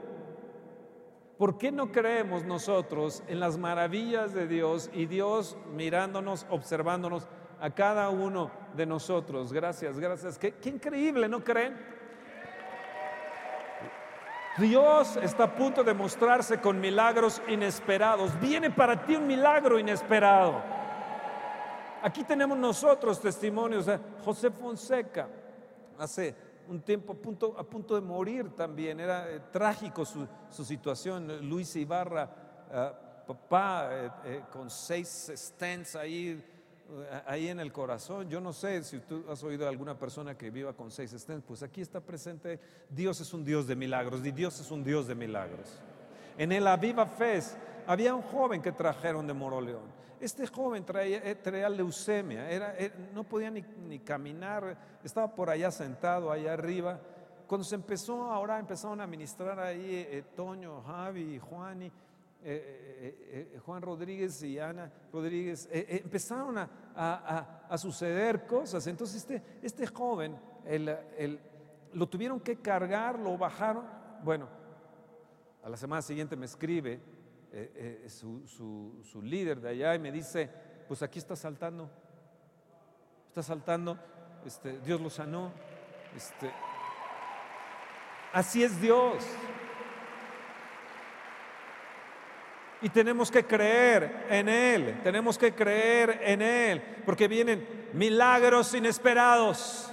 ¿por 1.38 1.58
qué 1.58 1.71
no 1.71 1.91
creemos 1.93 2.43
nosotros 2.43 3.23
en 3.28 3.39
las 3.39 3.58
maravillas 3.58 4.34
de 4.34 4.47
Dios 4.47 4.89
y 4.93 5.06
Dios 5.06 5.58
mirándonos, 5.73 6.45
observándonos 6.49 7.28
a 7.62 7.69
cada 7.69 8.10
uno 8.10 8.52
de 8.75 8.86
nosotros? 8.86 9.54
Gracias, 9.54 9.97
gracias. 9.97 10.38
Qué, 10.38 10.54
increíble, 10.65 11.30
¿no 11.30 11.41
creen? 11.41 11.78
Dios 14.58 15.15
está 15.17 15.45
a 15.45 15.56
punto 15.56 15.86
de 15.86 15.93
mostrarse 15.93 16.60
con 16.60 16.82
milagros 16.82 17.41
inesperados. 17.47 18.38
Viene 18.41 18.71
para 18.71 19.06
ti 19.06 19.15
un 19.15 19.25
milagro 19.25 19.80
inesperado. 19.80 20.62
Aquí 22.01 22.23
tenemos 22.23 22.57
nosotros 22.57 23.19
testimonios. 23.19 23.85
José 24.23 24.51
Fonseca, 24.51 25.27
hace 25.97 26.35
un 26.67 26.81
tiempo 26.81 27.13
a 27.13 27.15
punto, 27.15 27.55
a 27.57 27.63
punto 27.63 27.95
de 27.95 28.01
morir 28.01 28.49
también. 28.55 28.99
Era 28.99 29.29
eh, 29.29 29.41
trágico 29.51 30.05
su, 30.05 30.27
situación. 30.63 31.47
Luis 31.47 31.75
Ibarra, 31.75 32.29
eh, 32.71 32.91
papá, 33.27 33.89
eh, 34.25 34.43
con 34.51 34.69
seis 34.69 35.31
stents 35.35 35.95
ahí 35.95 36.43
ahí 37.25 37.47
en 37.47 37.59
el 37.59 37.71
corazón. 37.71 38.29
Yo 38.29 38.41
no 38.41 38.53
sé 38.53 38.83
si 38.83 38.99
tú 38.99 39.23
has 39.29 39.43
oído 39.43 39.65
a 39.65 39.69
alguna 39.69 39.97
persona 39.97 40.35
que 40.35 40.49
viva 40.49 40.73
con 40.73 40.89
seis 40.91 41.12
stents, 41.12 41.45
pues 41.45 41.62
aquí 41.62 41.81
está 41.81 42.01
presente. 42.01 42.59
Dios 42.89 43.21
es 43.21 43.33
un 43.33 43.45
Dios 43.45 43.67
de 43.67 43.75
milagros 43.75 44.25
y 44.25 44.31
Dios 44.31 44.59
es 44.59 44.71
un 44.71 44.83
Dios 44.83 45.07
de 45.07 45.15
milagros. 45.15 45.69
En 46.39 46.52
el 46.52 46.65
Aviva 46.65 47.06
Fest 47.06 47.56
había 47.86 48.15
un 48.15 48.23
joven 48.23 48.63
que 48.63 48.71
trajeron 48.71 49.28
de 49.28 49.34
Moroleón. 49.34 49.99
Este 50.19 50.47
joven 50.47 50.84
traía, 50.84 51.21
eh, 51.23 51.69
leucemia, 51.69 52.49
era, 52.49 52.75
eh, 52.78 52.91
no 53.13 53.23
podía 53.23 53.52
ni, 53.52 53.99
caminar, 53.99 54.75
estaba 55.04 55.36
por 55.36 55.52
allá 55.52 55.69
sentado, 55.69 56.32
allá 56.32 56.54
arriba. 56.54 56.99
Cuando 57.45 57.63
se 57.63 57.75
empezó, 57.75 58.32
ahora 58.32 58.58
empezaron 58.58 58.99
a 59.02 59.06
ministrar 59.06 59.60
ahí 59.60 60.08
eh, 60.10 60.23
Toño, 60.36 60.82
Javi, 60.82 61.38
Juan 61.38 61.84
y 61.84 61.91
eh, 62.41 63.17
eh, 63.32 63.52
eh, 63.56 63.60
Juan 63.65 63.82
Rodríguez 63.82 64.41
y 64.43 64.60
Ana 64.60 64.89
Rodríguez, 65.12 65.67
empezaron 65.71 66.56
a, 66.58 67.78
suceder 67.78 68.45
cosas. 68.45 68.88
Entonces 68.88 69.17
este, 69.17 69.43
este 69.62 69.86
joven, 69.88 70.38
lo 71.93 72.08
tuvieron 72.08 72.39
que 72.39 72.56
cargar, 72.58 73.19
lo 73.19 73.38
bajaron. 73.38 73.84
Bueno, 74.23 74.47
a 75.63 75.69
la 75.69 75.77
semana 75.77 76.01
siguiente 76.01 76.35
me 76.35 76.45
escribe 76.45 76.99
su, 78.07 78.47
su, 79.03 79.21
líder 79.21 79.59
de 79.59 79.69
allá 79.69 79.95
y 79.95 79.99
me 79.99 80.11
dice, 80.11 80.49
pues 80.87 81.01
aquí 81.01 81.19
está 81.19 81.35
saltando, 81.35 81.89
está 83.27 83.43
saltando. 83.43 83.97
este, 84.45 84.79
Dios 84.79 85.01
lo 85.01 85.09
sanó. 85.09 85.51
Este, 86.15 86.51
así 88.33 88.63
es 88.63 88.79
Dios. 88.79 89.23
Y 92.81 92.89
tenemos 92.89 93.29
que 93.29 93.45
creer 93.45 94.27
en 94.29 94.47
Él, 94.47 95.01
tenemos 95.03 95.37
que 95.37 95.53
creer 95.53 96.21
en 96.23 96.41
Él, 96.41 96.81
porque 97.05 97.27
vienen 97.27 97.89
milagros 97.93 98.73
inesperados. 98.73 99.91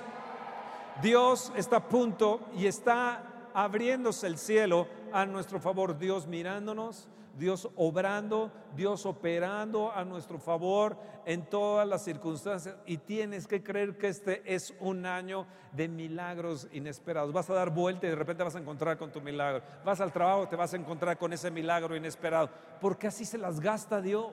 Dios 1.02 1.52
está 1.56 1.76
a 1.76 1.88
punto 1.88 2.48
y 2.56 2.66
está 2.66 3.50
abriéndose 3.52 4.26
el 4.26 4.38
cielo 4.38 4.86
a 5.12 5.26
nuestro 5.26 5.60
favor, 5.60 5.98
Dios 5.98 6.26
mirándonos, 6.26 7.08
Dios 7.38 7.68
obrando, 7.76 8.50
Dios 8.74 9.04
operando 9.04 9.92
a 9.92 10.04
nuestro 10.04 10.38
favor 10.38 10.96
en 11.26 11.44
todas 11.44 11.86
las 11.86 12.02
circunstancias. 12.02 12.76
Y 12.86 12.96
tienes 12.98 13.46
que 13.46 13.62
creer 13.62 13.98
que 13.98 14.08
este 14.08 14.42
es 14.54 14.74
un 14.80 15.04
año 15.04 15.46
de 15.72 15.86
milagros 15.88 16.66
inesperados. 16.72 17.32
Vas 17.32 17.50
a 17.50 17.54
dar 17.54 17.70
vuelta 17.70 18.06
y 18.06 18.10
de 18.10 18.16
repente 18.16 18.42
vas 18.42 18.56
a 18.56 18.60
encontrar 18.60 18.96
con 18.96 19.12
tu 19.12 19.20
milagro. 19.20 19.62
Vas 19.84 20.00
al 20.00 20.12
trabajo, 20.12 20.48
te 20.48 20.56
vas 20.56 20.72
a 20.72 20.76
encontrar 20.76 21.18
con 21.18 21.32
ese 21.32 21.50
milagro 21.50 21.94
inesperado. 21.94 22.48
Porque 22.80 23.08
así 23.08 23.24
se 23.26 23.36
las 23.36 23.60
gasta 23.60 24.00
Dios. 24.00 24.32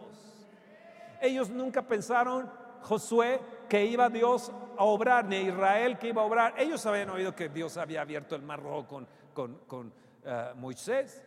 Ellos 1.21 1.49
nunca 1.49 1.81
pensaron, 1.81 2.49
Josué, 2.83 3.41
que 3.67 3.85
iba 3.85 4.09
Dios 4.09 4.51
a 4.77 4.83
obrar, 4.85 5.25
ni 5.25 5.37
Israel 5.37 5.97
que 5.97 6.09
iba 6.09 6.21
a 6.21 6.25
obrar. 6.25 6.53
Ellos 6.57 6.85
habían 6.85 7.09
oído 7.09 7.35
que 7.35 7.49
Dios 7.49 7.75
había 7.75 8.01
abierto 8.01 8.35
el 8.35 8.43
mar 8.43 8.61
rojo 8.61 8.87
con, 8.87 9.07
con, 9.33 9.55
con 9.67 10.02
eh, 10.25 10.53
Moisés 10.55 11.21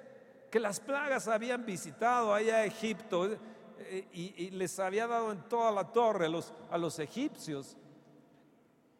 que 0.50 0.60
las 0.60 0.80
plagas 0.80 1.28
habían 1.28 1.64
visitado 1.64 2.32
allá 2.32 2.56
a 2.56 2.64
Egipto 2.64 3.30
eh, 3.78 4.08
y, 4.12 4.50
les 4.50 4.78
había 4.78 5.06
dado 5.06 5.32
en 5.32 5.42
toda 5.48 5.70
la 5.70 5.92
torre 5.92 6.28
los, 6.28 6.52
a 6.70 6.78
los 6.78 6.98
egipcios, 6.98 7.76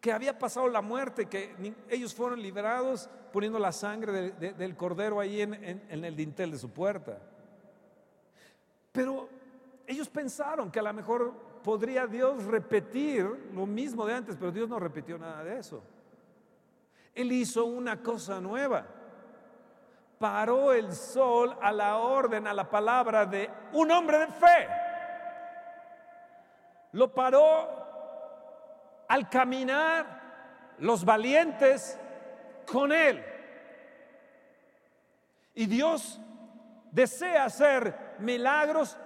que 0.01 0.13
había 0.13 0.39
pasado 0.39 0.69
la 0.69 0.83
muerte, 0.83 1.27
que 1.27 1.75
ellos 1.89 2.15
fueron 2.15 2.41
liberados 2.43 3.09
poniendo 3.33 3.59
la 3.59 3.73
sangre 3.73 4.33
del 4.33 4.77
cordero 4.77 5.19
ahí 5.19 5.41
en, 5.41 5.55
en 5.55 6.05
el 6.05 6.15
dintel 6.15 6.51
de 6.51 6.59
su 6.59 6.71
puerta. 6.71 7.19
Pero 8.93 9.29
ellos 9.87 10.09
pensaron 10.09 10.71
que 10.71 10.79
a 10.79 10.83
lo 10.83 10.93
mejor 10.93 11.33
podría 11.63 12.07
Dios 12.07 12.45
repetir 12.45 13.25
lo 13.53 13.67
mismo 13.67 14.07
de 14.07 14.15
antes, 14.15 14.37
pero 14.39 14.53
Dios 14.53 14.69
no 14.69 14.79
repitió 14.79 15.19
nada 15.19 15.43
de 15.43 15.59
eso. 15.59 15.83
Él 17.15 17.33
hizo 17.33 17.65
una 17.65 18.03
cosa 18.03 18.41
nueva 18.41 18.96
paró 20.19 20.73
el 20.73 20.93
sol 20.95 21.57
a 21.61 21.73
la 21.73 21.99
orden, 21.99 22.47
a 22.47 22.55
la 22.55 22.69
palabra 22.69 23.27
de 23.27 23.51
un 23.73 23.91
hombre 23.91 24.19
de 24.19 24.27
fe. 24.29 24.69
Lo 26.93 27.13
paró 27.13 27.69
al 29.09 29.29
caminar 29.29 30.75
los 30.79 31.05
valientes 31.05 31.99
con 32.71 32.93
él. 32.93 33.25
Y 35.55 35.67
Dios 35.67 36.21
desea 36.91 37.45
hacer 37.45 38.17
milagros 38.19 38.97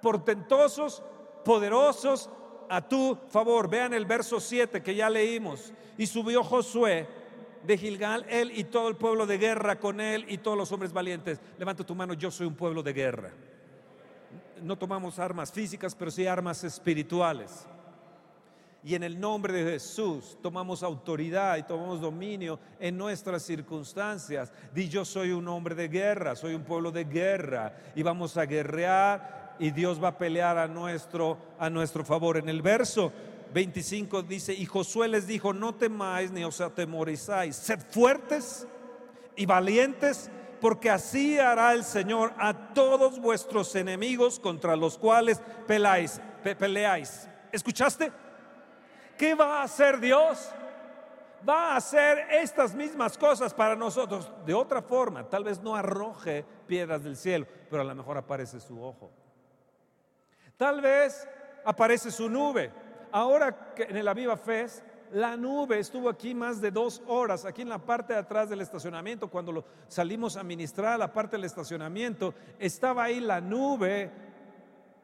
portentosos, 0.00 1.02
poderosos 1.44 2.30
a 2.68 2.80
tu 2.80 3.16
favor. 3.28 3.68
Vean 3.68 3.94
el 3.94 4.06
verso 4.06 4.40
7 4.40 4.82
que 4.82 4.94
ya 4.94 5.08
leímos. 5.08 5.72
Y 5.96 6.06
subió 6.06 6.42
Josué 6.42 7.23
de 7.66 7.78
Gilgal, 7.78 8.26
él 8.28 8.52
y 8.54 8.64
todo 8.64 8.88
el 8.88 8.96
pueblo 8.96 9.26
de 9.26 9.38
guerra 9.38 9.78
con 9.78 10.00
él 10.00 10.26
y 10.28 10.38
todos 10.38 10.56
los 10.56 10.70
hombres 10.72 10.92
valientes. 10.92 11.40
Levanta 11.58 11.84
tu 11.84 11.94
mano, 11.94 12.14
yo 12.14 12.30
soy 12.30 12.46
un 12.46 12.54
pueblo 12.54 12.82
de 12.82 12.92
guerra. 12.92 13.30
No 14.62 14.76
tomamos 14.76 15.18
armas 15.18 15.50
físicas, 15.50 15.94
pero 15.94 16.10
sí 16.10 16.26
armas 16.26 16.62
espirituales. 16.64 17.66
Y 18.82 18.94
en 18.94 19.02
el 19.02 19.18
nombre 19.18 19.54
de 19.54 19.72
Jesús 19.72 20.36
tomamos 20.42 20.82
autoridad 20.82 21.56
y 21.56 21.62
tomamos 21.62 22.02
dominio 22.02 22.60
en 22.78 22.98
nuestras 22.98 23.42
circunstancias. 23.42 24.52
Di 24.74 24.90
yo 24.90 25.06
soy 25.06 25.32
un 25.32 25.48
hombre 25.48 25.74
de 25.74 25.88
guerra, 25.88 26.36
soy 26.36 26.54
un 26.54 26.64
pueblo 26.64 26.92
de 26.92 27.04
guerra 27.04 27.74
y 27.94 28.02
vamos 28.02 28.36
a 28.36 28.44
guerrear 28.44 29.56
y 29.58 29.70
Dios 29.70 30.02
va 30.02 30.08
a 30.08 30.18
pelear 30.18 30.58
a 30.58 30.68
nuestro, 30.68 31.38
a 31.58 31.70
nuestro 31.70 32.04
favor. 32.04 32.36
En 32.36 32.50
el 32.50 32.60
verso 32.60 33.10
25 33.54 34.24
dice, 34.24 34.52
y 34.52 34.66
Josué 34.66 35.06
les 35.06 35.28
dijo, 35.28 35.52
no 35.52 35.76
temáis 35.76 36.32
ni 36.32 36.44
os 36.44 36.60
atemorizáis, 36.60 37.54
sed 37.54 37.78
fuertes 37.78 38.66
y 39.36 39.46
valientes, 39.46 40.28
porque 40.60 40.90
así 40.90 41.38
hará 41.38 41.72
el 41.72 41.84
Señor 41.84 42.34
a 42.36 42.74
todos 42.74 43.20
vuestros 43.20 43.74
enemigos 43.76 44.40
contra 44.40 44.74
los 44.74 44.98
cuales 44.98 45.40
peleáis. 45.68 46.20
peleáis. 46.58 47.28
¿Escuchaste? 47.52 48.10
¿Qué 49.16 49.36
va 49.36 49.60
a 49.60 49.62
hacer 49.62 50.00
Dios? 50.00 50.50
Va 51.48 51.72
a 51.72 51.76
hacer 51.76 52.26
estas 52.32 52.74
mismas 52.74 53.16
cosas 53.16 53.54
para 53.54 53.76
nosotros 53.76 54.32
de 54.44 54.54
otra 54.54 54.82
forma. 54.82 55.28
Tal 55.28 55.44
vez 55.44 55.60
no 55.60 55.76
arroje 55.76 56.44
piedras 56.66 57.04
del 57.04 57.16
cielo, 57.16 57.46
pero 57.70 57.82
a 57.82 57.84
lo 57.84 57.94
mejor 57.94 58.18
aparece 58.18 58.58
su 58.58 58.82
ojo. 58.82 59.12
Tal 60.56 60.80
vez 60.80 61.28
aparece 61.64 62.10
su 62.10 62.28
nube, 62.28 62.72
ahora 63.14 63.74
en 63.76 63.96
el 63.96 64.08
Aviva 64.08 64.36
Fest, 64.36 64.84
la 65.12 65.36
nube 65.36 65.78
estuvo 65.78 66.08
aquí 66.08 66.34
más 66.34 66.60
de 66.60 66.72
dos 66.72 67.00
horas, 67.06 67.44
aquí 67.44 67.62
en 67.62 67.68
la 67.68 67.78
parte 67.78 68.12
de 68.12 68.18
atrás 68.18 68.50
del 68.50 68.60
estacionamiento, 68.60 69.30
cuando 69.30 69.64
salimos 69.86 70.36
a 70.36 70.42
ministrar 70.42 70.98
la 70.98 71.12
parte 71.12 71.36
del 71.36 71.44
estacionamiento, 71.44 72.34
estaba 72.58 73.04
ahí 73.04 73.20
la 73.20 73.40
nube 73.40 74.10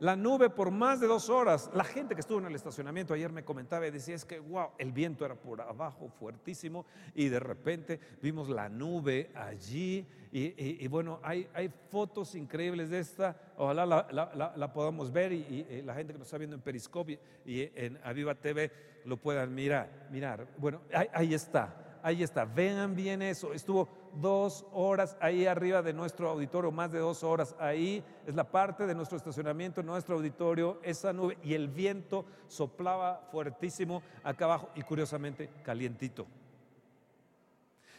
la 0.00 0.16
nube 0.16 0.48
por 0.48 0.70
más 0.70 0.98
de 0.98 1.06
dos 1.06 1.28
horas. 1.28 1.70
La 1.74 1.84
gente 1.84 2.14
que 2.14 2.22
estuvo 2.22 2.38
en 2.38 2.46
el 2.46 2.54
estacionamiento 2.54 3.12
ayer 3.12 3.30
me 3.30 3.44
comentaba 3.44 3.86
y 3.86 3.90
decía, 3.90 4.14
es 4.14 4.24
que, 4.24 4.40
wow, 4.40 4.70
el 4.78 4.92
viento 4.92 5.26
era 5.26 5.34
por 5.34 5.60
abajo 5.60 6.08
fuertísimo 6.08 6.86
y 7.14 7.28
de 7.28 7.38
repente 7.38 8.00
vimos 8.22 8.48
la 8.48 8.70
nube 8.70 9.30
allí 9.34 10.06
y, 10.32 10.86
bueno, 10.88 11.18
hay, 11.22 11.48
fotos 11.90 12.34
increíbles 12.34 12.90
de 12.90 13.00
esta, 13.00 13.36
ojalá 13.56 13.84
la, 13.86 14.72
podamos 14.72 15.12
ver 15.12 15.32
y, 15.32 15.82
la 15.84 15.94
gente 15.94 16.12
que 16.12 16.18
nos 16.18 16.28
está 16.28 16.38
viendo 16.38 16.56
en 16.56 16.62
Periscope 16.62 17.18
y 17.44 17.62
en 17.74 17.98
Aviva 18.04 18.34
TV 18.34 18.70
lo 19.04 19.16
puedan 19.16 19.54
mirar. 19.54 20.08
mirar. 20.10 20.46
Bueno, 20.58 20.82
ahí 20.92 21.34
está 21.34 21.90
ahí 22.02 22.22
está, 22.22 22.44
vean 22.44 22.94
bien 22.94 23.22
eso, 23.22 23.52
estuvo 23.52 23.88
dos 24.14 24.66
horas 24.72 25.16
ahí 25.20 25.46
arriba 25.46 25.82
de 25.82 25.92
nuestro 25.92 26.30
auditorio, 26.30 26.70
más 26.70 26.92
de 26.92 26.98
dos 26.98 27.22
horas, 27.22 27.54
ahí 27.58 28.02
es 28.26 28.34
la 28.34 28.44
parte 28.44 28.86
de 28.86 28.94
nuestro 28.94 29.16
estacionamiento, 29.16 29.82
nuestro 29.82 30.16
auditorio, 30.16 30.78
esa 30.82 31.12
nube, 31.12 31.38
y 31.42 31.54
el 31.54 31.68
viento 31.68 32.24
soplaba 32.48 33.28
fuertísimo 33.30 34.02
acá 34.22 34.46
abajo 34.46 34.70
y 34.74 34.82
curiosamente 34.82 35.50
calientito. 35.62 36.26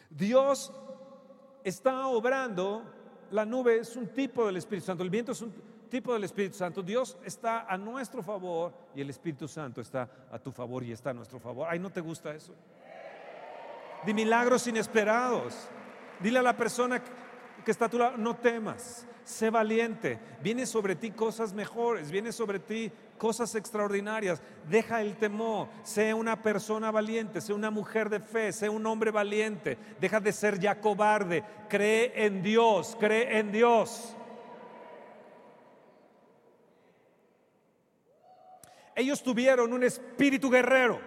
Dios 0.10 0.74
está 1.64 2.08
obrando, 2.08 2.84
la 3.32 3.46
nube 3.46 3.78
es 3.78 3.96
un 3.96 4.08
tipo 4.08 4.46
del 4.46 4.58
Espíritu 4.58 4.88
Santo, 4.88 5.04
el 5.04 5.10
viento 5.10 5.32
es 5.32 5.42
un 5.42 5.54
tipo 5.90 6.14
del 6.14 6.24
Espíritu 6.24 6.56
Santo. 6.56 6.82
Dios 6.82 7.18
está 7.24 7.62
a 7.62 7.78
nuestro 7.78 8.24
favor 8.24 8.74
y 8.96 9.02
el 9.02 9.10
Espíritu 9.10 9.48
Santo 9.48 9.82
está 9.82 10.10
a 10.32 10.40
tu 10.40 10.52
favor 10.52 10.84
y 10.84 10.92
está 10.92 11.12
a 11.12 11.14
nuestro 11.14 11.40
favor. 11.40 11.68
Ay, 11.70 11.80
¿no 11.80 11.90
te 11.90 12.02
gusta 12.02 12.34
eso? 12.34 12.54
de 14.06 14.14
milagros 14.14 14.68
inesperados. 14.68 15.68
Dile 16.20 16.40
a 16.40 16.44
la 16.44 16.56
persona 16.56 17.02
que 17.64 17.72
está 17.72 17.86
a 17.86 17.90
tu 17.90 17.98
lado, 17.98 18.18
no 18.18 18.36
temas, 18.36 19.08
sé 19.24 19.50
valiente, 19.50 20.20
viene 20.42 20.66
sobre 20.66 20.96
ti 20.96 21.12
cosas 21.12 21.54
mejores, 21.54 22.12
viene 22.12 22.32
sobre 22.32 22.60
ti 22.60 22.92
cosas 23.22 23.54
extraordinarias. 23.54 24.42
Deja 24.68 25.00
el 25.00 25.16
temor, 25.16 25.68
sé 25.84 26.12
una 26.12 26.42
persona 26.42 26.90
valiente, 26.90 27.40
sé 27.40 27.54
una 27.54 27.70
mujer 27.70 28.10
de 28.10 28.20
fe, 28.20 28.52
sé 28.52 28.68
un 28.68 28.84
hombre 28.88 29.12
valiente. 29.12 29.78
Deja 30.00 30.20
de 30.20 30.34
ser 30.34 30.58
ya 30.60 30.82
cobarde, 30.82 31.44
cree 31.70 32.26
en 32.26 32.42
Dios, 32.42 32.98
cree 33.00 33.38
en 33.38 33.52
Dios. 33.52 34.16
Ellos 38.96 39.22
tuvieron 39.22 39.72
un 39.72 39.84
espíritu 39.84 40.50
guerrero. 40.50 41.00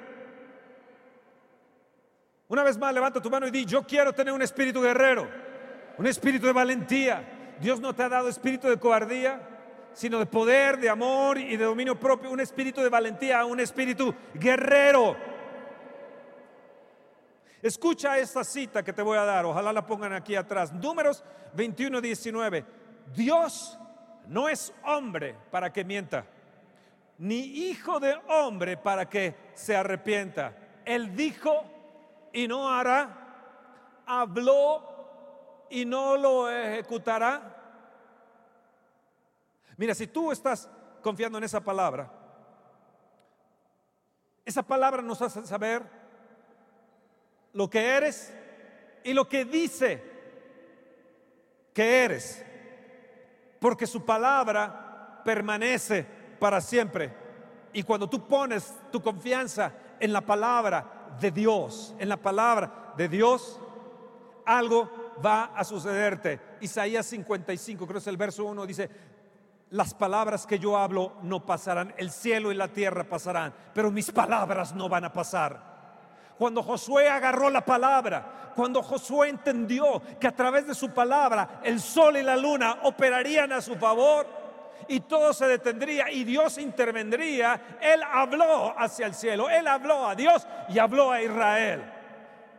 Una 2.46 2.62
vez 2.62 2.78
más, 2.78 2.94
levanta 2.94 3.20
tu 3.20 3.28
mano 3.28 3.48
y 3.48 3.50
di, 3.50 3.64
yo 3.64 3.84
quiero 3.84 4.12
tener 4.12 4.32
un 4.32 4.42
espíritu 4.42 4.80
guerrero, 4.80 5.28
un 5.98 6.06
espíritu 6.06 6.46
de 6.46 6.52
valentía. 6.52 7.56
Dios 7.60 7.80
no 7.80 7.92
te 7.92 8.04
ha 8.04 8.08
dado 8.08 8.28
espíritu 8.28 8.68
de 8.68 8.78
cobardía, 8.78 9.53
sino 9.94 10.18
de 10.18 10.26
poder, 10.26 10.78
de 10.78 10.90
amor 10.90 11.38
y 11.38 11.56
de 11.56 11.64
dominio 11.64 11.98
propio, 11.98 12.30
un 12.30 12.40
espíritu 12.40 12.82
de 12.82 12.88
valentía, 12.88 13.44
un 13.44 13.60
espíritu 13.60 14.14
guerrero. 14.34 15.16
Escucha 17.62 18.18
esta 18.18 18.44
cita 18.44 18.82
que 18.82 18.92
te 18.92 19.00
voy 19.00 19.16
a 19.16 19.24
dar, 19.24 19.46
ojalá 19.46 19.72
la 19.72 19.86
pongan 19.86 20.12
aquí 20.12 20.36
atrás. 20.36 20.72
Números 20.72 21.24
21, 21.54 22.00
19. 22.00 22.64
Dios 23.14 23.78
no 24.28 24.48
es 24.48 24.74
hombre 24.84 25.34
para 25.50 25.72
que 25.72 25.84
mienta, 25.84 26.26
ni 27.16 27.38
hijo 27.38 28.00
de 28.00 28.16
hombre 28.28 28.76
para 28.76 29.08
que 29.08 29.34
se 29.54 29.76
arrepienta. 29.76 30.54
Él 30.84 31.16
dijo 31.16 31.64
y 32.32 32.48
no 32.48 32.68
hará, 32.68 34.02
habló 34.04 35.66
y 35.70 35.84
no 35.84 36.16
lo 36.16 36.50
ejecutará. 36.50 37.53
Mira, 39.76 39.94
si 39.94 40.06
tú 40.06 40.32
estás 40.32 40.68
confiando 41.02 41.38
en 41.38 41.44
esa 41.44 41.60
palabra, 41.60 42.10
esa 44.44 44.62
palabra 44.62 45.02
nos 45.02 45.22
hace 45.22 45.46
saber 45.46 45.82
lo 47.52 47.70
que 47.70 47.96
eres 47.96 48.32
y 49.02 49.12
lo 49.12 49.28
que 49.28 49.44
dice 49.44 50.02
que 51.72 52.04
eres, 52.04 52.44
porque 53.60 53.86
su 53.86 54.04
palabra 54.04 55.22
permanece 55.24 56.06
para 56.38 56.60
siempre. 56.60 57.12
Y 57.72 57.82
cuando 57.82 58.08
tú 58.08 58.28
pones 58.28 58.72
tu 58.92 59.02
confianza 59.02 59.72
en 59.98 60.12
la 60.12 60.20
palabra 60.20 61.16
de 61.20 61.30
Dios, 61.30 61.94
en 61.98 62.08
la 62.08 62.16
palabra 62.16 62.92
de 62.96 63.08
Dios, 63.08 63.60
algo 64.44 65.16
va 65.24 65.44
a 65.56 65.64
sucederte. 65.64 66.40
Isaías 66.60 67.06
55, 67.06 67.86
creo 67.86 67.94
que 67.94 67.98
es 67.98 68.06
el 68.06 68.16
verso 68.16 68.44
1, 68.44 68.66
dice, 68.66 68.90
las 69.74 69.92
palabras 69.92 70.46
que 70.46 70.60
yo 70.60 70.78
hablo 70.78 71.14
no 71.22 71.44
pasarán, 71.44 71.92
el 71.96 72.12
cielo 72.12 72.52
y 72.52 72.54
la 72.54 72.68
tierra 72.68 73.02
pasarán, 73.02 73.52
pero 73.74 73.90
mis 73.90 74.12
palabras 74.12 74.72
no 74.72 74.88
van 74.88 75.04
a 75.04 75.12
pasar. 75.12 75.58
Cuando 76.38 76.62
Josué 76.62 77.08
agarró 77.08 77.50
la 77.50 77.64
palabra, 77.64 78.52
cuando 78.54 78.84
Josué 78.84 79.30
entendió 79.30 80.00
que 80.20 80.28
a 80.28 80.36
través 80.36 80.68
de 80.68 80.76
su 80.76 80.90
palabra 80.90 81.60
el 81.64 81.80
sol 81.80 82.16
y 82.16 82.22
la 82.22 82.36
luna 82.36 82.78
operarían 82.84 83.50
a 83.50 83.60
su 83.60 83.74
favor 83.74 84.28
y 84.86 85.00
todo 85.00 85.32
se 85.32 85.48
detendría 85.48 86.08
y 86.08 86.22
Dios 86.22 86.58
intervendría, 86.58 87.78
él 87.80 88.00
habló 88.12 88.78
hacia 88.78 89.06
el 89.06 89.14
cielo, 89.14 89.50
él 89.50 89.66
habló 89.66 90.06
a 90.06 90.14
Dios 90.14 90.46
y 90.68 90.78
habló 90.78 91.10
a 91.10 91.20
Israel. 91.20 91.82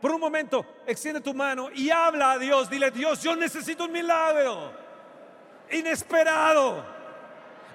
Por 0.01 0.11
un 0.11 0.19
momento, 0.19 0.65
extiende 0.85 1.21
tu 1.21 1.33
mano 1.33 1.69
y 1.73 1.91
habla 1.91 2.33
a 2.33 2.37
Dios, 2.37 2.69
dile, 2.69 2.91
Dios, 2.91 3.23
yo 3.23 3.37
necesito 3.37 3.85
un 3.85 3.93
milagro 3.93 4.73
inesperado. 5.71 6.94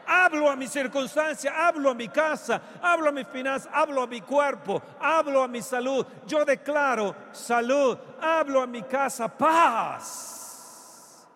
Hablo 0.06 0.50
a 0.50 0.56
mi 0.56 0.66
circunstancia, 0.66 1.66
hablo 1.66 1.90
a 1.90 1.94
mi 1.94 2.08
casa, 2.08 2.60
hablo 2.82 3.08
a 3.08 3.12
mi 3.12 3.24
finanzas, 3.24 3.70
hablo 3.72 4.02
a 4.02 4.06
mi 4.06 4.20
cuerpo, 4.20 4.82
hablo 4.98 5.42
a 5.42 5.48
mi 5.48 5.62
salud. 5.62 6.06
Yo 6.26 6.44
declaro 6.44 7.14
salud, 7.32 7.96
hablo 8.20 8.60
a 8.62 8.66
mi 8.66 8.82
casa, 8.82 9.28
paz. 9.28 11.26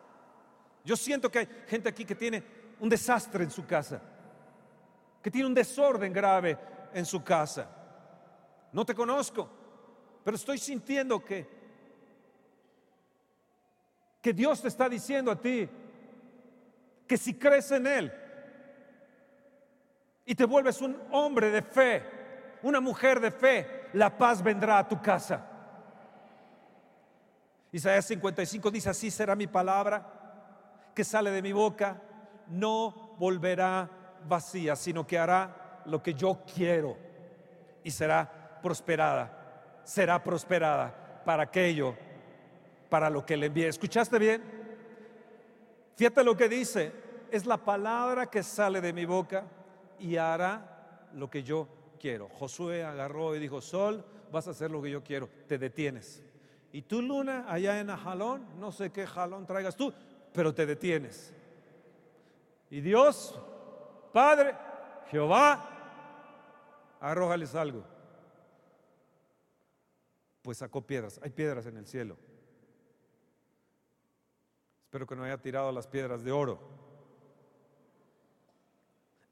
Yo 0.85 0.97
siento 0.97 1.31
que 1.31 1.41
hay 1.41 1.49
gente 1.67 1.89
aquí 1.89 2.05
que 2.05 2.15
tiene 2.15 2.43
un 2.81 2.89
desastre 2.89 3.45
en 3.45 3.51
su 3.51 3.67
casa, 3.67 4.01
que 5.23 5.31
tiene 5.31 5.47
un 5.47 5.55
desorden 5.55 6.13
grave 6.13 6.59
en 6.93 7.07
su 7.07 7.23
casa. 7.23 7.69
No 8.73 8.85
te 8.85 8.95
conozco, 8.95 9.49
pero 10.25 10.37
estoy 10.37 10.59
sintiendo 10.59 11.25
que 11.25 11.65
que 14.25 14.33
Dios 14.33 14.63
te 14.63 14.69
está 14.69 14.89
diciendo 14.89 15.31
a 15.31 15.39
ti 15.39 15.69
que 17.07 17.19
si 17.19 17.35
crees 17.35 17.71
en 17.73 17.87
él 17.87 18.11
y 20.27 20.35
te 20.35 20.45
vuelves 20.45 20.81
un 20.81 20.97
hombre 21.11 21.51
de 21.51 21.63
fe, 21.63 22.03
una 22.63 22.81
mujer 22.81 23.21
de 23.21 23.31
fe, 23.31 23.89
la 23.93 24.17
paz 24.17 24.43
vendrá 24.43 24.79
a 24.79 24.89
tu 24.89 25.01
casa. 25.01 25.45
Isaías 27.73 28.07
55 28.07 28.71
dice, 28.71 28.91
así 28.91 29.11
será 29.11 29.35
mi 29.37 29.47
palabra 29.47 30.07
que 30.95 31.05
sale 31.05 31.31
de 31.31 31.43
mi 31.43 31.53
boca, 31.53 32.01
no 32.49 33.17
volverá 33.19 33.91
vacía, 34.27 34.77
sino 34.77 35.07
que 35.07 35.19
hará 35.19 35.83
lo 35.85 36.03
que 36.03 36.15
yo 36.15 36.41
quiero 36.55 36.97
y 37.83 37.91
será 37.91 38.59
prosperada, 38.63 39.81
será 39.83 40.23
prosperada 40.23 41.23
para 41.25 41.43
aquello, 41.43 41.97
para 42.89 43.11
lo 43.11 43.27
que 43.27 43.37
le 43.37 43.47
envíe. 43.47 43.67
¿Escuchaste 43.67 44.19
bien? 44.19 44.43
Fíjate 45.97 46.25
lo 46.25 46.37
que 46.37 46.49
dice, 46.49 46.93
es 47.31 47.45
la 47.45 47.59
palabra 47.59 48.27
que 48.27 48.43
sale 48.43 48.81
de 48.81 48.93
mi 48.93 49.05
boca 49.05 49.45
y 49.99 50.17
hará 50.17 51.09
lo 51.15 51.31
que 51.31 51.43
yo 51.43 51.69
quiero. 51.99 52.29
Josué 52.29 52.85
agarró 52.85 53.35
y 53.35 53.39
dijo, 53.39 53.61
Sol, 53.61 54.05
vas 54.31 54.49
a 54.49 54.51
hacer 54.51 54.71
lo 54.71 54.83
que 54.83 54.91
yo 54.91 55.03
quiero, 55.03 55.29
te 55.47 55.59
detienes. 55.59 56.23
Y 56.73 56.83
tú, 56.83 57.01
Luna, 57.01 57.45
allá 57.49 57.79
en 57.79 57.89
Jalón, 57.89 58.59
no 58.59 58.73
sé 58.73 58.91
qué 58.91 59.07
jalón 59.07 59.47
traigas 59.47 59.77
tú, 59.77 59.93
pero 60.33 60.53
te 60.53 60.67
detienes. 60.67 61.33
Y 62.69 62.81
Dios, 62.81 63.39
Padre, 64.13 64.57
Jehová, 65.09 65.71
arrójales 67.01 67.55
algo. 67.55 67.85
Pues 70.43 70.59
sacó 70.59 70.83
piedras, 70.83 71.21
hay 71.23 71.31
piedras 71.31 71.67
en 71.67 71.77
el 71.77 71.87
cielo. 71.87 72.17
Espero 74.85 75.07
que 75.07 75.17
no 75.17 75.25
haya 75.25 75.39
tirado 75.39 75.71
las 75.73 75.87
piedras 75.87 76.25
de 76.25 76.33
oro. 76.33 76.59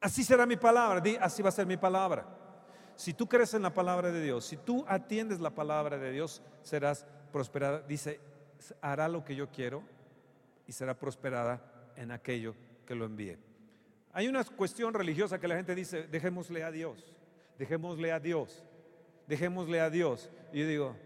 Así 0.03 0.25
será 0.25 0.45
mi 0.47 0.57
palabra, 0.57 1.01
así 1.21 1.43
va 1.43 1.49
a 1.49 1.53
ser 1.53 1.65
mi 1.65 1.77
palabra. 1.77 2.27
Si 2.97 3.15
tú 3.15 3.29
crees 3.29 3.55
en 3.55 3.63
la 3.63 3.73
palabra 3.73 4.11
de 4.11 4.21
Dios, 4.21 4.45
si 4.45 4.57
tú 4.57 4.85
atiendes 4.89 5.41
la 5.41 5.51
palabra 5.51 5.97
de 5.97 6.11
Dios, 6.11 6.43
serás 6.63 7.07
prosperada. 7.31 7.81
Dice, 7.83 8.21
hará 8.81 9.09
lo 9.09 9.25
que 9.25 9.37
yo 9.37 9.49
quiero 9.51 9.83
y 10.67 10.73
será 10.73 10.99
prosperada 10.99 11.63
en 11.97 12.11
aquello 12.11 12.55
que 12.85 12.97
lo 12.97 13.05
envíe. 13.05 13.39
Hay 14.13 14.29
una 14.29 14.45
cuestión 14.45 14.93
religiosa 14.93 15.39
que 15.39 15.49
la 15.49 15.55
gente 15.55 15.75
dice, 15.75 16.09
dejémosle 16.09 16.65
a 16.65 16.71
Dios, 16.71 17.15
dejémosle 17.57 18.13
a 18.13 18.19
Dios, 18.19 18.65
dejémosle 19.29 19.81
a 19.81 19.89
Dios. 19.89 20.31
Y 20.53 20.61
yo 20.61 20.67
digo, 20.67 20.97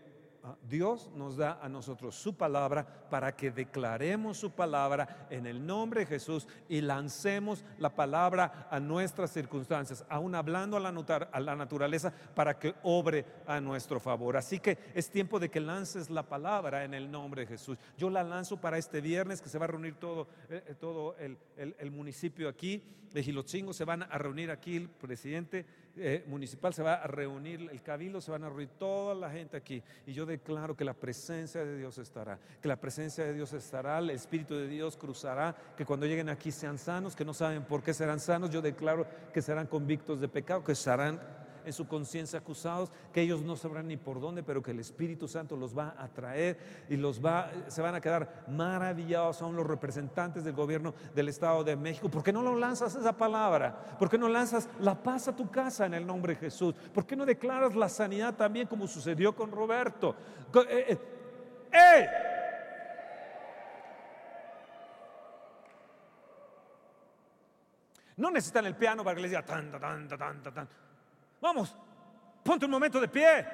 Dios 0.68 1.10
nos 1.14 1.36
da 1.36 1.58
a 1.62 1.68
nosotros 1.68 2.14
su 2.14 2.36
palabra 2.36 2.86
para 3.10 3.34
que 3.34 3.50
declaremos 3.50 4.38
su 4.38 4.50
palabra 4.50 5.26
en 5.30 5.46
el 5.46 5.64
nombre 5.66 6.00
de 6.00 6.06
Jesús 6.06 6.46
y 6.68 6.80
lancemos 6.80 7.64
la 7.78 7.94
palabra 7.94 8.68
a 8.70 8.80
nuestras 8.80 9.32
circunstancias, 9.32 10.04
aún 10.08 10.34
hablando 10.34 10.76
a 10.76 10.80
la, 10.80 11.56
naturaleza 11.56 12.12
para 12.34 12.58
que 12.58 12.74
obre 12.82 13.24
a 13.46 13.60
nuestro 13.60 14.00
favor. 14.00 14.36
Así 14.36 14.60
que 14.60 14.78
es 14.94 15.10
tiempo 15.10 15.38
de 15.38 15.50
que 15.50 15.60
lances 15.60 16.10
la 16.10 16.22
palabra 16.22 16.84
en 16.84 16.94
el 16.94 17.10
nombre 17.10 17.42
de 17.42 17.48
Jesús. 17.48 17.78
Yo 17.96 18.10
la 18.10 18.22
lanzo 18.22 18.60
para 18.60 18.78
este 18.78 19.00
viernes 19.00 19.40
que 19.40 19.48
se 19.48 19.58
va 19.58 19.64
a 19.64 19.68
reunir 19.68 19.94
todo, 19.94 20.28
eh, 20.48 20.62
eh, 20.66 20.74
todo 20.78 21.16
el, 21.18 21.38
el 21.56 21.90
municipio 21.90 22.48
aquí 22.48 22.82
de 23.12 23.22
Gilotzingo, 23.22 23.72
se 23.72 23.84
van 23.84 24.02
a 24.02 24.18
reunir 24.18 24.50
aquí 24.50 24.76
el 24.76 24.90
presidente 24.90 25.64
eh, 25.98 26.24
municipal 26.26 26.74
se 26.74 26.82
va 26.82 26.94
a 26.94 27.06
reunir, 27.06 27.68
el 27.70 27.82
cabildo 27.82 28.20
se 28.20 28.30
van 28.30 28.44
a 28.44 28.48
reunir 28.48 28.68
toda 28.78 29.14
la 29.14 29.30
gente 29.30 29.56
aquí. 29.56 29.82
Y 30.06 30.12
yo 30.12 30.26
declaro 30.26 30.76
que 30.76 30.84
la 30.84 30.94
presencia 30.94 31.64
de 31.64 31.76
Dios 31.76 31.98
estará, 31.98 32.38
que 32.60 32.68
la 32.68 32.76
presencia 32.76 33.24
de 33.24 33.32
Dios 33.32 33.52
estará, 33.52 33.98
el 33.98 34.10
Espíritu 34.10 34.54
de 34.54 34.68
Dios 34.68 34.96
cruzará, 34.96 35.54
que 35.76 35.84
cuando 35.84 36.06
lleguen 36.06 36.28
aquí 36.28 36.52
sean 36.52 36.78
sanos, 36.78 37.16
que 37.16 37.24
no 37.24 37.34
saben 37.34 37.64
por 37.64 37.82
qué 37.82 37.94
serán 37.94 38.20
sanos. 38.20 38.50
Yo 38.50 38.62
declaro 38.62 39.06
que 39.32 39.42
serán 39.42 39.66
convictos 39.66 40.20
de 40.20 40.28
pecado, 40.28 40.62
que 40.62 40.74
serán 40.74 41.20
en 41.66 41.72
su 41.72 41.86
conciencia 41.86 42.38
acusados, 42.38 42.90
que 43.12 43.20
ellos 43.20 43.42
no 43.42 43.56
sabrán 43.56 43.88
ni 43.88 43.96
por 43.96 44.20
dónde, 44.20 44.42
pero 44.42 44.62
que 44.62 44.70
el 44.70 44.80
Espíritu 44.80 45.26
Santo 45.28 45.56
los 45.56 45.76
va 45.76 45.94
a 45.98 46.08
traer 46.08 46.56
y 46.88 46.96
los 46.96 47.22
va, 47.22 47.50
se 47.66 47.82
van 47.82 47.94
a 47.94 48.00
quedar 48.00 48.44
maravillados, 48.48 49.36
son 49.36 49.56
los 49.56 49.66
representantes 49.66 50.44
del 50.44 50.54
gobierno 50.54 50.94
del 51.14 51.28
Estado 51.28 51.64
de 51.64 51.76
México. 51.76 52.08
¿Por 52.08 52.22
qué 52.22 52.32
no 52.32 52.40
lo 52.40 52.56
lanzas 52.56 52.94
esa 52.94 53.16
palabra? 53.16 53.96
¿Por 53.98 54.08
qué 54.08 54.16
no 54.16 54.28
lanzas 54.28 54.68
la 54.80 54.94
paz 54.94 55.28
a 55.28 55.36
tu 55.36 55.50
casa 55.50 55.86
en 55.86 55.94
el 55.94 56.06
nombre 56.06 56.34
de 56.34 56.40
Jesús? 56.40 56.74
¿Por 56.94 57.04
qué 57.04 57.16
no 57.16 57.26
declaras 57.26 57.74
la 57.74 57.88
sanidad 57.88 58.34
también 58.34 58.68
como 58.68 58.86
sucedió 58.86 59.34
con 59.34 59.50
Roberto? 59.50 60.14
¡Eh! 60.68 60.98
¡Eh! 61.72 62.08
No 68.16 68.30
necesitan 68.30 68.64
el 68.64 68.74
piano 68.74 69.04
para 69.04 69.14
que 69.14 69.22
les 69.22 69.30
diga 69.30 69.44
tan, 69.44 69.70
tan, 69.70 70.08
tan, 70.08 70.42
tan, 70.42 70.54
tan. 70.54 70.68
Vamos, 71.46 71.76
ponte 72.42 72.64
un 72.64 72.72
momento 72.72 73.00
de 73.00 73.06
pie 73.06 73.46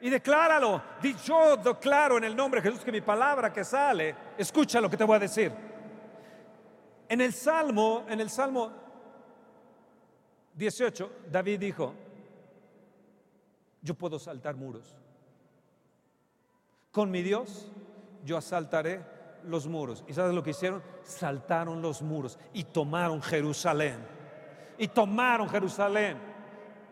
y 0.00 0.08
decláralo. 0.08 0.82
Di 1.02 1.14
yo 1.26 1.58
declaro 1.58 2.16
en 2.16 2.24
el 2.24 2.34
nombre 2.34 2.62
de 2.62 2.70
Jesús 2.70 2.82
que 2.82 2.90
mi 2.90 3.02
palabra 3.02 3.52
que 3.52 3.64
sale, 3.64 4.16
escucha 4.38 4.80
lo 4.80 4.88
que 4.88 4.96
te 4.96 5.04
voy 5.04 5.16
a 5.16 5.18
decir. 5.18 5.52
En 7.06 7.20
el 7.20 7.34
Salmo, 7.34 8.06
en 8.08 8.20
el 8.22 8.30
Salmo 8.30 8.72
18, 10.54 11.12
David 11.30 11.60
dijo, 11.60 11.94
yo 13.82 13.92
puedo 13.92 14.18
saltar 14.18 14.56
muros. 14.56 14.96
Con 16.90 17.10
mi 17.10 17.20
Dios 17.20 17.70
yo 18.24 18.38
asaltaré 18.38 19.04
los 19.44 19.66
muros. 19.66 20.02
¿Y 20.08 20.14
sabes 20.14 20.34
lo 20.34 20.42
que 20.42 20.52
hicieron? 20.52 20.82
Saltaron 21.02 21.82
los 21.82 22.00
muros 22.00 22.38
y 22.54 22.64
tomaron 22.64 23.20
Jerusalén. 23.20 23.98
Y 24.78 24.88
tomaron 24.88 25.46
Jerusalén. 25.50 26.27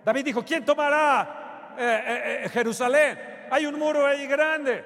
David 0.06 0.24
dijo, 0.24 0.44
¿quién 0.44 0.64
tomará 0.64 1.74
eh, 1.76 1.82
eh, 1.82 2.44
eh, 2.44 2.48
Jerusalén? 2.50 3.18
Hay 3.50 3.66
un 3.66 3.76
muro 3.76 4.06
ahí 4.06 4.24
grande. 4.28 4.84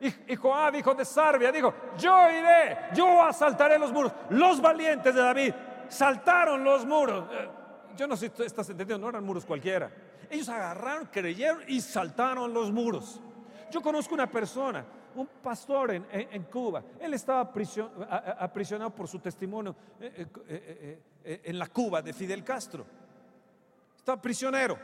Y, 0.00 0.34
Joab, 0.34 0.74
hijo 0.74 0.92
de 0.92 1.04
Sarbia, 1.04 1.52
dijo, 1.52 1.72
yo 1.96 2.28
iré, 2.28 2.76
yo 2.94 3.22
asaltaré 3.22 3.78
los 3.78 3.92
muros. 3.92 4.10
Los 4.30 4.60
valientes 4.60 5.14
de 5.14 5.20
David 5.20 5.54
saltaron 5.88 6.64
los 6.64 6.84
muros. 6.84 7.26
Yo 7.96 8.08
no 8.08 8.16
sé 8.16 8.32
si 8.36 8.42
estás 8.42 8.68
entendiendo, 8.70 9.04
no 9.04 9.10
eran 9.10 9.22
muros 9.22 9.46
cualquiera. 9.46 9.88
Ellos 10.28 10.48
agarraron, 10.48 11.06
creyeron 11.06 11.62
y 11.68 11.80
saltaron 11.80 12.52
los 12.52 12.72
muros. 12.72 13.20
Yo 13.70 13.80
conozco 13.80 14.14
una 14.14 14.28
persona, 14.28 14.84
un 15.14 15.28
pastor 15.40 15.92
en, 15.92 16.42
Cuba. 16.50 16.82
Él 16.98 17.14
estaba 17.14 17.52
aprisionado 18.40 18.90
por 18.90 19.06
su 19.06 19.20
testimonio 19.20 19.76
en 21.22 21.56
la 21.56 21.68
Cuba 21.68 22.02
de 22.02 22.12
Fidel 22.12 22.42
Castro. 22.42 23.05
Está 24.06 24.22
prisionero, 24.22 24.78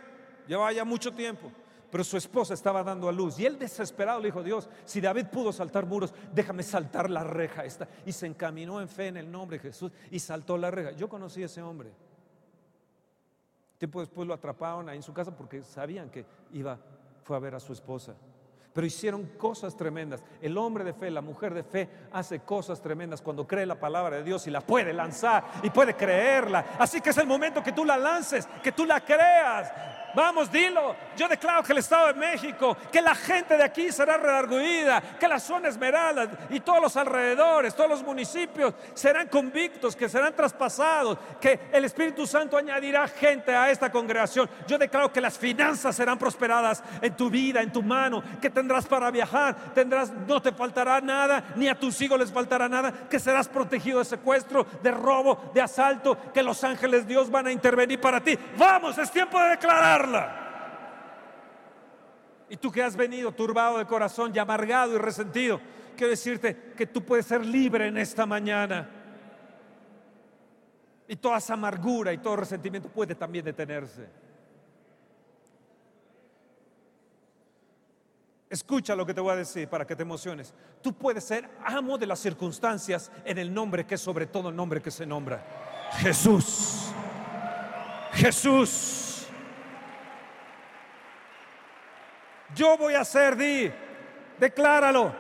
lleva 0.49 0.73
ya 0.73 0.85
mucho 0.85 1.15
tiempo. 1.15 1.49
pero 1.93 2.03
su 2.03 2.17
esposa 2.17 2.55
estaba 2.55 2.83
dando 2.83 3.09
a 3.09 3.13
luz. 3.13 3.39
Y 3.39 3.47
él 3.47 3.57
desesperado 3.57 4.19
le 4.19 4.27
dijo, 4.27 4.43
Dios, 4.43 4.69
si 4.85 5.01
David 5.01 5.27
pudo 5.27 5.53
saltar 5.53 5.87
muros, 5.87 6.13
déjame 6.35 6.65
saltar 6.65 7.09
la 7.09 7.23
reja 7.23 7.65
esta. 7.65 7.87
Y 8.05 8.11
se 8.11 8.27
encaminó 8.27 8.81
en 8.81 8.89
fe 8.89 9.07
en 9.09 9.19
el 9.19 9.31
nombre 9.31 9.59
de 9.59 9.63
Jesús 9.63 9.93
y 10.11 10.19
saltó 10.19 10.59
la 10.59 10.73
reja. 10.73 10.91
Yo 10.93 11.09
conocí 11.09 11.41
a 11.41 11.47
ese 11.47 11.63
hombre. 11.63 11.93
Tiempo 13.79 14.01
después 14.01 14.27
lo 14.27 14.35
atraparon 14.35 14.89
ahí 14.89 14.97
en 14.97 15.03
su 15.05 15.13
casa 15.13 15.31
porque 15.37 15.63
sabían 15.63 16.11
que 16.11 16.25
iba, 16.53 16.81
fue 17.23 17.37
a 17.37 17.39
ver 17.39 17.55
a 17.55 17.61
su 17.61 17.73
esposa 17.73 18.17
pero 18.73 18.87
hicieron 18.87 19.27
cosas 19.39 19.77
tremendas. 19.77 20.23
El 20.41 20.57
hombre 20.57 20.85
de 20.85 20.95
fe, 20.95 21.11
la 21.11 21.21
mujer 21.21 21.55
de 21.55 21.63
fe 21.63 21.89
hace 22.13 22.41
cosas 22.41 22.81
tremendas 22.81 23.21
cuando 23.21 23.47
cree 23.47 23.67
la 23.67 23.79
palabra 23.79 24.17
de 24.17 24.23
Dios 24.23 24.47
y 24.47 24.51
la 24.51 24.61
puede 24.61 24.93
lanzar 24.93 25.45
y 25.63 25.71
puede 25.71 25.95
creerla. 25.95 26.77
Así 26.79 27.01
que 27.01 27.11
es 27.11 27.19
el 27.19 27.27
momento 27.27 27.63
que 27.63 27.73
tú 27.73 27.85
la 27.85 27.97
lances, 27.97 28.49
que 28.63 28.73
tú 28.73 28.87
la 28.87 29.01
creas. 29.01 29.73
Vamos, 30.15 30.51
dilo. 30.51 30.95
Yo 31.17 31.29
declaro 31.29 31.63
que 31.63 31.73
el 31.73 31.79
Estado 31.79 32.09
de 32.09 32.15
México, 32.15 32.77
que 32.91 33.01
la 33.01 33.15
gente 33.15 33.57
de 33.57 33.65
aquí 33.65 33.93
será 33.93 34.17
redarguida, 34.17 35.01
que 35.19 35.29
la 35.29 35.39
zona 35.39 35.69
Esmeralda 35.69 36.29
y 36.51 36.61
todos 36.61 36.81
los 36.81 36.97
alrededores, 36.97 37.75
todos 37.75 37.91
los 37.91 38.03
municipios 38.03 38.75
serán 38.95 39.29
convictos, 39.29 39.95
que 39.95 40.09
serán 40.09 40.35
traspasados, 40.35 41.19
que 41.41 41.61
el 41.73 41.85
Espíritu 41.85 42.27
Santo 42.27 42.57
añadirá 42.57 43.07
gente 43.09 43.55
a 43.55 43.71
esta 43.71 43.91
congregación. 43.91 44.49
Yo 44.67 44.79
declaro 44.79 45.13
que 45.13 45.21
las 45.21 45.39
finanzas 45.39 45.95
serán 45.97 46.19
prosperadas 46.19 46.83
en 47.01 47.15
tu 47.15 47.31
vida, 47.31 47.63
en 47.63 47.73
tu 47.73 47.83
mano, 47.83 48.23
que 48.41 48.51
tendrás 48.51 48.87
para 48.87 49.11
viajar, 49.11 49.55
tendrás, 49.75 50.11
no 50.11 50.41
te 50.41 50.53
faltará 50.53 51.01
nada, 51.01 51.45
ni 51.57 51.69
a 51.69 51.79
tus 51.79 52.01
hijos 52.01 52.19
les 52.19 52.33
faltará 52.33 52.69
nada, 52.69 52.93
que 53.09 53.19
serás 53.19 53.49
protegido 53.49 53.99
de 53.99 54.05
secuestro, 54.05 54.67
de 54.83 54.91
robo, 54.91 55.51
de 55.55 55.61
asalto, 55.61 56.17
que 56.33 56.43
los 56.43 56.63
ángeles 56.65 57.07
Dios 57.07 57.31
van 57.31 57.47
a 57.47 57.53
intervenir 57.53 58.01
para 58.01 58.21
ti. 58.21 58.39
Vamos, 58.57 58.99
es 58.99 59.11
tiempo 59.11 59.39
de 59.41 59.51
declarar. 59.51 60.02
Y 62.49 62.57
tú 62.57 62.71
que 62.71 62.83
has 62.83 62.97
venido 62.97 63.33
turbado 63.33 63.79
de 63.79 63.87
corazón 63.87 64.33
y 64.35 64.39
amargado 64.39 64.95
y 64.95 64.99
resentido, 64.99 65.61
quiero 65.97 66.11
decirte 66.11 66.75
que 66.77 66.87
tú 66.87 67.03
puedes 67.03 67.27
ser 67.27 67.45
libre 67.45 67.87
en 67.87 67.97
esta 67.97 68.27
mañana. 68.27 68.89
Y 71.09 71.17
toda 71.17 71.39
esa 71.39 71.55
amargura 71.55 72.13
y 72.13 72.19
todo 72.19 72.37
resentimiento 72.37 72.89
puede 72.89 73.15
también 73.15 73.45
detenerse. 73.45 74.09
Escucha 78.53 78.95
lo 78.95 79.07
que 79.07 79.15
te 79.15 79.21
voy 79.23 79.33
a 79.33 79.37
decir 79.37 79.67
para 79.67 79.87
que 79.87 79.97
te 79.97 80.03
emociones. 80.03 80.53
Tú 80.83 80.93
puedes 80.93 81.25
ser 81.25 81.49
amo 81.65 81.97
de 81.97 82.07
las 82.07 82.19
circunstancias 82.19 83.11
en 83.25 83.39
el 83.39 83.53
nombre 83.53 83.87
que 83.87 83.95
es 83.95 84.01
sobre 84.03 84.27
todo 84.27 84.51
el 84.51 84.57
nombre 84.57 84.83
que 84.83 84.91
se 84.91 85.07
nombra. 85.07 85.43
Jesús. 85.93 86.93
Jesús. 88.13 89.12
Yo 92.55 92.77
voy 92.77 92.95
a 92.95 93.05
ser, 93.05 93.37
di, 93.37 93.71
decláralo. 94.39 95.13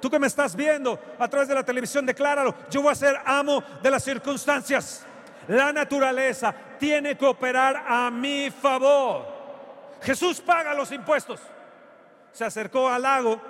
Tú 0.00 0.10
que 0.10 0.18
me 0.18 0.26
estás 0.26 0.54
viendo 0.54 0.98
a 1.18 1.28
través 1.28 1.48
de 1.48 1.54
la 1.54 1.64
televisión, 1.64 2.04
decláralo. 2.04 2.54
Yo 2.70 2.82
voy 2.82 2.92
a 2.92 2.94
ser 2.94 3.16
amo 3.24 3.62
de 3.82 3.90
las 3.90 4.04
circunstancias. 4.04 5.06
La 5.48 5.72
naturaleza 5.72 6.54
tiene 6.78 7.16
que 7.16 7.24
operar 7.24 7.84
a 7.86 8.10
mi 8.10 8.50
favor. 8.50 9.26
Jesús 10.02 10.40
paga 10.40 10.74
los 10.74 10.92
impuestos. 10.92 11.40
Se 12.32 12.44
acercó 12.44 12.88
al 12.88 13.02
lago. 13.02 13.40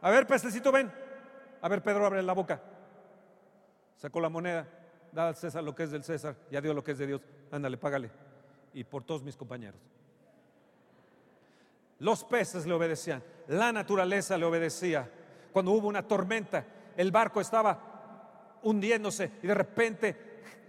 A 0.00 0.10
ver, 0.10 0.26
pececito, 0.26 0.72
ven. 0.72 0.90
A 1.60 1.68
ver, 1.68 1.82
Pedro, 1.82 2.06
abre 2.06 2.22
la 2.22 2.32
boca. 2.32 2.60
Sacó 3.96 4.20
la 4.20 4.28
moneda. 4.28 4.66
Da 5.12 5.28
al 5.28 5.36
César 5.36 5.62
lo 5.62 5.74
que 5.74 5.84
es 5.84 5.90
del 5.90 6.04
César 6.04 6.34
y 6.50 6.56
a 6.56 6.60
Dios 6.60 6.74
lo 6.74 6.82
que 6.82 6.92
es 6.92 6.98
de 6.98 7.06
Dios. 7.06 7.20
Ándale, 7.50 7.76
págale. 7.76 8.10
Y 8.72 8.84
por 8.84 9.04
todos 9.04 9.22
mis 9.22 9.36
compañeros. 9.36 9.80
Los 12.04 12.22
peces 12.22 12.66
le 12.66 12.74
obedecían, 12.74 13.22
la 13.48 13.72
naturaleza 13.72 14.36
le 14.36 14.44
obedecía. 14.44 15.08
Cuando 15.50 15.70
hubo 15.70 15.88
una 15.88 16.02
tormenta, 16.02 16.62
el 16.98 17.10
barco 17.10 17.40
estaba 17.40 18.58
hundiéndose 18.62 19.32
y 19.42 19.46
de 19.46 19.54
repente 19.54 20.16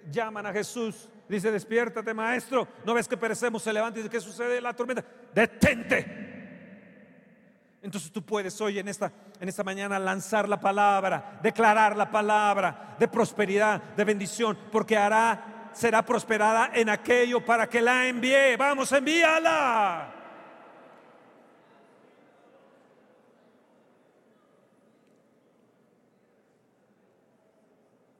llaman 0.09 0.45
a 0.45 0.53
Jesús. 0.53 1.09
Dice, 1.27 1.51
despiértate 1.51 2.13
maestro, 2.13 2.69
no 2.85 2.93
ves 2.93 3.09
que 3.09 3.17
perecemos, 3.17 3.61
se 3.63 3.73
levanta 3.73 3.99
y 3.99 4.03
dice, 4.03 4.11
¿qué 4.11 4.21
sucede? 4.21 4.61
La 4.61 4.71
tormenta, 4.71 5.03
detente. 5.33 6.05
Entonces 7.81 8.13
tú 8.13 8.23
puedes 8.23 8.61
hoy 8.61 8.79
en 8.79 8.87
esta, 8.87 9.11
en 9.37 9.49
esta 9.49 9.65
mañana 9.65 9.99
lanzar 9.99 10.47
la 10.47 10.61
palabra, 10.61 11.41
declarar 11.43 11.97
la 11.97 12.09
palabra 12.09 12.95
de 12.97 13.09
prosperidad, 13.09 13.83
de 13.97 14.05
bendición, 14.05 14.57
porque 14.71 14.95
hará, 14.95 15.69
será 15.73 16.05
prosperada 16.05 16.71
en 16.73 16.87
aquello 16.87 17.43
para 17.43 17.67
que 17.67 17.81
la 17.81 18.07
envíe. 18.07 18.55
Vamos, 18.57 18.89
envíala. 18.93 20.14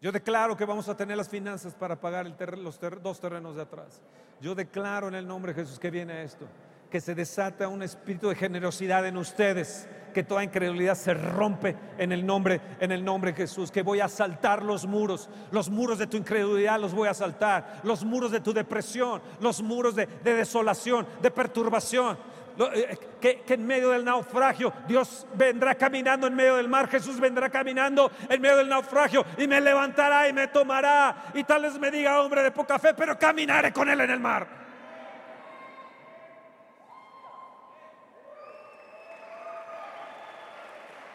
Yo 0.05 0.11
declaro 0.11 0.55
que 0.55 0.65
vamos 0.65 0.87
a 0.87 0.95
tener 0.95 1.17
las 1.17 1.27
finanzas 1.27 1.73
para 1.73 1.99
pagar 1.99 2.27
los 2.59 2.79
dos 3.01 3.19
terrenos 3.19 3.55
de 3.55 3.63
atrás. 3.63 4.03
Yo 4.39 4.53
declaro 4.53 5.07
en 5.07 5.15
el 5.15 5.27
nombre 5.27 5.51
de 5.51 5.63
Jesús 5.63 5.79
que 5.79 5.89
viene 5.89 6.21
esto, 6.21 6.45
que 6.91 7.01
se 7.01 7.15
desata 7.15 7.67
un 7.67 7.81
espíritu 7.81 8.29
de 8.29 8.35
generosidad 8.35 9.07
en 9.07 9.17
ustedes, 9.17 9.89
que 10.13 10.21
toda 10.21 10.43
incredulidad 10.43 10.93
se 10.93 11.15
rompe 11.15 11.75
en 11.97 12.11
el 12.11 12.23
nombre, 12.23 12.61
en 12.79 12.91
el 12.91 13.03
nombre 13.03 13.31
de 13.31 13.37
Jesús, 13.37 13.71
que 13.71 13.81
voy 13.81 13.99
a 13.99 14.07
saltar 14.07 14.61
los 14.61 14.85
muros, 14.85 15.27
los 15.49 15.71
muros 15.71 15.97
de 15.97 16.05
tu 16.05 16.17
incredulidad 16.17 16.79
los 16.79 16.93
voy 16.93 17.07
a 17.07 17.15
saltar, 17.15 17.79
los 17.81 18.05
muros 18.05 18.29
de 18.29 18.41
tu 18.41 18.53
depresión, 18.53 19.23
los 19.39 19.63
muros 19.63 19.95
de 19.95 20.05
desolación, 20.23 21.07
de 21.19 21.31
perturbación 21.31 22.15
eh, 22.57 22.97
que, 23.19 23.43
en 23.53 23.67
medio 23.67 23.89
del 23.89 24.05
naufragio 24.05 24.71
Dios 24.87 25.27
vendrá 25.33 25.75
caminando 25.75 26.27
en 26.27 26.35
medio 26.35 26.55
del 26.55 26.69
mar, 26.69 26.87
Jesús 26.87 27.19
vendrá 27.19 27.49
caminando 27.49 28.11
en 28.29 28.41
medio 28.41 28.57
del 28.57 28.69
naufragio 28.69 29.25
y 29.37 29.47
me 29.47 29.59
levantará 29.59 30.29
y 30.29 30.33
me 30.33 30.47
tomará. 30.47 31.31
Y 31.33 31.43
tal 31.43 31.63
vez 31.63 31.77
me 31.77 31.91
diga, 31.91 32.21
hombre 32.21 32.43
de 32.43 32.51
poca 32.51 32.79
fe, 32.79 32.93
pero 32.93 33.17
caminaré 33.19 33.73
con 33.73 33.89
él 33.89 33.99
en 33.99 34.09
el 34.09 34.19
mar. 34.19 34.47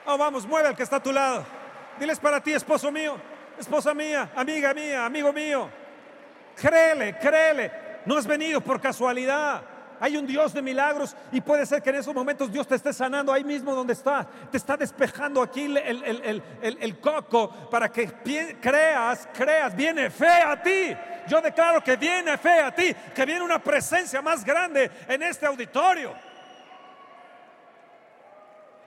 Oh, 0.05 0.19
vamos, 0.19 0.47
mueve 0.47 0.69
al 0.69 0.77
que 0.77 0.83
está 0.83 0.97
a 0.97 1.03
tu 1.03 1.13
lado. 1.13 1.45
Diles 1.99 2.19
para 2.19 2.41
ti, 2.41 2.53
esposo 2.53 2.91
mío, 2.91 3.17
esposa 3.59 3.95
mía, 3.95 4.31
amiga 4.35 4.75
mía, 4.75 5.07
amigo 5.07 5.33
mío. 5.33 5.71
Créele, 6.57 7.17
créele. 7.19 7.73
No 8.05 8.17
has 8.17 8.27
venido 8.27 8.61
por 8.61 8.81
casualidad 8.81 9.63
hay 10.01 10.17
un 10.17 10.27
Dios 10.27 10.55
de 10.55 10.63
milagros 10.63 11.15
y 11.31 11.43
puede 11.43 11.67
ser 11.67 11.83
que 11.83 11.91
en 11.91 11.97
esos 11.97 12.15
momentos 12.15 12.51
Dios 12.51 12.67
te 12.67 12.75
esté 12.75 12.91
sanando 12.91 13.33
ahí 13.33 13.45
mismo 13.45 13.75
donde 13.75 13.93
estás. 13.93 14.27
Te 14.51 14.57
está 14.57 14.75
despejando 14.75 15.43
aquí 15.43 15.75
el, 15.77 17.01
coco 17.01 17.51
para 17.71 17.93
que 17.93 18.11
creas, 18.61 19.29
creas, 19.35 19.77
viene 19.77 20.09
fe 20.09 20.27
a 20.27 20.61
ti. 20.61 20.97
Yo 21.29 21.43
declaro 21.43 21.85
que 21.85 21.97
viene 21.97 22.39
fe 22.39 22.61
a 22.61 22.75
ti, 22.75 22.97
que 23.15 23.27
viene 23.27 23.43
una 23.43 23.63
presencia 23.63 24.23
más 24.23 24.43
grande 24.43 24.91
en 25.07 25.23
este 25.23 25.45
auditorio. 25.45 26.15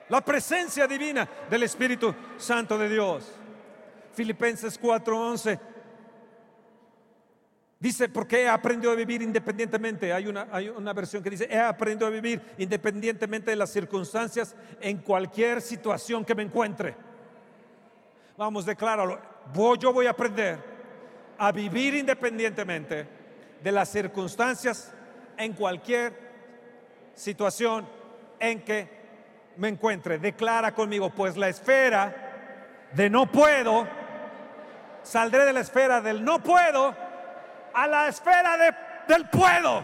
La 0.09 0.21
presencia 0.21 0.87
divina 0.87 1.29
del 1.47 1.61
Espíritu 1.61 2.13
Santo 2.37 2.75
de 2.75 2.89
Dios. 2.89 3.31
Filipenses 4.15 4.79
4:11 4.81 5.72
Dice, 7.83 8.07
porque 8.07 8.43
he 8.43 8.47
aprendido 8.47 8.93
a 8.93 8.95
vivir 8.95 9.21
independientemente. 9.21 10.13
Hay 10.13 10.25
una, 10.25 10.47
hay 10.53 10.69
una 10.69 10.93
versión 10.93 11.21
que 11.21 11.29
dice, 11.29 11.49
he 11.51 11.59
aprendido 11.59 12.07
a 12.07 12.09
vivir 12.09 12.41
independientemente 12.57 13.51
de 13.51 13.57
las 13.57 13.71
circunstancias 13.71 14.55
en 14.79 14.99
cualquier 14.99 15.61
situación 15.61 16.23
que 16.23 16.33
me 16.33 16.43
encuentre. 16.43 16.95
Vamos, 18.37 18.65
decláralo. 18.65 19.19
yo 19.77 19.91
voy 19.91 20.05
a 20.05 20.11
aprender 20.11 20.59
a 21.37 21.51
vivir 21.51 21.95
independientemente 21.95 23.05
de 23.61 23.71
las 23.73 23.89
circunstancias 23.89 24.93
en 25.35 25.51
cualquier 25.51 26.13
situación 27.13 27.85
en 28.39 28.61
que 28.61 28.87
me 29.57 29.67
encuentre. 29.67 30.19
Declara 30.19 30.73
conmigo, 30.73 31.09
pues 31.09 31.35
la 31.35 31.49
esfera 31.49 32.87
de 32.93 33.09
no 33.09 33.29
puedo, 33.29 33.85
saldré 35.01 35.43
de 35.43 35.51
la 35.51 35.59
esfera 35.59 35.99
del 35.99 36.23
no 36.23 36.41
puedo 36.41 37.11
a 37.73 37.87
la 37.87 38.07
esfera 38.07 38.57
de, 38.57 38.75
del 39.07 39.25
puedo. 39.27 39.83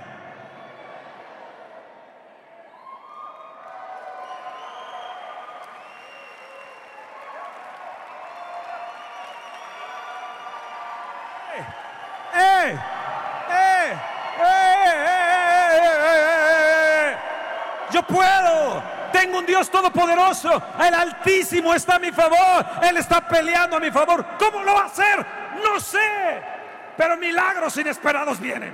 Yo 17.92 18.04
puedo. 18.04 18.84
Tengo 19.12 19.40
un 19.40 19.46
Dios 19.48 19.70
todopoderoso. 19.72 20.62
El 20.80 20.94
Altísimo 20.94 21.74
está 21.74 21.96
a 21.96 22.00
mi 22.00 22.12
favor. 22.12 22.66
Él 22.84 22.98
está 22.98 23.28
peleando 23.28 23.78
a 23.78 23.80
mi 23.80 23.90
favor. 23.90 24.24
¿Cómo 24.38 24.62
lo 24.64 24.76
va 24.76 24.82
a 24.82 24.86
hacer? 24.86 25.26
No 25.64 25.80
sé 25.80 26.59
pero 27.00 27.16
milagros 27.16 27.78
inesperados 27.78 28.42
vienen. 28.42 28.74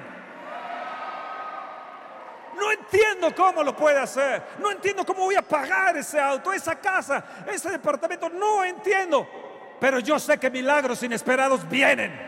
No 2.58 2.72
entiendo 2.72 3.36
cómo 3.36 3.62
lo 3.62 3.76
puede 3.76 4.00
hacer. 4.00 4.42
No 4.58 4.72
entiendo 4.72 5.06
cómo 5.06 5.26
voy 5.26 5.36
a 5.36 5.44
pagar 5.44 5.96
ese 5.96 6.20
auto, 6.20 6.52
esa 6.52 6.74
casa, 6.74 7.24
ese 7.46 7.70
departamento. 7.70 8.28
No 8.30 8.66
entiendo. 8.66 9.28
Pero 9.80 10.00
yo 10.00 10.18
sé 10.18 10.40
que 10.40 10.50
milagros 10.50 11.04
inesperados 11.04 11.70
vienen. 11.70 12.20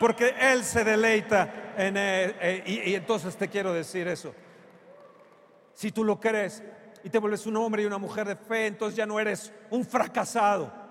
Porque 0.00 0.34
Él 0.40 0.64
se 0.64 0.82
deleita 0.82 1.74
en 1.76 1.98
él. 1.98 2.36
Eh, 2.40 2.62
y, 2.64 2.90
y 2.90 2.94
entonces 2.94 3.36
te 3.36 3.50
quiero 3.50 3.74
decir 3.74 4.08
eso. 4.08 4.34
Si 5.74 5.92
tú 5.92 6.04
lo 6.04 6.18
crees 6.18 6.62
y 7.02 7.10
te 7.10 7.18
vuelves 7.18 7.44
un 7.44 7.58
hombre 7.58 7.82
y 7.82 7.84
una 7.84 7.98
mujer 7.98 8.26
de 8.26 8.36
fe, 8.36 8.68
entonces 8.68 8.96
ya 8.96 9.04
no 9.04 9.20
eres 9.20 9.52
un 9.68 9.84
fracasado. 9.84 10.83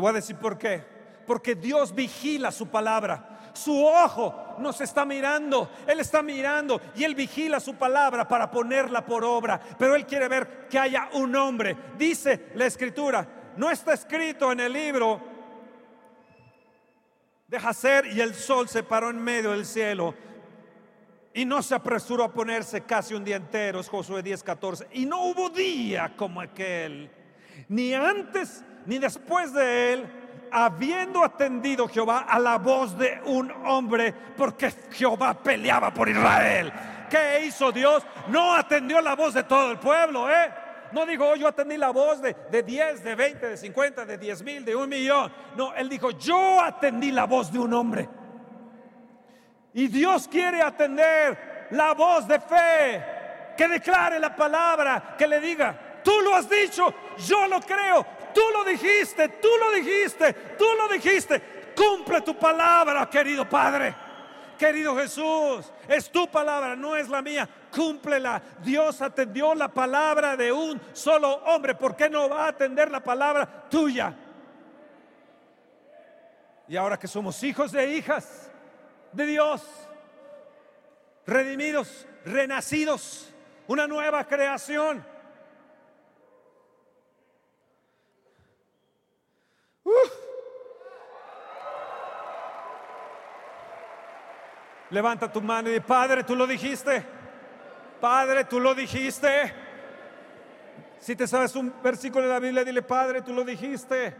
Te 0.00 0.02
voy 0.02 0.12
a 0.12 0.14
decir 0.14 0.36
por 0.36 0.56
qué. 0.56 0.82
Porque 1.26 1.54
Dios 1.54 1.94
vigila 1.94 2.50
su 2.50 2.68
palabra. 2.68 3.50
Su 3.52 3.84
ojo 3.84 4.56
nos 4.58 4.80
está 4.80 5.04
mirando. 5.04 5.70
Él 5.86 6.00
está 6.00 6.22
mirando 6.22 6.80
y 6.96 7.04
Él 7.04 7.14
vigila 7.14 7.60
su 7.60 7.74
palabra 7.74 8.26
para 8.26 8.50
ponerla 8.50 9.04
por 9.04 9.22
obra. 9.22 9.60
Pero 9.78 9.94
Él 9.94 10.06
quiere 10.06 10.26
ver 10.26 10.68
que 10.70 10.78
haya 10.78 11.10
un 11.12 11.36
hombre. 11.36 11.76
Dice 11.98 12.46
la 12.54 12.64
escritura. 12.64 13.52
No 13.58 13.70
está 13.70 13.92
escrito 13.92 14.50
en 14.52 14.60
el 14.60 14.72
libro 14.72 15.20
de 17.46 17.58
Hacer 17.58 18.06
y 18.06 18.22
el 18.22 18.34
sol 18.34 18.70
se 18.70 18.82
paró 18.82 19.10
en 19.10 19.22
medio 19.22 19.50
del 19.50 19.66
cielo 19.66 20.14
y 21.34 21.44
no 21.44 21.60
se 21.62 21.74
apresuró 21.74 22.24
a 22.24 22.32
ponerse 22.32 22.80
casi 22.80 23.12
un 23.12 23.22
día 23.22 23.36
entero, 23.36 23.80
es 23.80 23.88
Josué 23.90 24.22
10, 24.22 24.42
14. 24.42 24.86
Y 24.94 25.04
no 25.04 25.24
hubo 25.26 25.50
día 25.50 26.14
como 26.16 26.40
aquel, 26.40 27.10
ni 27.68 27.92
antes 27.92 28.64
ni 28.86 28.98
después 28.98 29.52
de 29.52 29.92
él, 29.92 30.06
habiendo 30.52 31.24
atendido 31.24 31.88
Jehová 31.88 32.26
a 32.28 32.38
la 32.38 32.58
voz 32.58 32.96
de 32.98 33.20
un 33.24 33.50
hombre, 33.66 34.12
porque 34.36 34.70
Jehová 34.90 35.34
peleaba 35.34 35.92
por 35.92 36.08
Israel. 36.08 36.72
¿Qué 37.08 37.44
hizo 37.44 37.72
Dios? 37.72 38.04
No 38.28 38.54
atendió 38.54 39.00
la 39.00 39.14
voz 39.14 39.34
de 39.34 39.42
todo 39.44 39.70
el 39.72 39.78
pueblo, 39.78 40.30
¿eh? 40.30 40.52
No 40.92 41.06
dijo, 41.06 41.28
oh, 41.28 41.36
yo 41.36 41.46
atendí 41.48 41.76
la 41.76 41.90
voz 41.90 42.20
de, 42.20 42.34
de 42.50 42.62
10, 42.62 43.04
de 43.04 43.14
20, 43.14 43.48
de 43.50 43.56
50, 43.56 44.04
de 44.04 44.18
10 44.18 44.42
mil, 44.42 44.64
de 44.64 44.74
un 44.74 44.88
millón. 44.88 45.32
No, 45.56 45.72
él 45.74 45.88
dijo, 45.88 46.10
yo 46.10 46.60
atendí 46.60 47.12
la 47.12 47.26
voz 47.26 47.52
de 47.52 47.58
un 47.58 47.72
hombre. 47.72 48.08
Y 49.72 49.86
Dios 49.86 50.26
quiere 50.26 50.62
atender 50.62 51.68
la 51.70 51.94
voz 51.94 52.26
de 52.26 52.40
fe, 52.40 53.04
que 53.56 53.68
declare 53.68 54.18
la 54.18 54.34
palabra, 54.34 55.14
que 55.16 55.26
le 55.26 55.40
diga, 55.40 56.00
tú 56.02 56.12
lo 56.24 56.34
has 56.34 56.48
dicho, 56.48 56.92
yo 57.18 57.46
lo 57.46 57.60
creo, 57.60 58.04
tú 58.32 58.40
lo 58.52 58.64
dijiste, 58.64 59.28
tú 59.28 59.48
lo 59.58 59.72
dijiste, 59.72 60.32
tú 60.58 60.66
lo 60.76 60.88
dijiste. 60.88 61.60
Cumple 61.76 62.20
tu 62.22 62.38
palabra, 62.38 63.08
querido 63.08 63.48
Padre. 63.48 63.94
Querido 64.58 64.94
Jesús, 64.94 65.72
es 65.88 66.10
tu 66.12 66.30
palabra, 66.30 66.76
no 66.76 66.94
es 66.94 67.08
la 67.08 67.22
mía. 67.22 67.48
Cúmplela. 67.74 68.42
Dios 68.62 69.00
atendió 69.00 69.54
la 69.54 69.68
palabra 69.68 70.36
de 70.36 70.52
un 70.52 70.78
solo 70.92 71.32
hombre. 71.46 71.74
¿Por 71.74 71.96
qué 71.96 72.10
no 72.10 72.28
va 72.28 72.44
a 72.44 72.48
atender 72.48 72.90
la 72.90 73.00
palabra 73.00 73.68
tuya? 73.70 74.14
Y 76.68 76.76
ahora 76.76 76.98
que 76.98 77.08
somos 77.08 77.42
hijos 77.42 77.72
de 77.72 77.94
hijas, 77.94 78.50
de 79.12 79.26
Dios, 79.26 79.66
redimidos, 81.26 82.06
renacidos, 82.24 83.32
una 83.66 83.86
nueva 83.86 84.24
creación. 84.26 85.04
Levanta 94.90 95.30
tu 95.30 95.40
mano 95.40 95.68
y 95.68 95.72
di, 95.72 95.80
Padre, 95.80 96.24
tú 96.24 96.34
lo 96.34 96.46
dijiste. 96.46 97.04
Padre, 98.00 98.44
tú 98.44 98.58
lo 98.58 98.74
dijiste. 98.74 99.54
Si 100.98 101.14
te 101.14 101.26
sabes 101.26 101.54
un 101.54 101.72
versículo 101.82 102.24
de 102.24 102.32
la 102.32 102.40
Biblia, 102.40 102.64
dile, 102.64 102.82
Padre, 102.82 103.22
tú 103.22 103.32
lo 103.32 103.44
dijiste. 103.44 104.14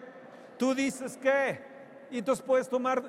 Tú 0.56 0.74
dices 0.74 1.16
que. 1.16 1.60
Y 2.10 2.18
entonces 2.18 2.44
puedes 2.44 2.68
tomar 2.68 3.02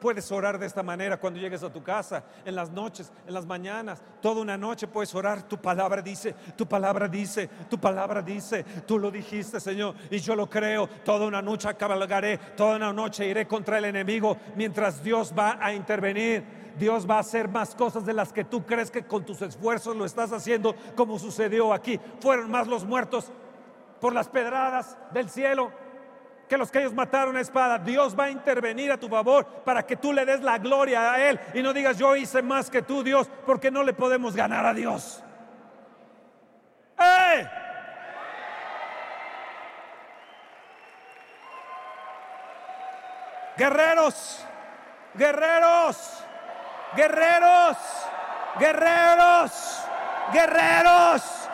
Puedes 0.00 0.30
orar 0.30 0.58
de 0.58 0.66
esta 0.66 0.82
manera 0.82 1.18
cuando 1.18 1.40
llegues 1.40 1.62
a 1.62 1.72
tu 1.72 1.82
casa, 1.82 2.22
en 2.44 2.54
las 2.54 2.70
noches, 2.70 3.12
en 3.26 3.34
las 3.34 3.46
mañanas, 3.46 4.02
toda 4.20 4.40
una 4.40 4.56
noche 4.56 4.86
puedes 4.86 5.14
orar. 5.14 5.42
Tu 5.42 5.56
palabra 5.58 6.00
dice, 6.02 6.34
tu 6.56 6.66
palabra 6.66 7.08
dice, 7.08 7.48
tu 7.68 7.78
palabra 7.78 8.22
dice, 8.22 8.64
tú 8.86 8.98
lo 8.98 9.10
dijiste, 9.10 9.60
Señor, 9.60 9.94
y 10.10 10.18
yo 10.18 10.36
lo 10.36 10.48
creo. 10.48 10.86
Toda 11.04 11.26
una 11.26 11.42
noche 11.42 11.74
cabalgaré, 11.74 12.38
toda 12.56 12.76
una 12.76 12.92
noche 12.92 13.26
iré 13.26 13.46
contra 13.46 13.78
el 13.78 13.86
enemigo 13.86 14.36
mientras 14.56 15.02
Dios 15.02 15.32
va 15.36 15.58
a 15.60 15.72
intervenir. 15.72 16.58
Dios 16.78 17.10
va 17.10 17.16
a 17.16 17.20
hacer 17.20 17.48
más 17.48 17.74
cosas 17.74 18.06
de 18.06 18.12
las 18.12 18.32
que 18.32 18.44
tú 18.44 18.64
crees 18.64 18.90
que 18.90 19.04
con 19.04 19.24
tus 19.24 19.42
esfuerzos 19.42 19.96
lo 19.96 20.04
estás 20.04 20.32
haciendo, 20.32 20.76
como 20.94 21.18
sucedió 21.18 21.72
aquí. 21.72 21.98
Fueron 22.20 22.50
más 22.50 22.68
los 22.68 22.84
muertos 22.84 23.32
por 24.00 24.12
las 24.12 24.28
pedradas 24.28 24.96
del 25.12 25.28
cielo 25.28 25.72
que 26.48 26.56
los 26.56 26.70
que 26.70 26.80
ellos 26.80 26.94
mataron 26.94 27.36
a 27.36 27.40
espada. 27.40 27.78
Dios 27.78 28.18
va 28.18 28.24
a 28.24 28.30
intervenir 28.30 28.90
a 28.90 28.96
tu 28.96 29.08
favor 29.08 29.46
para 29.64 29.84
que 29.84 29.96
tú 29.96 30.12
le 30.12 30.24
des 30.24 30.40
la 30.40 30.58
gloria 30.58 31.12
a 31.12 31.28
Él 31.28 31.38
y 31.54 31.62
no 31.62 31.72
digas 31.72 31.98
yo 31.98 32.16
hice 32.16 32.42
más 32.42 32.70
que 32.70 32.82
tú, 32.82 33.02
Dios, 33.02 33.28
porque 33.46 33.70
no 33.70 33.84
le 33.84 33.92
podemos 33.92 34.34
ganar 34.34 34.66
a 34.66 34.74
Dios. 34.74 35.22
¡Eh! 36.98 37.48
Guerreros, 43.56 44.44
guerreros, 45.14 46.24
guerreros, 46.96 47.76
guerreros, 48.58 49.82
guerreros. 50.32 51.48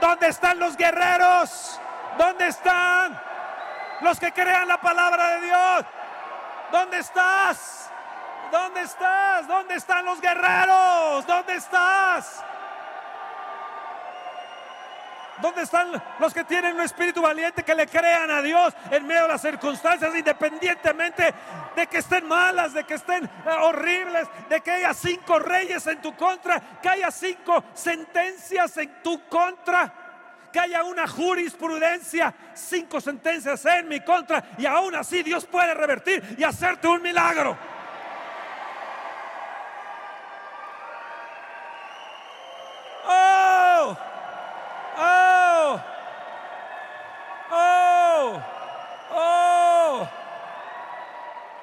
¿Dónde 0.00 0.28
están 0.28 0.58
los 0.58 0.76
guerreros? 0.76 1.80
¿Dónde 2.18 2.48
están? 2.48 3.20
Los 4.04 4.20
que 4.20 4.32
crean 4.32 4.68
la 4.68 4.78
palabra 4.78 5.30
de 5.36 5.46
Dios. 5.46 5.84
¿Dónde 6.70 6.98
estás? 6.98 7.90
¿Dónde 8.52 8.82
estás? 8.82 9.48
¿Dónde 9.48 9.74
están 9.74 10.04
los 10.04 10.20
guerreros? 10.20 11.26
¿Dónde 11.26 11.56
estás? 11.56 12.44
¿Dónde 15.40 15.62
están 15.62 15.90
los 16.20 16.32
que 16.32 16.44
tienen 16.44 16.76
un 16.76 16.82
espíritu 16.82 17.22
valiente 17.22 17.64
que 17.64 17.74
le 17.74 17.88
crean 17.88 18.30
a 18.30 18.40
Dios 18.40 18.72
en 18.90 19.06
medio 19.06 19.22
de 19.22 19.28
las 19.28 19.40
circunstancias, 19.40 20.14
independientemente 20.14 21.34
de 21.74 21.86
que 21.86 21.98
estén 21.98 22.28
malas, 22.28 22.72
de 22.72 22.84
que 22.84 22.94
estén 22.94 23.24
eh, 23.24 23.30
horribles, 23.62 24.28
de 24.48 24.60
que 24.60 24.70
haya 24.70 24.94
cinco 24.94 25.38
reyes 25.40 25.84
en 25.86 26.00
tu 26.00 26.14
contra, 26.14 26.60
que 26.80 26.88
haya 26.88 27.10
cinco 27.10 27.64
sentencias 27.72 28.76
en 28.76 29.02
tu 29.02 29.26
contra? 29.28 30.03
Que 30.54 30.60
haya 30.60 30.84
una 30.84 31.08
jurisprudencia, 31.08 32.32
cinco 32.54 33.00
sentencias 33.00 33.66
en 33.66 33.88
mi 33.88 33.98
contra 34.02 34.50
y 34.56 34.64
aún 34.64 34.94
así 34.94 35.24
Dios 35.24 35.46
puede 35.46 35.74
revertir 35.74 36.36
y 36.38 36.44
hacerte 36.44 36.86
un 36.86 37.02
milagro. 37.02 37.58
Oh, 43.04 43.96
oh, 44.96 45.80
oh, 47.50 48.42
oh. 49.10 50.08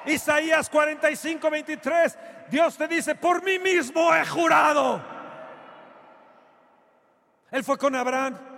Isaías 0.04 0.68
45, 0.68 1.48
23, 1.48 2.18
Dios 2.50 2.76
te 2.76 2.86
dice, 2.88 3.14
por 3.14 3.42
mí 3.42 3.58
mismo 3.58 4.14
he 4.14 4.26
jurado. 4.26 5.02
Él 7.50 7.64
fue 7.64 7.78
con 7.78 7.96
Abraham 7.96 8.51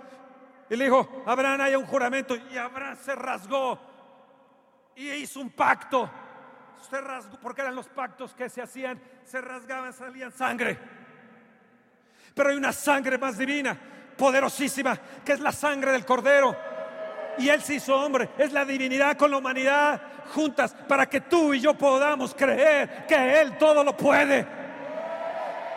y 0.69 0.75
le 0.75 0.85
dijo, 0.85 1.23
Abraham, 1.25 1.61
hay 1.61 1.75
un 1.75 1.85
juramento. 1.85 2.35
Y 2.35 2.57
Abraham 2.57 2.97
se 3.01 3.15
rasgó 3.15 3.79
y 4.95 5.09
hizo 5.11 5.39
un 5.39 5.51
pacto. 5.51 6.09
Se 6.89 6.99
rasgó, 7.01 7.37
porque 7.39 7.61
eran 7.61 7.75
los 7.75 7.87
pactos 7.87 8.33
que 8.33 8.49
se 8.49 8.61
hacían, 8.61 8.99
se 9.23 9.41
rasgaban, 9.41 9.93
salían 9.93 10.31
sangre. 10.31 10.77
Pero 12.33 12.49
hay 12.49 12.55
una 12.55 12.73
sangre 12.73 13.17
más 13.17 13.37
divina, 13.37 13.77
poderosísima, 14.17 14.97
que 15.23 15.33
es 15.33 15.39
la 15.39 15.51
sangre 15.51 15.91
del 15.91 16.05
Cordero. 16.05 16.55
Y 17.37 17.49
Él 17.49 17.61
se 17.61 17.75
hizo 17.75 17.95
hombre, 17.95 18.29
es 18.37 18.51
la 18.51 18.65
divinidad 18.65 19.17
con 19.17 19.31
la 19.31 19.37
humanidad 19.37 20.01
juntas 20.33 20.75
para 20.87 21.07
que 21.07 21.21
tú 21.21 21.53
y 21.53 21.59
yo 21.59 21.73
podamos 21.73 22.33
creer 22.33 23.05
que 23.07 23.41
Él 23.41 23.57
todo 23.57 23.83
lo 23.83 23.95
puede. 23.95 24.45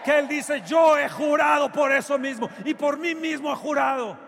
Que 0.05 0.19
Él 0.19 0.29
dice, 0.29 0.63
yo 0.63 0.97
he 0.97 1.09
jurado 1.09 1.71
por 1.71 1.93
eso 1.93 2.19
mismo 2.19 2.49
y 2.65 2.75
por 2.75 2.99
mí 2.99 3.15
mismo 3.15 3.53
he 3.53 3.57
jurado. 3.57 4.28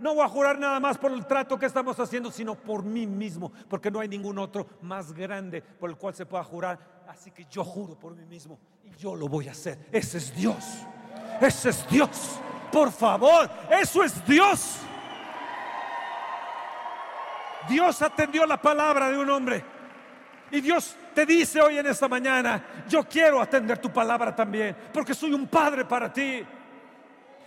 No 0.00 0.14
voy 0.14 0.24
a 0.24 0.28
jurar 0.28 0.58
nada 0.58 0.80
más 0.80 0.96
por 0.96 1.12
el 1.12 1.26
trato 1.26 1.58
que 1.58 1.66
estamos 1.66 2.00
haciendo, 2.00 2.32
sino 2.32 2.54
por 2.54 2.82
mí 2.82 3.06
mismo, 3.06 3.52
porque 3.68 3.90
no 3.90 4.00
hay 4.00 4.08
ningún 4.08 4.38
otro 4.38 4.66
más 4.80 5.12
grande 5.12 5.60
por 5.60 5.90
el 5.90 5.96
cual 5.96 6.14
se 6.14 6.24
pueda 6.24 6.42
jurar. 6.42 6.78
Así 7.06 7.30
que 7.30 7.44
yo 7.44 7.62
juro 7.62 7.98
por 7.98 8.16
mí 8.16 8.24
mismo 8.24 8.58
y 8.82 8.96
yo 8.96 9.14
lo 9.14 9.28
voy 9.28 9.48
a 9.48 9.50
hacer. 9.50 9.88
Ese 9.92 10.16
es 10.16 10.34
Dios. 10.34 10.64
Ese 11.38 11.68
es 11.68 11.86
Dios. 11.88 12.40
Por 12.72 12.90
favor, 12.90 13.50
eso 13.70 14.02
es 14.02 14.24
Dios. 14.26 14.78
Dios 17.68 18.00
atendió 18.00 18.46
la 18.46 18.60
palabra 18.60 19.10
de 19.10 19.18
un 19.18 19.28
hombre 19.28 19.62
Y 20.50 20.62
Dios 20.62 20.96
te 21.14 21.26
dice 21.26 21.60
hoy 21.60 21.78
en 21.78 21.86
esta 21.86 22.08
mañana, 22.08 22.84
yo 22.88 23.04
quiero 23.04 23.40
atender 23.40 23.78
tu 23.78 23.90
palabra 23.90 24.34
también, 24.34 24.74
porque 24.92 25.12
soy 25.12 25.34
un 25.34 25.46
padre 25.46 25.84
para 25.84 26.10
ti. 26.10 26.42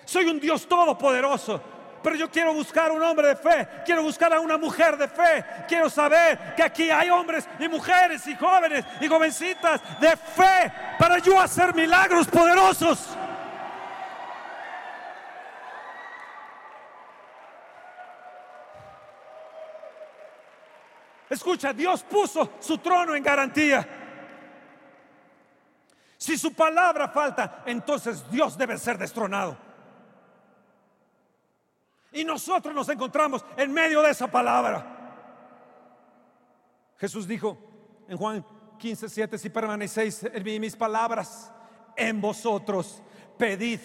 Soy 0.05 0.25
un 0.25 0.39
Dios 0.39 0.67
todopoderoso, 0.67 1.61
pero 2.03 2.15
yo 2.15 2.29
quiero 2.29 2.53
buscar 2.53 2.91
un 2.91 3.01
hombre 3.01 3.29
de 3.29 3.35
fe, 3.35 3.67
quiero 3.85 4.03
buscar 4.03 4.33
a 4.33 4.39
una 4.39 4.57
mujer 4.57 4.97
de 4.97 5.07
fe, 5.07 5.43
quiero 5.67 5.89
saber 5.89 6.53
que 6.55 6.61
aquí 6.61 6.91
hay 6.91 7.09
hombres 7.09 7.47
y 7.57 7.67
mujeres 7.69 8.27
y 8.27 8.35
jóvenes 8.35 8.85
y 8.99 9.07
jovencitas 9.07 9.81
de 10.01 10.15
fe 10.17 10.71
para 10.99 11.19
yo 11.19 11.39
hacer 11.39 11.73
milagros 11.73 12.27
poderosos. 12.27 13.07
Escucha, 21.29 21.73
Dios 21.73 22.03
puso 22.03 22.51
su 22.59 22.77
trono 22.77 23.15
en 23.15 23.23
garantía. 23.23 23.87
Si 26.17 26.37
su 26.37 26.53
palabra 26.53 27.09
falta, 27.09 27.63
entonces 27.65 28.29
Dios 28.29 28.55
debe 28.57 28.77
ser 28.77 28.97
destronado. 28.97 29.72
Y 32.13 32.23
nosotros 32.23 32.73
nos 32.73 32.87
encontramos 32.89 33.43
en 33.57 33.73
medio 33.73 34.01
de 34.01 34.11
esa 34.11 34.27
palabra. 34.27 34.85
Jesús 36.97 37.27
dijo 37.27 37.57
en 38.07 38.17
Juan 38.17 38.45
15, 38.77 39.09
7, 39.09 39.37
si 39.37 39.49
permanecéis 39.49 40.23
en 40.23 40.61
mis 40.61 40.75
palabras, 40.75 41.51
en 41.95 42.21
vosotros 42.21 43.01
pedid 43.37 43.79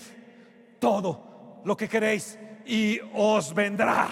todo 0.78 1.62
lo 1.64 1.76
que 1.76 1.88
queréis 1.88 2.38
y 2.66 3.00
os 3.14 3.54
vendrá. 3.54 4.08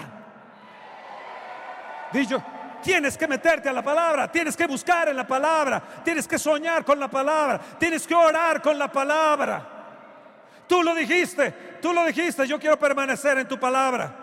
Dicho, 2.11 2.41
Tienes 2.81 3.17
que 3.17 3.27
meterte 3.27 3.69
a 3.69 3.73
la 3.73 3.83
palabra, 3.83 4.31
tienes 4.31 4.55
que 4.55 4.67
buscar 4.67 5.09
en 5.09 5.17
la 5.17 5.27
palabra, 5.27 5.81
tienes 6.03 6.27
que 6.27 6.37
soñar 6.37 6.85
con 6.85 6.99
la 6.99 7.09
palabra, 7.09 7.59
tienes 7.77 8.05
que 8.05 8.15
orar 8.15 8.61
con 8.61 8.77
la 8.77 8.91
palabra. 8.91 9.76
Tú 10.67 10.83
lo 10.83 10.93
dijiste, 10.93 11.51
tú 11.81 11.93
lo 11.93 12.05
dijiste, 12.05 12.45
yo 12.47 12.59
quiero 12.59 12.77
permanecer 12.77 13.37
en 13.37 13.47
tu 13.47 13.59
palabra. 13.59 14.15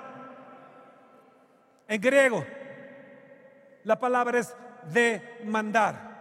En 1.88 2.00
griego, 2.00 2.44
la 3.84 3.98
palabra 3.98 4.38
es 4.38 4.54
demandar. 4.92 6.14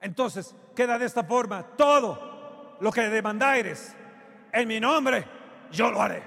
Entonces, 0.00 0.54
queda 0.74 0.98
de 0.98 1.06
esta 1.06 1.24
forma, 1.24 1.62
todo 1.76 2.76
lo 2.80 2.90
que 2.90 3.02
demandares 3.02 3.94
en 4.52 4.68
mi 4.68 4.80
nombre, 4.80 5.24
yo 5.70 5.90
lo 5.90 6.02
haré. 6.02 6.22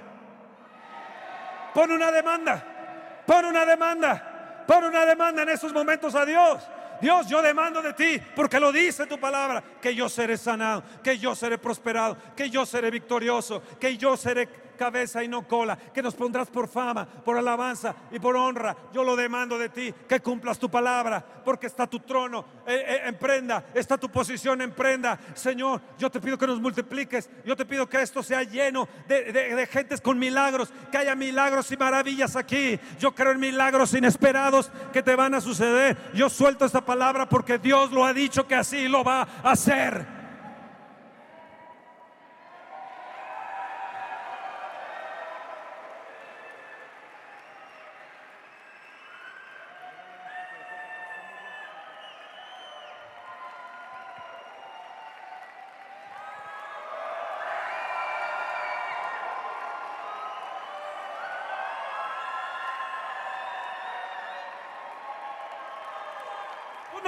Pon 1.74 1.90
una 1.90 2.10
demanda. 2.10 3.22
Pon 3.26 3.44
una 3.44 3.66
demanda. 3.66 4.64
Pon 4.66 4.84
una 4.84 5.04
demanda 5.04 5.42
en 5.42 5.50
esos 5.50 5.72
momentos 5.72 6.14
a 6.14 6.24
Dios. 6.24 6.66
Dios, 7.00 7.26
yo 7.28 7.42
demando 7.42 7.82
de 7.82 7.92
ti, 7.92 8.20
porque 8.34 8.60
lo 8.60 8.72
dice 8.72 9.06
tu 9.06 9.18
palabra, 9.18 9.62
que 9.80 9.94
yo 9.94 10.08
seré 10.08 10.36
sanado, 10.36 10.82
que 11.02 11.18
yo 11.18 11.34
seré 11.34 11.58
prosperado, 11.58 12.16
que 12.34 12.50
yo 12.50 12.64
seré 12.66 12.90
victorioso, 12.90 13.62
que 13.78 13.96
yo 13.96 14.16
seré 14.16 14.48
cabeza 14.76 15.24
y 15.24 15.28
no 15.28 15.46
cola, 15.46 15.76
que 15.76 16.02
nos 16.02 16.14
pondrás 16.14 16.48
por 16.48 16.68
fama, 16.68 17.06
por 17.06 17.36
alabanza 17.36 17.94
y 18.10 18.18
por 18.18 18.36
honra. 18.36 18.76
Yo 18.92 19.02
lo 19.04 19.16
demando 19.16 19.58
de 19.58 19.68
ti, 19.68 19.94
que 20.08 20.20
cumplas 20.20 20.58
tu 20.58 20.70
palabra, 20.70 21.24
porque 21.44 21.66
está 21.66 21.86
tu 21.86 22.00
trono 22.00 22.44
eh, 22.66 22.84
eh, 22.86 23.00
en 23.06 23.18
prenda, 23.18 23.66
está 23.74 23.98
tu 23.98 24.10
posición 24.10 24.60
en 24.60 24.72
prenda. 24.72 25.18
Señor, 25.34 25.80
yo 25.98 26.10
te 26.10 26.20
pido 26.20 26.38
que 26.38 26.46
nos 26.46 26.60
multipliques, 26.60 27.28
yo 27.44 27.56
te 27.56 27.64
pido 27.64 27.88
que 27.88 28.02
esto 28.02 28.22
sea 28.22 28.42
lleno 28.42 28.88
de, 29.08 29.32
de 29.32 29.66
gentes 29.66 30.00
con 30.00 30.18
milagros, 30.18 30.72
que 30.90 30.98
haya 30.98 31.14
milagros 31.14 31.70
y 31.72 31.76
maravillas 31.76 32.36
aquí. 32.36 32.78
Yo 32.98 33.14
creo 33.14 33.32
en 33.32 33.40
milagros 33.40 33.94
inesperados 33.94 34.70
que 34.92 35.02
te 35.02 35.16
van 35.16 35.34
a 35.34 35.40
suceder. 35.40 35.96
Yo 36.14 36.28
suelto 36.28 36.64
esta 36.64 36.84
palabra 36.84 37.28
porque 37.28 37.58
Dios 37.58 37.92
lo 37.92 38.04
ha 38.04 38.12
dicho 38.12 38.46
que 38.46 38.54
así 38.54 38.88
lo 38.88 39.04
va 39.04 39.22
a 39.42 39.50
hacer. 39.50 40.15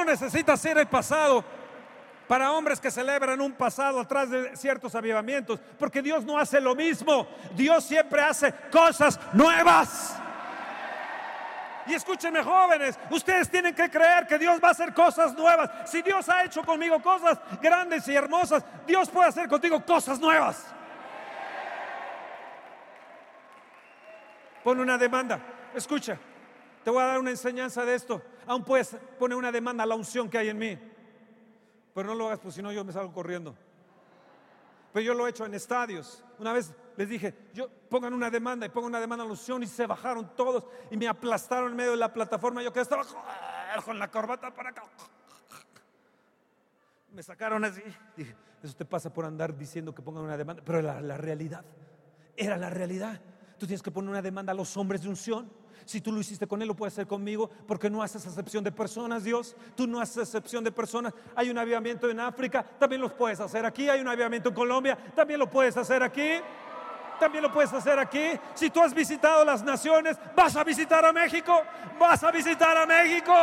Necesitas 0.09 0.61
ser 0.61 0.79
el 0.79 0.87
pasado 0.87 1.45
para 2.27 2.53
hombres 2.53 2.79
que 2.79 2.91
celebran 2.91 3.41
un 3.41 3.53
pasado 3.53 4.01
atrás 4.01 4.29
de 4.29 4.55
ciertos 4.57 4.95
avivamientos, 4.95 5.59
porque 5.79 6.03
Dios 6.03 6.25
no 6.25 6.39
hace 6.39 6.61
lo 6.61 6.75
mismo, 6.75 7.27
Dios 7.55 7.85
siempre 7.85 8.21
hace 8.21 8.53
cosas 8.71 9.19
nuevas. 9.33 10.15
Y 11.87 11.95
escúchenme 11.95 12.43
jóvenes, 12.43 12.99
ustedes 13.11 13.49
tienen 13.51 13.75
que 13.75 13.89
creer 13.89 14.27
que 14.27 14.39
Dios 14.39 14.61
va 14.63 14.69
a 14.69 14.73
hacer 14.73 14.93
cosas 14.93 15.33
nuevas. 15.33 15.71
Si 15.91 16.03
Dios 16.03 16.29
ha 16.29 16.45
hecho 16.45 16.63
conmigo 16.63 17.01
cosas 17.01 17.39
grandes 17.63 18.07
y 18.09 18.15
hermosas, 18.15 18.63
Dios 18.87 19.09
puede 19.09 19.29
hacer 19.29 19.49
contigo 19.49 19.83
cosas 19.85 20.21
nuevas. 20.21 20.67
Pon 24.63 24.79
una 24.81 24.99
demanda, 24.99 25.41
escucha, 25.75 26.19
te 26.89 26.93
voy 26.93 27.03
a 27.03 27.07
dar 27.09 27.19
una 27.19 27.29
enseñanza 27.29 27.85
de 27.85 27.95
esto. 27.95 28.23
Aún 28.47 28.65
puedes 28.65 28.97
poner 29.19 29.37
una 29.37 29.53
demanda 29.53 29.85
a 29.85 29.87
la 29.87 29.95
unción 29.95 30.31
que 30.31 30.39
hay 30.39 30.49
en 30.49 30.57
mí. 30.57 30.79
Pero 31.95 32.09
no 32.09 32.15
lo 32.15 32.29
hagas, 32.29 32.39
pues 32.39 32.55
si 32.55 32.63
no 32.63 32.73
yo 32.73 32.83
me 32.83 32.95
salgo 32.95 33.13
corriendo. 33.13 33.55
Pero 34.95 35.05
yo 35.05 35.13
lo 35.13 35.27
he 35.27 35.31
hecho 35.31 35.45
en 35.45 35.53
estadios. 35.53 36.25
Una 36.39 36.55
vez 36.55 36.73
les 36.97 37.07
dije, 37.07 37.35
yo 37.53 37.69
pongan 37.91 38.15
una 38.15 38.31
demanda 38.31 38.65
y 38.65 38.71
pongan 38.71 38.89
una 38.89 39.01
demanda 39.01 39.23
a 39.23 39.27
la 39.27 39.33
unción 39.33 39.63
y 39.63 39.67
se 39.67 39.87
bajaron 39.87 40.35
todos 40.35 40.65
y 40.91 40.97
me 40.97 41.07
aplastaron 41.07 41.73
en 41.73 41.77
medio 41.77 41.91
de 41.91 41.99
la 41.99 42.11
plataforma. 42.11 42.63
Yo 42.63 42.73
que 42.73 42.81
estaba 42.81 43.05
con 43.85 43.99
la 43.99 44.11
corbata 44.11 44.51
para 44.55 44.71
acá. 44.71 44.85
Me 47.13 47.23
sacaron 47.23 47.67
así. 47.67 47.83
Dije, 48.17 48.35
eso 48.63 48.75
te 48.75 48.87
pasa 48.87 49.13
por 49.13 49.27
andar 49.27 49.55
diciendo 49.55 49.95
que 49.95 50.01
pongan 50.01 50.25
una 50.25 50.39
demanda. 50.39 50.63
Pero 50.65 50.79
era 50.79 51.03
la 51.03 51.19
realidad. 51.19 51.67
Era 52.35 52.57
la 52.57 52.71
realidad. 52.71 53.21
Tú 53.59 53.67
tienes 53.67 53.83
que 53.83 53.91
poner 53.91 54.09
una 54.09 54.23
demanda 54.23 54.53
a 54.53 54.57
los 54.57 54.75
hombres 54.79 55.03
de 55.03 55.11
unción. 55.11 55.68
Si 55.85 56.01
tú 56.01 56.13
lo 56.13 56.21
hiciste 56.21 56.47
con 56.47 56.61
Él, 56.63 56.69
lo 56.69 56.75
puedes 56.75 56.95
hacer 56.95 57.07
conmigo, 57.07 57.51
porque 57.67 57.89
no 57.89 58.03
haces 58.03 58.25
excepción 58.27 58.63
de 58.63 58.73
personas, 58.73 59.25
Dios. 59.25 59.57
Tú 59.75 59.87
no 59.87 60.01
haces 60.01 60.19
excepción 60.19 60.63
de 60.65 60.73
personas. 60.73 61.15
Hay 61.35 61.51
un 61.51 61.59
avivamiento 61.59 62.11
en 62.11 62.21
África, 62.21 62.63
también 62.63 63.01
lo 63.01 63.15
puedes 63.17 63.41
hacer 63.41 63.65
aquí. 63.65 63.89
Hay 63.89 64.01
un 64.01 64.09
avivamiento 64.09 64.51
en 64.51 64.55
Colombia, 64.55 64.99
también 65.15 65.39
lo 65.39 65.49
puedes 65.49 65.77
hacer 65.77 66.03
aquí. 66.03 66.41
También 67.19 67.43
lo 67.43 67.53
puedes 67.53 67.73
hacer 67.73 67.99
aquí. 67.99 68.39
Si 68.55 68.71
tú 68.71 68.81
has 68.81 68.95
visitado 68.95 69.45
las 69.45 69.63
naciones, 69.63 70.17
vas 70.37 70.55
a 70.55 70.63
visitar 70.63 71.05
a 71.05 71.13
México. 71.13 71.63
Vas 71.99 72.23
a 72.23 72.31
visitar 72.31 72.77
a 72.77 72.87
México. 72.87 73.35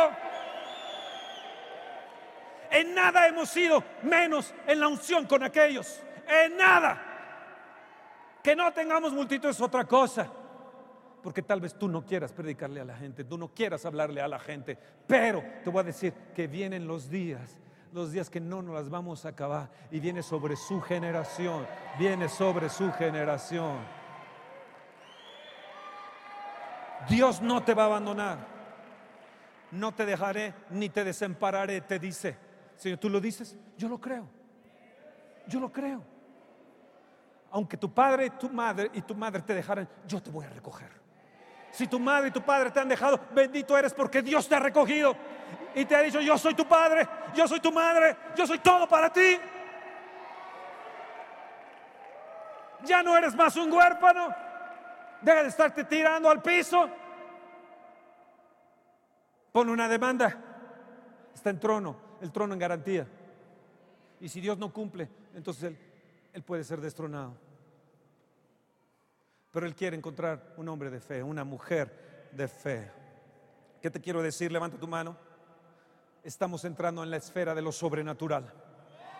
En 2.70 2.94
nada 2.94 3.28
hemos 3.28 3.50
sido 3.50 3.84
menos 4.02 4.54
en 4.66 4.80
la 4.80 4.88
unción 4.88 5.26
con 5.26 5.42
aquellos. 5.42 6.00
En 6.26 6.56
nada. 6.56 7.02
Que 8.42 8.56
no 8.56 8.72
tengamos 8.72 9.12
multitud 9.12 9.50
es 9.50 9.60
otra 9.60 9.84
cosa 9.84 10.26
porque 11.26 11.42
tal 11.42 11.60
vez 11.60 11.74
tú 11.74 11.88
no 11.88 12.06
quieras 12.06 12.32
predicarle 12.32 12.80
a 12.80 12.84
la 12.84 12.96
gente, 12.96 13.24
tú 13.24 13.36
no 13.36 13.48
quieras 13.48 13.84
hablarle 13.84 14.20
a 14.20 14.28
la 14.28 14.38
gente, 14.38 14.78
pero 15.08 15.42
te 15.64 15.70
voy 15.70 15.80
a 15.80 15.82
decir 15.82 16.12
que 16.36 16.46
vienen 16.46 16.86
los 16.86 17.10
días, 17.10 17.58
los 17.92 18.12
días 18.12 18.30
que 18.30 18.38
no 18.38 18.62
nos 18.62 18.76
las 18.76 18.88
vamos 18.88 19.26
a 19.26 19.30
acabar 19.30 19.68
y 19.90 19.98
viene 19.98 20.22
sobre 20.22 20.54
su 20.54 20.80
generación, 20.80 21.66
viene 21.98 22.28
sobre 22.28 22.68
su 22.68 22.92
generación. 22.92 23.76
Dios 27.08 27.42
no 27.42 27.60
te 27.60 27.74
va 27.74 27.82
a 27.82 27.86
abandonar, 27.86 28.38
no 29.72 29.92
te 29.92 30.06
dejaré 30.06 30.54
ni 30.70 30.90
te 30.90 31.02
desampararé, 31.02 31.80
te 31.80 31.98
dice. 31.98 32.36
Señor, 32.76 33.00
tú 33.00 33.10
lo 33.10 33.20
dices, 33.20 33.56
yo 33.76 33.88
lo 33.88 34.00
creo, 34.00 34.28
yo 35.48 35.58
lo 35.58 35.72
creo. 35.72 36.04
Aunque 37.50 37.76
tu 37.76 37.92
padre, 37.92 38.30
tu 38.30 38.48
madre 38.48 38.92
y 38.94 39.02
tu 39.02 39.16
madre 39.16 39.42
te 39.42 39.54
dejaran, 39.54 39.88
yo 40.06 40.22
te 40.22 40.30
voy 40.30 40.46
a 40.46 40.50
recoger. 40.50 41.04
Si 41.76 41.86
tu 41.86 41.98
madre 41.98 42.28
y 42.28 42.30
tu 42.30 42.40
padre 42.40 42.70
te 42.70 42.80
han 42.80 42.88
dejado, 42.88 43.20
bendito 43.34 43.76
eres 43.76 43.92
porque 43.92 44.22
Dios 44.22 44.48
te 44.48 44.54
ha 44.54 44.58
recogido 44.58 45.14
y 45.74 45.84
te 45.84 45.94
ha 45.94 46.00
dicho, 46.00 46.22
yo 46.22 46.38
soy 46.38 46.54
tu 46.54 46.66
padre, 46.66 47.06
yo 47.34 47.46
soy 47.46 47.60
tu 47.60 47.70
madre, 47.70 48.16
yo 48.34 48.46
soy 48.46 48.60
todo 48.60 48.88
para 48.88 49.12
ti. 49.12 49.38
Ya 52.82 53.02
no 53.02 53.14
eres 53.14 53.34
más 53.34 53.54
un 53.56 53.70
huérfano. 53.70 54.34
Deja 55.20 55.42
de 55.42 55.48
estarte 55.50 55.84
tirando 55.84 56.30
al 56.30 56.40
piso. 56.40 56.88
Pon 59.52 59.68
una 59.68 59.86
demanda. 59.86 60.34
Está 61.34 61.50
en 61.50 61.60
trono, 61.60 61.94
el 62.22 62.32
trono 62.32 62.54
en 62.54 62.58
garantía. 62.58 63.06
Y 64.18 64.30
si 64.30 64.40
Dios 64.40 64.56
no 64.56 64.72
cumple, 64.72 65.10
entonces 65.34 65.64
él, 65.64 65.78
él 66.32 66.42
puede 66.42 66.64
ser 66.64 66.80
destronado. 66.80 67.34
Pero 69.56 69.66
Él 69.66 69.74
quiere 69.74 69.96
encontrar 69.96 70.52
un 70.58 70.68
hombre 70.68 70.90
de 70.90 71.00
fe, 71.00 71.22
una 71.22 71.42
mujer 71.42 72.28
de 72.30 72.46
fe. 72.46 72.90
¿Qué 73.80 73.90
te 73.90 74.02
quiero 74.02 74.20
decir? 74.20 74.52
Levanta 74.52 74.76
tu 74.76 74.86
mano. 74.86 75.16
estamos 76.22 76.62
entrando 76.66 77.02
en 77.02 77.10
la 77.10 77.16
esfera 77.16 77.54
de 77.54 77.62
lo 77.62 77.72
sobrenatural 77.72 78.52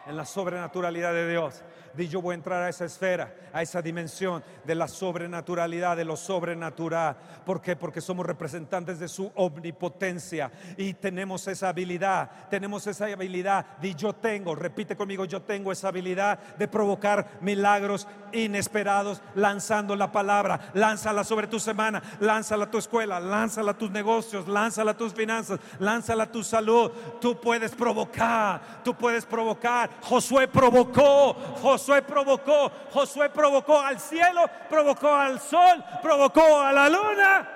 en 0.06 0.16
la 0.16 0.24
sobrenaturalidad 0.24 1.12
de 1.12 1.28
Dios. 1.28 1.62
Di 1.94 2.08
yo 2.08 2.20
voy 2.20 2.32
a 2.32 2.34
entrar 2.34 2.62
a 2.62 2.68
esa 2.68 2.84
esfera, 2.84 3.34
a 3.52 3.62
esa 3.62 3.80
dimensión 3.80 4.44
de 4.64 4.74
la 4.74 4.86
sobrenaturalidad, 4.86 5.96
de 5.96 6.04
lo 6.04 6.16
sobrenatural. 6.16 7.16
¿Por 7.44 7.62
qué? 7.62 7.74
Porque 7.74 8.02
somos 8.02 8.26
representantes 8.26 8.98
de 8.98 9.08
su 9.08 9.32
omnipotencia 9.34 10.50
y 10.76 10.92
tenemos 10.94 11.48
esa 11.48 11.70
habilidad, 11.70 12.30
tenemos 12.50 12.86
esa 12.86 13.06
habilidad. 13.06 13.64
Di 13.80 13.94
yo 13.94 14.12
tengo, 14.12 14.54
repite 14.54 14.94
conmigo, 14.94 15.24
yo 15.24 15.42
tengo 15.42 15.72
esa 15.72 15.88
habilidad 15.88 16.38
de 16.56 16.68
provocar 16.68 17.38
milagros 17.40 18.06
inesperados 18.32 19.22
lanzando 19.34 19.96
la 19.96 20.12
palabra. 20.12 20.70
Lánzala 20.74 21.24
sobre 21.24 21.46
tu 21.46 21.58
semana, 21.58 22.02
lánzala 22.20 22.64
a 22.64 22.70
tu 22.70 22.76
escuela, 22.76 23.18
lánzala 23.20 23.72
a 23.72 23.78
tus 23.78 23.90
negocios, 23.90 24.46
lánzala 24.46 24.90
a 24.90 24.96
tus 24.96 25.14
finanzas, 25.14 25.58
lánzala 25.78 26.24
a 26.24 26.32
tu 26.32 26.44
salud. 26.44 26.90
Tú 27.22 27.40
puedes 27.40 27.74
provocar, 27.74 28.82
tú 28.84 28.94
puedes 28.94 29.24
provocar 29.24 29.95
Josué 30.02 30.48
provocó, 30.48 31.34
Josué 31.60 32.02
provocó, 32.02 32.70
Josué 32.92 33.28
provocó 33.30 33.80
al 33.80 33.98
cielo, 33.98 34.42
provocó 34.68 35.14
al 35.14 35.40
sol, 35.40 35.84
provocó 36.02 36.60
a 36.60 36.72
la 36.72 36.88
luna. 36.88 37.48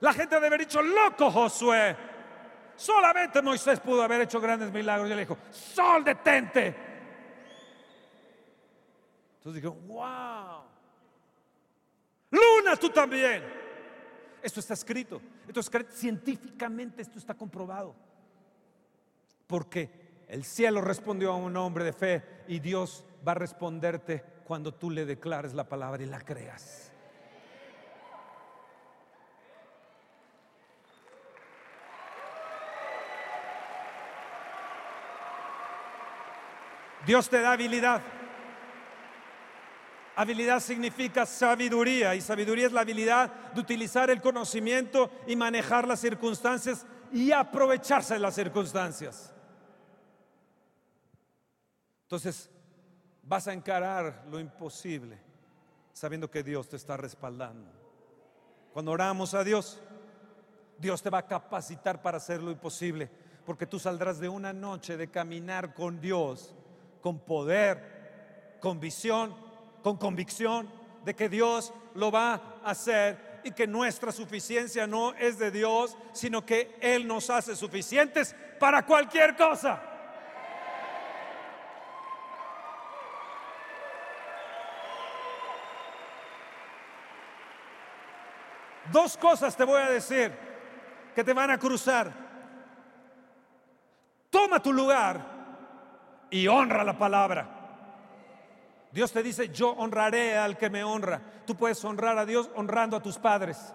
La 0.00 0.12
gente 0.12 0.34
debe 0.34 0.48
haber 0.48 0.60
dicho, 0.60 0.82
loco 0.82 1.30
Josué. 1.30 1.96
Solamente 2.74 3.40
Moisés 3.40 3.78
pudo 3.80 4.02
haber 4.02 4.22
hecho 4.22 4.40
grandes 4.40 4.72
milagros. 4.72 5.08
Y 5.08 5.14
le 5.14 5.20
dijo, 5.20 5.38
sol 5.50 6.02
detente. 6.02 6.74
Entonces 9.38 9.62
dijo, 9.62 9.74
wow. 9.86 10.64
Luna, 12.30 12.76
tú 12.76 12.90
también. 12.90 13.44
Esto 14.42 14.58
está 14.58 14.74
escrito. 14.74 15.22
Esto 15.46 15.60
es 15.60 15.70
científicamente, 15.90 17.02
esto 17.02 17.18
está 17.18 17.34
comprobado. 17.34 17.94
¿Por 19.46 19.68
qué? 19.68 20.01
El 20.32 20.44
cielo 20.44 20.80
respondió 20.80 21.30
a 21.30 21.36
un 21.36 21.54
hombre 21.58 21.84
de 21.84 21.92
fe 21.92 22.22
y 22.48 22.58
Dios 22.58 23.04
va 23.28 23.32
a 23.32 23.34
responderte 23.34 24.24
cuando 24.44 24.72
tú 24.72 24.90
le 24.90 25.04
declares 25.04 25.52
la 25.52 25.68
palabra 25.68 26.02
y 26.02 26.06
la 26.06 26.22
creas. 26.22 26.90
Dios 37.04 37.28
te 37.28 37.42
da 37.42 37.52
habilidad. 37.52 38.00
Habilidad 40.16 40.60
significa 40.60 41.26
sabiduría 41.26 42.14
y 42.14 42.22
sabiduría 42.22 42.68
es 42.68 42.72
la 42.72 42.80
habilidad 42.80 43.52
de 43.52 43.60
utilizar 43.60 44.08
el 44.08 44.22
conocimiento 44.22 45.10
y 45.26 45.36
manejar 45.36 45.86
las 45.86 46.00
circunstancias 46.00 46.86
y 47.12 47.32
aprovecharse 47.32 48.14
de 48.14 48.20
las 48.20 48.34
circunstancias. 48.34 49.34
Entonces, 52.12 52.50
vas 53.22 53.48
a 53.48 53.54
encarar 53.54 54.26
lo 54.30 54.38
imposible 54.38 55.18
sabiendo 55.94 56.30
que 56.30 56.42
Dios 56.42 56.68
te 56.68 56.76
está 56.76 56.94
respaldando. 56.94 57.70
Cuando 58.74 58.90
oramos 58.90 59.32
a 59.32 59.42
Dios, 59.42 59.80
Dios 60.76 61.02
te 61.02 61.08
va 61.08 61.20
a 61.20 61.26
capacitar 61.26 62.02
para 62.02 62.18
hacer 62.18 62.42
lo 62.42 62.50
imposible, 62.50 63.08
porque 63.46 63.66
tú 63.66 63.78
saldrás 63.78 64.20
de 64.20 64.28
una 64.28 64.52
noche 64.52 64.98
de 64.98 65.08
caminar 65.08 65.72
con 65.72 66.02
Dios, 66.02 66.54
con 67.00 67.18
poder, 67.18 68.58
con 68.60 68.78
visión, 68.78 69.34
con 69.82 69.96
convicción 69.96 70.68
de 71.06 71.16
que 71.16 71.30
Dios 71.30 71.72
lo 71.94 72.12
va 72.12 72.34
a 72.62 72.72
hacer 72.72 73.40
y 73.42 73.52
que 73.52 73.66
nuestra 73.66 74.12
suficiencia 74.12 74.86
no 74.86 75.14
es 75.14 75.38
de 75.38 75.50
Dios, 75.50 75.96
sino 76.12 76.44
que 76.44 76.76
Él 76.82 77.08
nos 77.08 77.30
hace 77.30 77.56
suficientes 77.56 78.36
para 78.60 78.84
cualquier 78.84 79.34
cosa. 79.34 79.88
Dos 88.92 89.16
cosas 89.16 89.56
te 89.56 89.64
voy 89.64 89.80
a 89.80 89.90
decir 89.90 90.32
que 91.14 91.24
te 91.24 91.32
van 91.32 91.50
a 91.50 91.58
cruzar. 91.58 92.12
Toma 94.28 94.62
tu 94.62 94.72
lugar 94.72 95.20
y 96.30 96.46
honra 96.46 96.84
la 96.84 96.96
palabra. 96.98 97.48
Dios 98.90 99.10
te 99.10 99.22
dice, 99.22 99.48
yo 99.48 99.70
honraré 99.70 100.36
al 100.36 100.58
que 100.58 100.68
me 100.68 100.84
honra. 100.84 101.20
Tú 101.46 101.56
puedes 101.56 101.82
honrar 101.84 102.18
a 102.18 102.26
Dios 102.26 102.50
honrando 102.54 102.96
a 102.96 103.02
tus 103.02 103.18
padres. 103.18 103.74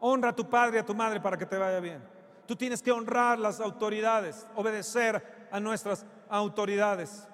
Honra 0.00 0.30
a 0.30 0.36
tu 0.36 0.48
padre 0.48 0.78
y 0.78 0.80
a 0.80 0.86
tu 0.86 0.94
madre 0.94 1.20
para 1.20 1.36
que 1.36 1.46
te 1.46 1.58
vaya 1.58 1.80
bien. 1.80 2.02
Tú 2.46 2.56
tienes 2.56 2.82
que 2.82 2.90
honrar 2.90 3.38
las 3.38 3.60
autoridades, 3.60 4.46
obedecer 4.54 5.48
a 5.50 5.60
nuestras 5.60 6.06
autoridades. 6.28 7.28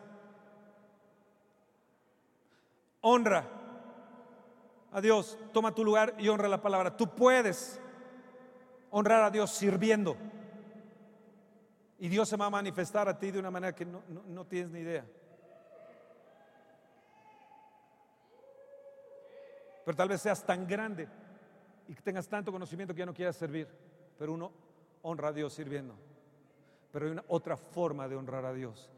Honra 3.01 3.57
a 4.93 5.01
Dios, 5.01 5.39
toma 5.53 5.74
tu 5.74 5.84
lugar 5.84 6.14
y 6.18 6.28
honra 6.28 6.49
la 6.49 6.62
palabra. 6.62 6.97
Tú 6.97 7.14
puedes 7.14 7.80
honrar 8.91 9.22
a 9.22 9.30
Dios 9.30 9.51
sirviendo. 9.51 10.16
Y 11.99 12.09
Dios 12.09 12.28
se 12.28 12.36
va 12.36 12.47
a 12.47 12.51
manifestar 12.51 13.09
a 13.09 13.18
ti 13.18 13.30
de 13.30 13.39
una 13.39 13.51
manera 13.51 13.74
que 13.74 13.84
no, 13.84 14.03
no 14.26 14.47
tienes 14.47 14.70
ni 14.70 14.80
idea. 14.80 15.05
Pero 19.84 19.97
tal 19.97 20.09
vez 20.09 20.22
seas 20.22 20.45
tan 20.45 20.66
grande 20.66 21.09
y 21.89 21.95
que 21.95 22.03
tengas 22.03 22.28
tanto 22.28 22.53
conocimiento 22.53 22.95
que 22.95 23.01
ya 23.01 23.07
no 23.07 23.14
quieras 23.14 23.36
servir. 23.36 23.68
Pero 24.18 24.32
uno 24.32 24.53
honra 25.03 25.28
a 25.28 25.32
Dios 25.32 25.53
sirviendo. 25.53 25.95
Pero 26.93 27.07
hay 27.07 27.12
una 27.12 27.24
otra 27.28 27.57
forma 27.57 28.09
de 28.09 28.16
honrar 28.16 28.45
a 28.45 28.53
Dios. 28.55 28.91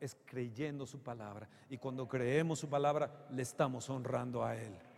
Es 0.00 0.16
creyendo 0.24 0.86
su 0.86 1.00
palabra. 1.00 1.48
Y 1.68 1.78
cuando 1.78 2.06
creemos 2.06 2.58
su 2.58 2.68
palabra, 2.68 3.26
le 3.30 3.42
estamos 3.42 3.88
honrando 3.88 4.44
a 4.44 4.56
Él 4.56 4.91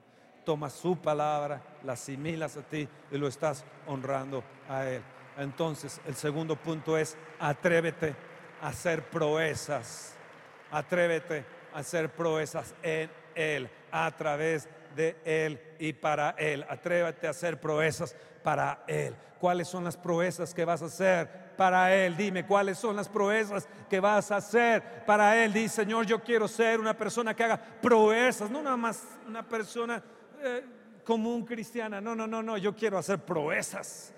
tomas 0.45 0.73
su 0.73 0.97
palabra, 0.97 1.63
la 1.83 1.95
asimilas 1.95 2.57
a 2.57 2.63
ti 2.63 2.89
y 3.11 3.19
lo 3.19 3.27
estás 3.27 3.65
honrando 3.87 4.45
a 4.69 4.87
Él. 4.87 5.03
Entonces, 5.39 6.01
el 6.07 6.15
segundo 6.15 6.57
punto 6.57 6.97
es, 6.97 7.17
atrévete 7.41 8.15
a 8.61 8.69
hacer 8.69 9.03
proezas. 9.05 10.15
Atrévete 10.71 11.45
a 11.73 11.79
hacer 11.79 12.11
proezas 12.11 12.75
en 12.83 13.11
Él, 13.35 13.69
a 13.91 14.11
través 14.13 14.69
de 14.95 15.17
Él 15.25 15.61
y 15.79 15.93
para 15.93 16.31
Él. 16.39 16.65
Atrévete 16.69 17.27
a 17.27 17.31
hacer 17.31 17.61
proezas 17.61 18.15
para 18.43 18.85
Él. 18.87 19.17
¿Cuáles 19.41 19.69
son 19.69 19.85
las 19.85 19.97
proezas 19.97 20.55
que 20.55 20.65
vas 20.65 20.83
a 20.83 20.87
hacer 20.87 21.55
para 21.57 21.95
Él? 21.95 22.17
Dime, 22.17 22.47
¿cuáles 22.47 22.79
son 22.79 22.97
las 22.97 23.09
proezas 23.09 23.69
que 23.91 24.01
vas 24.01 24.31
a 24.31 24.37
hacer 24.37 25.05
para 25.05 25.45
Él? 25.45 25.53
Dice, 25.53 25.83
Señor, 25.83 26.07
yo 26.07 26.23
quiero 26.23 26.49
ser 26.49 26.81
una 26.81 26.97
persona 26.97 27.35
que 27.35 27.45
haga 27.45 27.59
proezas, 27.59 28.51
no 28.51 28.63
nada 28.63 28.77
más 28.77 29.03
una 29.27 29.43
persona 29.43 30.03
eh, 30.43 30.65
como 31.05 31.35
un 31.35 31.45
cristiana. 31.45 32.01
No, 32.01 32.15
no, 32.15 32.27
no, 32.27 32.43
no, 32.43 32.57
yo 32.59 32.75
quiero 32.75 32.99
hacer 32.99 33.19
proezas. 33.19 34.13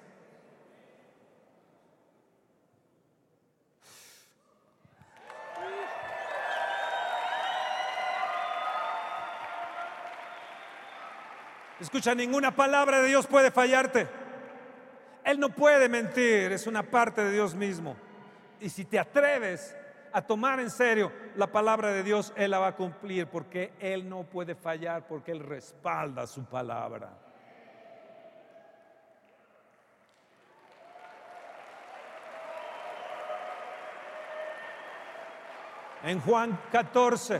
Escucha, 11.78 12.14
ninguna 12.14 12.56
palabra 12.56 13.02
de 13.02 13.08
Dios 13.08 13.26
puede 13.26 13.50
fallarte. 13.50 14.08
Él 15.24 15.38
no 15.38 15.50
puede 15.50 15.88
mentir, 15.88 16.52
es 16.52 16.66
una 16.66 16.82
parte 16.82 17.22
de 17.22 17.32
Dios 17.32 17.54
mismo. 17.54 17.96
Y 18.60 18.70
si 18.70 18.84
te 18.84 18.98
atreves 18.98 19.76
a 20.16 20.22
tomar 20.22 20.58
en 20.60 20.70
serio 20.70 21.12
la 21.34 21.46
palabra 21.46 21.92
de 21.92 22.02
Dios, 22.02 22.32
Él 22.36 22.52
la 22.52 22.58
va 22.58 22.68
a 22.68 22.74
cumplir 22.74 23.26
porque 23.26 23.74
Él 23.78 24.08
no 24.08 24.22
puede 24.22 24.54
fallar 24.54 25.06
porque 25.06 25.30
Él 25.30 25.40
respalda 25.40 26.26
su 26.26 26.42
palabra. 26.46 27.10
En 36.02 36.18
Juan 36.22 36.58
14, 36.72 37.38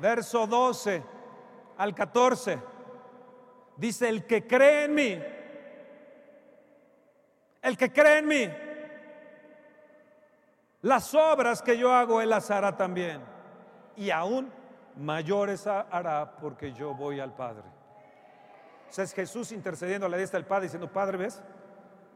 verso 0.00 0.46
12 0.46 1.02
al 1.76 1.92
14, 1.92 2.56
dice, 3.76 4.08
el 4.08 4.26
que 4.26 4.46
cree 4.46 4.84
en 4.84 4.94
mí, 4.94 5.22
el 7.62 7.76
que 7.76 7.92
cree 7.92 8.18
en 8.18 8.28
mí, 8.28 8.48
las 10.82 11.14
obras 11.14 11.62
que 11.62 11.76
yo 11.76 11.92
hago, 11.92 12.20
Él 12.20 12.30
las 12.30 12.50
hará 12.50 12.76
también. 12.76 13.20
Y 13.96 14.10
aún 14.10 14.50
mayores 14.96 15.66
hará 15.66 16.36
porque 16.40 16.72
yo 16.72 16.94
voy 16.94 17.20
al 17.20 17.34
Padre. 17.34 17.64
O 18.88 18.92
sea, 18.92 19.04
es 19.04 19.12
Jesús 19.12 19.52
intercediendo 19.52 20.06
a 20.06 20.08
la 20.08 20.16
diestra 20.16 20.38
del 20.38 20.46
Padre 20.46 20.64
diciendo, 20.64 20.90
Padre, 20.90 21.18
¿ves? 21.18 21.42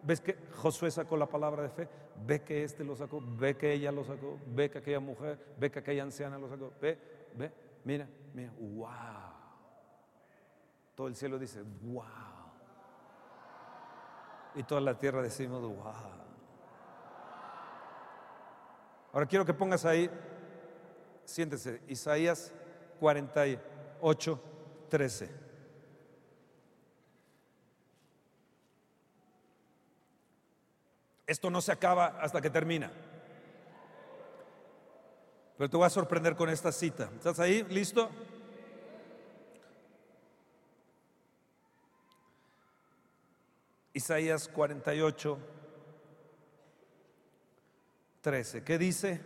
¿Ves 0.03 0.21
que 0.21 0.37
Josué 0.57 0.91
sacó 0.91 1.17
la 1.17 1.27
palabra 1.27 1.63
de 1.63 1.69
fe? 1.69 1.89
¿Ve 2.25 2.43
que 2.43 2.65
este 2.65 2.83
lo 2.83 2.97
sacó? 2.97 3.21
¿Ve 3.23 3.57
que 3.57 3.73
ella 3.73 3.93
lo 3.93 4.05
sacó? 4.05 4.39
¿Ve 4.47 4.71
que 4.71 4.79
aquella 4.79 5.01
mujer? 5.01 5.55
¿Ve 5.59 5.71
que 5.71 5.79
aquella 5.79 6.03
anciana 6.03 6.39
lo 6.39 6.49
sacó? 6.49 6.73
¿Ve? 6.81 6.99
¿Ve? 7.35 7.53
Mira, 7.85 8.09
mira, 8.33 8.53
wow. 8.59 8.89
Todo 10.95 11.07
el 11.09 11.15
cielo 11.15 11.39
dice, 11.39 11.63
wow. 11.83 12.05
Y 14.55 14.63
toda 14.65 14.81
la 14.81 14.99
tierra 14.99 15.23
decimos, 15.23 15.61
wow. 15.63 16.22
Ahora 19.13 19.27
quiero 19.27 19.45
que 19.45 19.53
pongas 19.53 19.85
ahí, 19.85 20.11
siéntese, 21.25 21.83
Isaías 21.87 22.51
48, 22.99 24.41
13. 24.89 25.31
Esto 31.27 31.51
no 31.51 31.61
se 31.61 31.73
acaba 31.73 32.07
hasta 32.21 32.41
que 32.41 32.51
termina. 32.51 32.91
Pero 35.59 35.69
te 35.69 35.77
voy 35.77 35.87
a 35.87 35.91
sorprender 35.91 36.35
con 36.35 36.49
esta 36.49 36.73
cita. 36.73 37.11
¿Estás 37.15 37.39
ahí? 37.39 37.65
¿Listo? 37.65 38.11
Isaías 43.95 44.49
48, 44.49 45.39
13. 48.23 48.63
¿Qué 48.63 48.79
dice? 48.79 49.21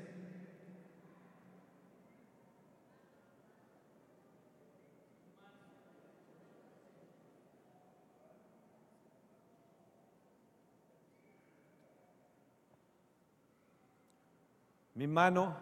Mi 14.95 15.07
mano 15.07 15.55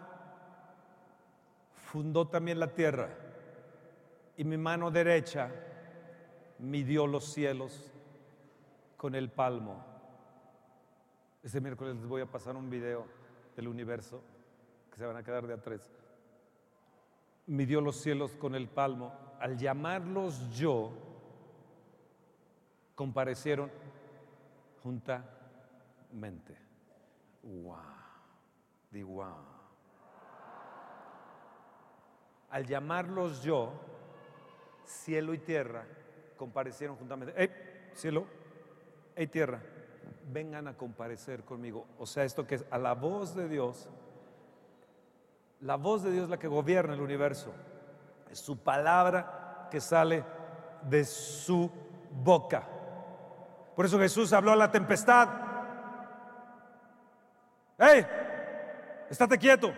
fundó 1.75 2.29
también 2.29 2.61
la 2.61 2.73
tierra 2.73 3.09
y 4.37 4.45
mi 4.45 4.57
mano 4.57 4.93
derecha 4.93 5.51
midió 6.61 7.09
los 7.09 7.25
cielos 7.25 7.91
con 8.97 9.17
el 9.17 9.29
palmo. 9.29 9.85
Este 11.43 11.61
miércoles 11.61 11.97
les 11.97 12.07
voy 12.07 12.23
a 12.23 12.27
pasar 12.27 12.55
un 12.55 12.71
video 12.71 13.24
del 13.57 13.69
universo 13.69 14.23
que 14.91 14.99
se 14.99 15.07
van 15.07 15.17
a 15.17 15.23
quedar 15.23 15.47
de 15.47 15.55
a 15.55 15.61
tres. 15.61 15.91
Midió 17.47 17.81
los 17.81 17.97
cielos 17.97 18.37
con 18.37 18.55
el 18.55 18.69
palmo. 18.69 19.13
Al 19.41 19.59
llamarlos 19.59 20.57
yo, 20.57 20.93
comparecieron 22.95 23.71
juntamente. 24.83 26.57
¡Wow! 27.43 29.35
Al 32.51 32.67
llamarlos 32.67 33.43
yo, 33.43 33.73
cielo 34.85 35.35
y 35.35 35.39
tierra 35.39 35.85
comparecieron 36.37 36.97
juntamente. 36.97 37.35
¡Ey, 37.37 37.51
cielo! 37.95 38.27
¡Ey, 39.17 39.27
tierra! 39.27 39.61
Vengan 40.33 40.69
a 40.69 40.77
comparecer 40.77 41.45
conmigo. 41.45 41.87
O 41.99 42.07
sea, 42.07 42.25
esto 42.25 42.47
que 42.47 42.57
es 42.57 42.65
a 42.71 42.79
la 42.79 42.95
voz 42.95 43.35
de 43.35 43.49
Dios, 43.49 43.89
la 45.61 45.77
voz 45.77 46.03
de 46.03 46.11
Dios 46.11 46.25
es 46.25 46.31
la 46.31 46.39
que 46.39 46.49
gobierna 46.49 46.95
el 46.95 47.01
universo. 47.01 47.53
Es 48.31 48.39
su 48.39 48.59
palabra 48.59 49.69
que 49.71 49.81
sale 49.81 50.25
de 50.83 51.05
su 51.05 51.71
boca. 52.23 52.69
Por 53.75 53.87
eso 53.87 53.99
Jesús 53.99 54.33
habló 54.33 54.53
a 54.53 54.57
la 54.57 54.71
tempestad. 54.71 55.29
¡Ey! 57.79 58.07
estate 59.11 59.39
quieto. 59.39 59.73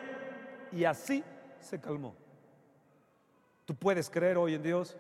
Y 0.73 0.85
así 0.85 1.25
se 1.61 1.81
calmó. 1.81 2.15
¿Tú 3.65 3.75
puedes 3.75 4.11
creer 4.11 4.37
hoy 4.39 4.55
en 4.55 4.63
Dios 4.63 4.97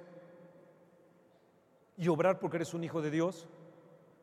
y 1.97 2.09
obrar 2.09 2.39
porque 2.39 2.57
eres 2.57 2.75
un 2.75 2.85
hijo 2.85 3.01
de 3.01 3.11
Dios? 3.11 3.49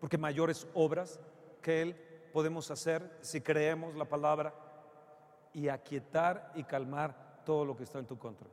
Porque 0.04 0.18
mayores 0.18 0.68
obras 0.74 1.18
que 1.62 1.82
Él 1.82 1.95
podemos 2.34 2.70
hacer 2.70 3.10
si 3.22 3.39
creemos 3.39 3.95
la 3.95 4.04
palabra 4.04 4.54
y 5.54 5.70
aquietar 5.70 6.51
y 6.56 6.66
calmar 6.66 7.41
todo 7.45 7.64
lo 7.64 7.78
que 7.78 7.84
está 7.84 7.99
en 7.99 8.06
tu 8.06 8.20
contra. 8.20 8.49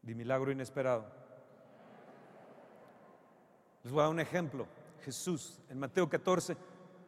De 0.00 0.14
milagro 0.14 0.52
inesperado. 0.52 1.04
Les 3.82 3.92
voy 3.92 4.00
a 4.00 4.04
dar 4.04 4.12
un 4.12 4.20
ejemplo. 4.20 4.66
Jesús 5.02 5.60
en 5.68 5.78
Mateo 5.78 6.08
14 6.08 6.56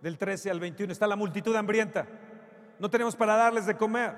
del 0.02 0.18
13 0.18 0.50
al 0.50 0.60
21. 0.60 0.92
Está 0.92 1.06
la 1.06 1.16
multitud 1.16 1.56
hambrienta. 1.56 2.06
No 2.78 2.90
tenemos 2.90 3.16
para 3.16 3.36
darles 3.36 3.64
de 3.64 3.74
comer. 3.74 4.14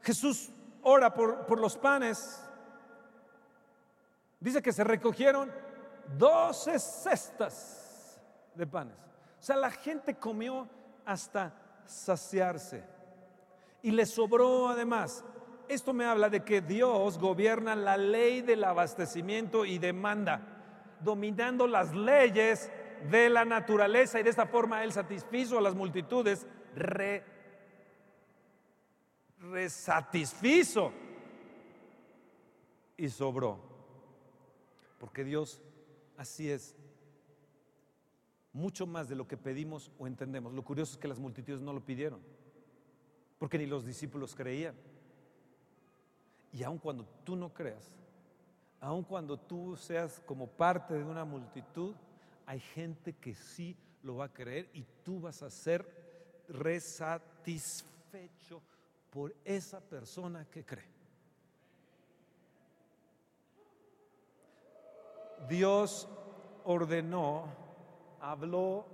Jesús 0.00 0.50
ora 0.80 1.12
por, 1.12 1.44
por 1.44 1.60
los 1.60 1.76
panes. 1.76 2.40
Dice 4.44 4.60
que 4.60 4.74
se 4.74 4.84
recogieron 4.84 5.50
12 6.18 6.78
cestas 6.78 8.20
de 8.54 8.66
panes. 8.66 8.94
O 9.40 9.42
sea, 9.42 9.56
la 9.56 9.70
gente 9.70 10.16
comió 10.16 10.68
hasta 11.06 11.54
saciarse. 11.86 12.84
Y 13.80 13.90
le 13.90 14.04
sobró 14.04 14.68
además. 14.68 15.24
Esto 15.66 15.94
me 15.94 16.04
habla 16.04 16.28
de 16.28 16.44
que 16.44 16.60
Dios 16.60 17.18
gobierna 17.18 17.74
la 17.74 17.96
ley 17.96 18.42
del 18.42 18.64
abastecimiento 18.64 19.64
y 19.64 19.78
demanda, 19.78 20.42
dominando 21.00 21.66
las 21.66 21.94
leyes 21.94 22.70
de 23.10 23.30
la 23.30 23.46
naturaleza 23.46 24.20
y 24.20 24.24
de 24.24 24.30
esta 24.30 24.44
forma 24.44 24.84
Él 24.84 24.92
satisfizo 24.92 25.56
a 25.56 25.62
las 25.62 25.74
multitudes, 25.74 26.46
resatisfizo 29.40 30.92
y 32.98 33.08
sobró. 33.08 33.63
Porque 35.04 35.22
Dios 35.22 35.60
así 36.16 36.50
es, 36.50 36.74
mucho 38.54 38.86
más 38.86 39.06
de 39.06 39.14
lo 39.14 39.28
que 39.28 39.36
pedimos 39.36 39.92
o 39.98 40.06
entendemos. 40.06 40.54
Lo 40.54 40.64
curioso 40.64 40.92
es 40.92 40.98
que 40.98 41.08
las 41.08 41.18
multitudes 41.18 41.60
no 41.60 41.74
lo 41.74 41.84
pidieron, 41.84 42.20
porque 43.38 43.58
ni 43.58 43.66
los 43.66 43.84
discípulos 43.84 44.34
creían. 44.34 44.74
Y 46.54 46.62
aun 46.62 46.78
cuando 46.78 47.04
tú 47.22 47.36
no 47.36 47.52
creas, 47.52 47.92
aun 48.80 49.04
cuando 49.04 49.36
tú 49.36 49.76
seas 49.76 50.22
como 50.24 50.46
parte 50.46 50.94
de 50.94 51.04
una 51.04 51.26
multitud, 51.26 51.94
hay 52.46 52.60
gente 52.60 53.12
que 53.12 53.34
sí 53.34 53.76
lo 54.02 54.16
va 54.16 54.24
a 54.24 54.32
creer 54.32 54.70
y 54.72 54.86
tú 55.04 55.20
vas 55.20 55.42
a 55.42 55.50
ser 55.50 55.86
resatisfecho 56.48 58.62
por 59.10 59.36
esa 59.44 59.82
persona 59.82 60.46
que 60.46 60.64
cree. 60.64 60.93
Dios 65.48 66.08
ordenó, 66.64 67.46
habló, 68.20 68.86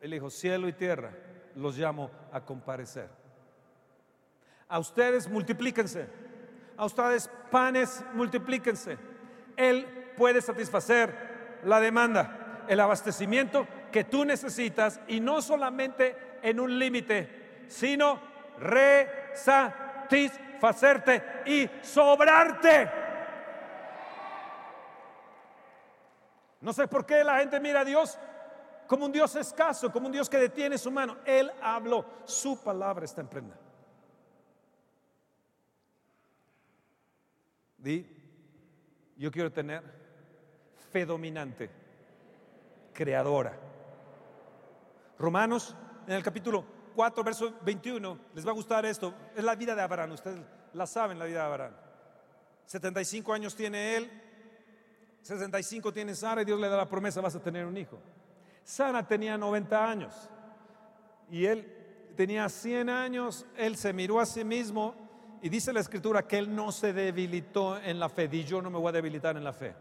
él 0.00 0.12
dijo, 0.12 0.30
cielo 0.30 0.68
y 0.68 0.72
tierra, 0.72 1.12
los 1.54 1.76
llamo 1.76 2.10
a 2.32 2.40
comparecer. 2.40 3.10
A 4.68 4.78
ustedes 4.78 5.28
multiplíquense, 5.28 6.08
a 6.76 6.84
ustedes 6.84 7.28
panes 7.50 8.04
multiplíquense. 8.14 8.96
Él 9.56 10.12
puede 10.16 10.40
satisfacer 10.40 11.60
la 11.64 11.80
demanda, 11.80 12.64
el 12.68 12.78
abastecimiento 12.80 13.66
que 13.90 14.04
tú 14.04 14.24
necesitas 14.24 15.00
y 15.08 15.18
no 15.20 15.42
solamente 15.42 16.16
en 16.42 16.60
un 16.60 16.78
límite, 16.78 17.64
sino 17.68 18.20
resatisfacerte 18.58 21.22
y 21.46 21.68
sobrarte. 21.82 22.99
No 26.60 26.72
sé 26.72 26.86
por 26.86 27.06
qué 27.06 27.24
la 27.24 27.38
gente 27.38 27.58
mira 27.60 27.80
a 27.80 27.84
Dios 27.84 28.18
como 28.86 29.06
un 29.06 29.12
Dios 29.12 29.34
escaso, 29.36 29.90
como 29.92 30.06
un 30.06 30.12
Dios 30.12 30.28
que 30.28 30.36
detiene 30.36 30.76
su 30.76 30.90
mano. 30.90 31.18
Él 31.24 31.50
habló, 31.62 32.04
su 32.24 32.62
palabra 32.62 33.04
está 33.04 33.20
en 33.20 33.28
prenda. 33.28 33.56
Di, 37.78 38.06
yo 39.16 39.30
quiero 39.30 39.50
tener 39.50 39.82
fe 40.90 41.06
dominante, 41.06 41.70
creadora. 42.92 43.56
Romanos, 45.18 45.74
en 46.06 46.14
el 46.14 46.22
capítulo 46.22 46.64
4, 46.94 47.24
verso 47.24 47.54
21, 47.62 48.18
les 48.34 48.46
va 48.46 48.50
a 48.50 48.54
gustar 48.54 48.84
esto, 48.84 49.14
es 49.34 49.44
la 49.44 49.54
vida 49.54 49.74
de 49.74 49.82
Abraham, 49.82 50.12
ustedes 50.12 50.40
la 50.74 50.86
saben, 50.86 51.18
la 51.18 51.24
vida 51.24 51.40
de 51.40 51.46
Abraham. 51.46 51.74
75 52.66 53.32
años 53.32 53.54
tiene 53.54 53.96
él, 53.96 54.10
65 55.22 55.92
tiene 55.92 56.14
Sara 56.14 56.42
y 56.42 56.44
Dios 56.44 56.58
le 56.58 56.68
da 56.68 56.76
la 56.76 56.88
promesa, 56.88 57.20
vas 57.20 57.34
a 57.34 57.42
tener 57.42 57.66
un 57.66 57.76
hijo. 57.76 57.98
Sara 58.64 59.06
tenía 59.06 59.36
90 59.36 59.90
años 59.90 60.14
y 61.30 61.44
él 61.44 61.66
tenía 62.16 62.48
100 62.48 62.88
años, 62.88 63.46
él 63.56 63.76
se 63.76 63.92
miró 63.92 64.20
a 64.20 64.26
sí 64.26 64.44
mismo 64.44 64.94
y 65.42 65.48
dice 65.48 65.72
la 65.72 65.80
escritura 65.80 66.26
que 66.26 66.38
él 66.38 66.54
no 66.54 66.70
se 66.72 66.92
debilitó 66.92 67.78
en 67.78 67.98
la 67.98 68.08
fe, 68.08 68.28
y 68.30 68.44
yo 68.44 68.60
no 68.60 68.70
me 68.70 68.78
voy 68.78 68.90
a 68.90 68.92
debilitar 68.92 69.36
en 69.36 69.44
la 69.44 69.52
fe. 69.52 69.74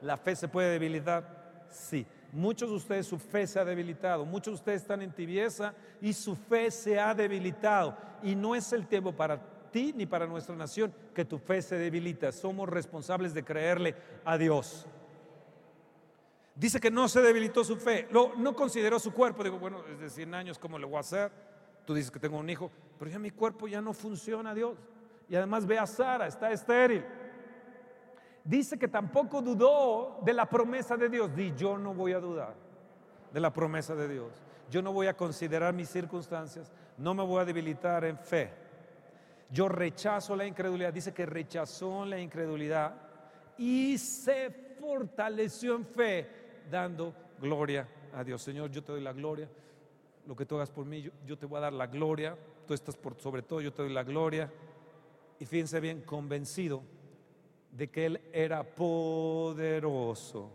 ¿La 0.00 0.16
fe 0.16 0.34
se 0.34 0.48
puede 0.48 0.70
debilitar? 0.70 1.66
Sí. 1.70 2.06
Muchos 2.32 2.70
de 2.70 2.76
ustedes 2.76 3.06
su 3.06 3.18
fe 3.18 3.46
se 3.46 3.58
ha 3.58 3.64
debilitado, 3.64 4.24
muchos 4.24 4.52
de 4.52 4.54
ustedes 4.56 4.82
están 4.82 5.02
en 5.02 5.12
tibieza 5.12 5.74
y 6.00 6.12
su 6.12 6.36
fe 6.36 6.70
se 6.70 6.98
ha 7.00 7.14
debilitado. 7.14 7.96
Y 8.22 8.34
no 8.34 8.54
es 8.54 8.72
el 8.72 8.86
tiempo 8.86 9.12
para 9.12 9.40
ti 9.70 9.92
ni 9.94 10.06
para 10.06 10.26
nuestra 10.26 10.54
nación 10.56 10.92
que 11.14 11.24
tu 11.24 11.38
fe 11.38 11.62
se 11.62 11.76
debilita. 11.76 12.32
Somos 12.32 12.68
responsables 12.68 13.34
de 13.34 13.44
creerle 13.44 13.94
a 14.24 14.36
Dios. 14.36 14.86
Dice 16.54 16.80
que 16.80 16.90
no 16.90 17.08
se 17.08 17.22
debilitó 17.22 17.62
su 17.62 17.76
fe, 17.76 18.08
no 18.10 18.56
consideró 18.56 18.98
su 18.98 19.12
cuerpo. 19.12 19.44
Digo, 19.44 19.58
bueno, 19.58 19.82
desde 19.82 20.10
100 20.10 20.34
años, 20.34 20.58
¿cómo 20.58 20.78
le 20.78 20.86
voy 20.86 20.96
a 20.96 21.00
hacer? 21.00 21.30
Tú 21.84 21.94
dices 21.94 22.10
que 22.10 22.18
tengo 22.18 22.36
un 22.36 22.50
hijo, 22.50 22.70
pero 22.98 23.10
ya 23.10 23.18
mi 23.18 23.30
cuerpo 23.30 23.68
ya 23.68 23.80
no 23.80 23.92
funciona, 23.92 24.54
Dios. 24.54 24.76
Y 25.28 25.36
además 25.36 25.66
ve 25.66 25.78
a 25.78 25.86
Sara, 25.86 26.26
está 26.26 26.50
estéril. 26.50 27.04
Dice 28.44 28.78
que 28.78 28.88
tampoco 28.88 29.40
dudó 29.40 30.18
de 30.22 30.32
la 30.32 30.46
promesa 30.46 30.96
de 30.96 31.08
Dios. 31.08 31.34
Di, 31.34 31.54
yo 31.54 31.78
no 31.78 31.94
voy 31.94 32.12
a 32.12 32.18
dudar 32.18 32.54
de 33.32 33.40
la 33.40 33.52
promesa 33.52 33.94
de 33.94 34.08
Dios. 34.08 34.32
Yo 34.70 34.82
no 34.82 34.92
voy 34.92 35.06
a 35.06 35.16
considerar 35.16 35.72
mis 35.74 35.88
circunstancias, 35.88 36.72
no 36.96 37.14
me 37.14 37.24
voy 37.24 37.40
a 37.40 37.44
debilitar 37.44 38.04
en 38.04 38.18
fe. 38.18 38.50
Yo 39.50 39.68
rechazo 39.68 40.36
la 40.36 40.46
incredulidad. 40.46 40.92
Dice 40.92 41.14
que 41.14 41.26
rechazó 41.26 42.04
la 42.04 42.20
incredulidad 42.20 42.94
y 43.56 43.98
se 43.98 44.50
fortaleció 44.78 45.74
en 45.74 45.86
fe 45.86 46.28
dando 46.70 47.14
gloria 47.40 47.88
a 48.12 48.22
Dios. 48.22 48.42
Señor, 48.42 48.70
yo 48.70 48.82
te 48.82 48.92
doy 48.92 49.00
la 49.00 49.12
gloria. 49.12 49.48
Lo 50.26 50.36
que 50.36 50.44
tú 50.44 50.56
hagas 50.56 50.70
por 50.70 50.84
mí, 50.84 51.10
yo, 51.26 51.38
te 51.38 51.46
voy 51.46 51.58
a 51.58 51.62
dar 51.62 51.72
la 51.72 51.86
gloria. 51.86 52.36
Tú 52.66 52.74
estás 52.74 52.96
por 52.96 53.18
sobre 53.18 53.42
todo, 53.42 53.60
yo 53.60 53.72
te 53.72 53.82
doy 53.82 53.92
la 53.92 54.04
gloria. 54.04 54.52
Y 55.40 55.46
fíjense 55.46 55.80
bien, 55.80 56.02
convencido 56.02 56.82
de 57.72 57.88
que 57.88 58.06
Él 58.06 58.20
era 58.32 58.62
poderoso 58.62 60.50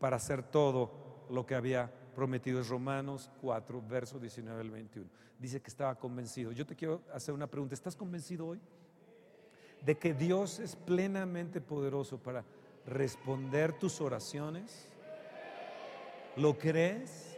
para 0.00 0.16
hacer 0.16 0.42
todo 0.42 1.26
lo 1.30 1.46
que 1.46 1.54
había 1.54 1.92
prometido. 2.14 2.60
Es 2.60 2.68
Romanos 2.68 3.30
4, 3.40 3.82
verso 3.88 4.18
19 4.18 4.60
al 4.60 4.70
21. 4.70 5.08
Dice 5.38 5.60
que 5.60 5.68
estaba 5.68 5.94
convencido. 5.96 6.52
Yo 6.52 6.66
te 6.66 6.74
quiero 6.76 7.02
hacer 7.12 7.34
una 7.34 7.46
pregunta. 7.46 7.74
¿Estás 7.74 7.96
convencido 7.96 8.46
hoy? 8.46 8.60
De 9.84 9.96
que 9.96 10.14
Dios 10.14 10.60
es 10.60 10.76
plenamente 10.76 11.60
poderoso 11.60 12.18
para 12.18 12.44
responder 12.86 13.72
tus 13.78 14.00
oraciones 14.00 14.88
¿Lo 16.36 16.58
crees? 16.58 17.36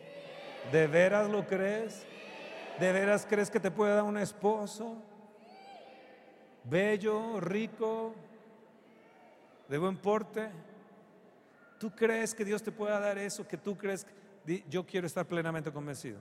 ¿De 0.72 0.87
veras 0.87 1.29
lo 1.29 1.47
crees? 1.47 2.07
¿De 2.81 2.93
veras 2.93 3.27
crees 3.29 3.51
que 3.51 3.61
te 3.61 3.70
puede 3.70 3.95
dar 3.95 4.05
un 4.05 4.16
esposo? 4.16 4.97
Bello, 6.64 7.39
rico, 7.41 8.14
de 9.68 9.79
buen 9.79 9.99
porte. 9.99 10.51
¿Tú 11.79 11.91
crees 11.95 12.35
que 12.35 12.45
Dios 12.45 12.62
te 12.62 12.72
pueda 12.72 12.99
dar 12.99 13.18
eso? 13.18 13.47
¿Que 13.47 13.59
tú 13.59 13.77
crees? 13.77 14.07
Yo 14.68 14.86
quiero 14.86 15.07
estar 15.07 15.26
plenamente 15.26 15.72
convencido. 15.72 16.18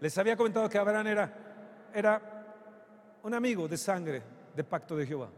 Les 0.00 0.16
había 0.18 0.36
comentado 0.36 0.68
que 0.68 0.78
Abraham 0.78 1.06
era, 1.06 1.90
era 1.94 2.40
un 3.22 3.34
amigo 3.34 3.68
de 3.68 3.76
sangre 3.76 4.22
de 4.54 4.64
pacto 4.64 4.96
de 4.96 5.06
Jehová. 5.06 5.30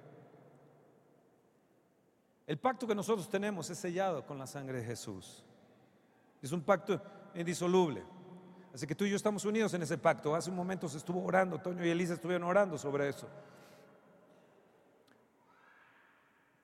El 2.46 2.58
pacto 2.58 2.86
que 2.86 2.94
nosotros 2.94 3.28
tenemos 3.28 3.70
es 3.70 3.78
sellado 3.78 4.26
con 4.26 4.38
la 4.38 4.46
sangre 4.46 4.78
de 4.78 4.84
Jesús. 4.84 5.44
Es 6.40 6.52
un 6.52 6.62
pacto 6.62 7.00
indisoluble. 7.34 8.02
Así 8.74 8.86
que 8.86 8.94
tú 8.94 9.04
y 9.04 9.10
yo 9.10 9.16
estamos 9.16 9.44
unidos 9.44 9.72
en 9.74 9.82
ese 9.82 9.98
pacto. 9.98 10.34
Hace 10.34 10.50
un 10.50 10.56
momento 10.56 10.88
se 10.88 10.98
estuvo 10.98 11.22
orando, 11.22 11.58
Toño 11.58 11.84
y 11.84 11.90
Elisa 11.90 12.14
estuvieron 12.14 12.44
orando 12.44 12.78
sobre 12.78 13.08
eso. 13.08 13.28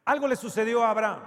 Algo 0.05 0.27
le 0.27 0.37
sucedió 0.37 0.83
a 0.83 0.91
Abraham. 0.91 1.21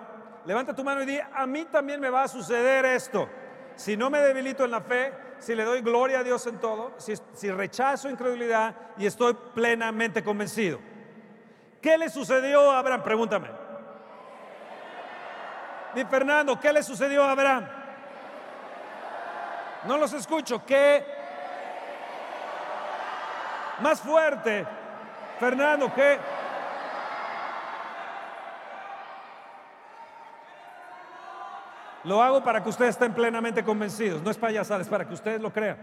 Levanta 0.45 0.75
tu 0.75 0.83
mano 0.83 1.03
y 1.03 1.05
di, 1.05 1.19
a 1.19 1.45
mí 1.45 1.65
también 1.65 1.99
me 1.99 2.09
va 2.09 2.23
a 2.23 2.27
suceder 2.27 2.83
esto. 2.85 3.29
Si 3.75 3.97
no 3.97 4.09
me 4.09 4.19
debilito 4.19 4.65
en 4.65 4.71
la 4.71 4.81
fe, 4.81 5.13
si 5.39 5.55
le 5.55 5.63
doy 5.63 5.81
gloria 5.81 6.19
a 6.19 6.23
Dios 6.23 6.45
en 6.47 6.59
todo, 6.59 6.93
si, 6.97 7.51
rechazo 7.51 8.09
incredulidad 8.09 8.75
y 8.97 9.05
estoy 9.05 9.35
plenamente 9.55 10.23
convencido. 10.23 10.79
¿Qué 11.81 11.97
le 11.97 12.09
sucedió 12.09 12.71
a 12.71 12.79
Abraham? 12.79 13.01
Pregúntame. 13.01 13.49
Di 15.95 16.05
Fernando, 16.05 16.59
¿qué 16.59 16.71
le 16.71 16.83
sucedió 16.83 17.23
a 17.23 17.31
Abraham? 17.31 17.67
No 19.85 19.97
los 19.97 20.13
escucho. 20.13 20.63
¿Qué? 20.63 21.03
Más 23.81 23.99
fuerte. 23.99 24.65
Fernando, 25.39 25.91
¿qué? 25.93 26.19
Lo 32.03 32.21
hago 32.21 32.43
para 32.43 32.63
que 32.63 32.69
ustedes 32.69 32.91
estén 32.91 33.13
plenamente 33.13 33.63
convencidos. 33.63 34.21
No 34.21 34.31
es 34.31 34.37
payasada, 34.37 34.81
es 34.81 34.87
para 34.87 35.07
que 35.07 35.13
ustedes 35.13 35.41
lo 35.41 35.51
crean. 35.51 35.77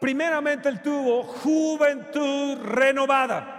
Primeramente 0.00 0.68
él 0.68 0.80
tuvo 0.82 1.22
juventud 1.24 2.58
renovada. 2.62 3.54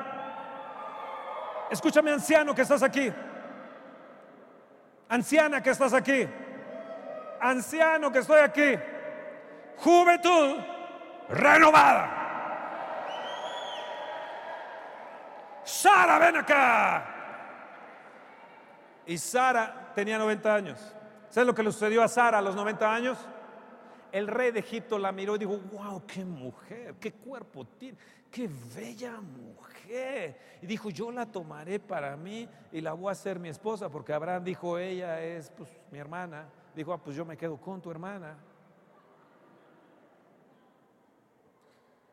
Escúchame 1.69 2.11
anciano 2.11 2.55
que 2.55 2.61
estás 2.61 2.83
aquí. 2.83 3.11
Anciana 5.09 5.61
que 5.61 5.69
estás 5.71 5.93
aquí 5.93 6.27
anciano 7.39 8.11
que 8.11 8.19
estoy 8.19 8.39
aquí, 8.39 8.77
juventud 9.77 10.57
renovada. 11.29 12.15
Sara, 15.63 16.19
ven 16.19 16.37
acá. 16.37 17.05
Y 19.05 19.17
Sara 19.17 19.78
tenía 19.95 20.17
90 20.17 20.53
años. 20.53 20.95
¿Sabes 21.29 21.47
lo 21.47 21.55
que 21.55 21.63
le 21.63 21.71
sucedió 21.71 22.01
a 22.01 22.07
Sara 22.07 22.39
a 22.39 22.41
los 22.41 22.55
90 22.55 22.93
años? 22.93 23.17
El 24.11 24.27
rey 24.27 24.51
de 24.51 24.59
Egipto 24.59 24.97
la 24.97 25.11
miró 25.11 25.35
y 25.35 25.39
dijo, 25.39 25.57
wow, 25.71 26.03
qué 26.07 26.25
mujer, 26.25 26.95
qué 26.99 27.13
cuerpo 27.13 27.65
tiene, 27.65 27.97
qué 28.31 28.49
bella 28.75 29.19
mujer. 29.21 30.57
Y 30.61 30.65
dijo, 30.65 30.89
yo 30.89 31.11
la 31.11 31.25
tomaré 31.25 31.79
para 31.79 32.17
mí 32.17 32.47
y 32.71 32.81
la 32.81 32.93
voy 32.93 33.09
a 33.09 33.11
hacer 33.11 33.39
mi 33.39 33.49
esposa, 33.49 33.89
porque 33.89 34.13
Abraham 34.13 34.43
dijo, 34.43 34.77
ella 34.79 35.21
es 35.21 35.51
pues, 35.51 35.69
mi 35.91 35.99
hermana 35.99 36.47
dijo, 36.75 36.93
ah, 36.93 36.97
pues 36.97 37.15
yo 37.15 37.25
me 37.25 37.37
quedo 37.37 37.57
con 37.57 37.81
tu 37.81 37.91
hermana. 37.91 38.37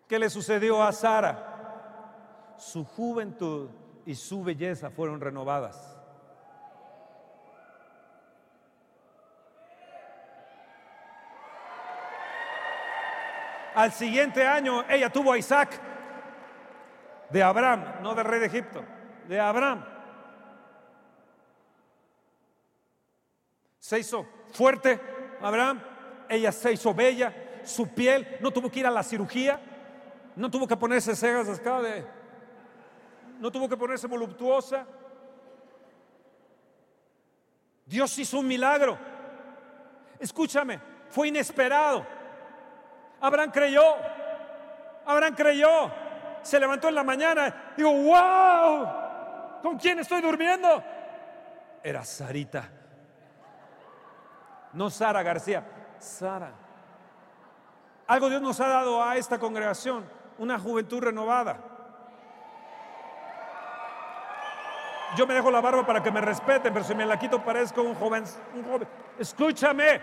¿Qué 0.08 0.18
le 0.18 0.30
sucedió 0.30 0.82
a 0.82 0.92
Sara? 0.92 2.54
Su 2.58 2.84
juventud 2.84 3.68
y 4.04 4.14
su 4.14 4.42
belleza 4.42 4.90
fueron 4.90 5.20
renovadas. 5.20 5.95
Al 13.76 13.92
siguiente 13.92 14.46
año 14.46 14.88
ella 14.88 15.10
tuvo 15.10 15.34
a 15.34 15.38
Isaac 15.38 15.78
de 17.28 17.42
Abraham, 17.42 17.84
no 18.00 18.14
del 18.14 18.24
rey 18.24 18.40
de 18.40 18.46
Egipto, 18.46 18.82
de 19.28 19.38
Abraham. 19.38 19.84
Se 23.78 23.98
hizo 23.98 24.26
fuerte, 24.54 24.98
Abraham. 25.42 25.82
Ella 26.26 26.52
se 26.52 26.72
hizo 26.72 26.94
bella, 26.94 27.34
su 27.64 27.88
piel, 27.88 28.38
no 28.40 28.50
tuvo 28.50 28.70
que 28.70 28.80
ir 28.80 28.86
a 28.86 28.90
la 28.90 29.02
cirugía, 29.02 29.60
no 30.36 30.50
tuvo 30.50 30.66
que 30.66 30.76
ponerse 30.78 31.14
cejas 31.14 31.46
acá 31.46 31.82
de, 31.82 32.06
no 33.38 33.52
tuvo 33.52 33.68
que 33.68 33.76
ponerse 33.76 34.06
voluptuosa. 34.06 34.86
Dios 37.84 38.18
hizo 38.18 38.38
un 38.38 38.48
milagro. 38.48 38.98
Escúchame, 40.18 40.80
fue 41.10 41.28
inesperado. 41.28 42.15
Abraham 43.26 43.50
creyó, 43.50 43.82
Abraham 45.04 45.34
creyó, 45.34 45.90
se 46.42 46.60
levantó 46.60 46.88
en 46.88 46.94
la 46.94 47.04
mañana, 47.04 47.72
digo, 47.76 47.92
wow, 47.92 48.88
¿con 49.62 49.76
quién 49.78 49.98
estoy 49.98 50.20
durmiendo? 50.20 50.82
Era 51.82 52.04
Sarita 52.04 52.70
no 54.76 54.90
Sara 54.90 55.22
García, 55.22 55.64
Sara. 55.98 56.52
Algo 58.06 58.28
Dios 58.28 58.42
nos 58.42 58.60
ha 58.60 58.68
dado 58.68 59.02
a 59.02 59.16
esta 59.16 59.38
congregación, 59.38 60.04
una 60.38 60.58
juventud 60.58 61.02
renovada. 61.02 61.56
Yo 65.16 65.26
me 65.26 65.32
dejo 65.32 65.50
la 65.50 65.62
barba 65.62 65.86
para 65.86 66.02
que 66.02 66.10
me 66.10 66.20
respeten, 66.20 66.74
pero 66.74 66.84
si 66.84 66.94
me 66.94 67.06
la 67.06 67.18
quito 67.18 67.42
parezco 67.42 67.82
un 67.82 67.94
joven, 67.94 68.24
un 68.54 68.64
joven. 68.64 68.86
Escúchame, 69.18 70.00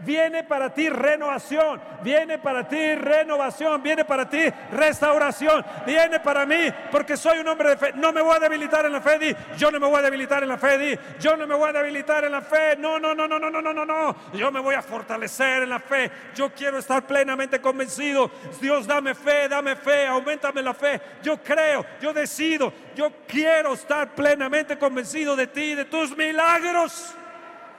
Viene 0.00 0.44
para 0.44 0.72
ti 0.72 0.88
renovación, 0.88 1.80
viene 2.02 2.38
para 2.38 2.68
ti 2.68 2.94
renovación, 2.94 3.82
viene 3.82 4.04
para 4.04 4.28
ti 4.28 4.42
restauración, 4.72 5.64
viene 5.86 6.20
para 6.20 6.44
mí 6.44 6.72
porque 6.90 7.16
soy 7.16 7.38
un 7.38 7.48
hombre 7.48 7.70
de 7.70 7.76
fe. 7.76 7.92
No 7.94 8.12
me 8.12 8.20
voy 8.20 8.36
a 8.36 8.40
debilitar 8.40 8.84
en 8.86 8.92
la 8.92 9.00
fe, 9.00 9.18
di. 9.18 9.36
Yo 9.56 9.70
no 9.70 9.80
me 9.80 9.86
voy 9.86 9.98
a 9.98 10.02
debilitar 10.02 10.42
en 10.42 10.48
la 10.48 10.58
fe, 10.58 10.78
di. 10.78 10.98
Yo 11.18 11.36
no 11.36 11.46
me 11.46 11.54
voy 11.54 11.70
a 11.70 11.72
debilitar 11.72 12.24
en 12.24 12.32
la 12.32 12.40
fe. 12.40 12.76
No, 12.78 12.98
no, 12.98 13.14
no, 13.14 13.26
no, 13.26 13.38
no, 13.38 13.50
no, 13.50 13.62
no, 13.62 13.72
no, 13.72 13.84
no. 13.84 14.16
Yo 14.32 14.50
me 14.52 14.60
voy 14.60 14.74
a 14.74 14.82
fortalecer 14.82 15.62
en 15.62 15.70
la 15.70 15.80
fe. 15.80 16.10
Yo 16.34 16.50
quiero 16.52 16.78
estar 16.78 17.06
plenamente 17.06 17.60
convencido. 17.60 18.30
Dios, 18.60 18.86
dame 18.86 19.14
fe, 19.14 19.48
dame 19.48 19.76
fe, 19.76 20.06
aumentame 20.06 20.62
la 20.62 20.74
fe. 20.74 21.00
Yo 21.22 21.42
creo, 21.42 21.84
yo 22.00 22.12
decido, 22.12 22.72
yo 22.94 23.10
quiero 23.26 23.74
estar 23.74 24.14
plenamente 24.14 24.78
convencido 24.78 25.36
de 25.36 25.46
ti, 25.46 25.74
de 25.74 25.84
tus 25.84 26.16
milagros. 26.16 27.14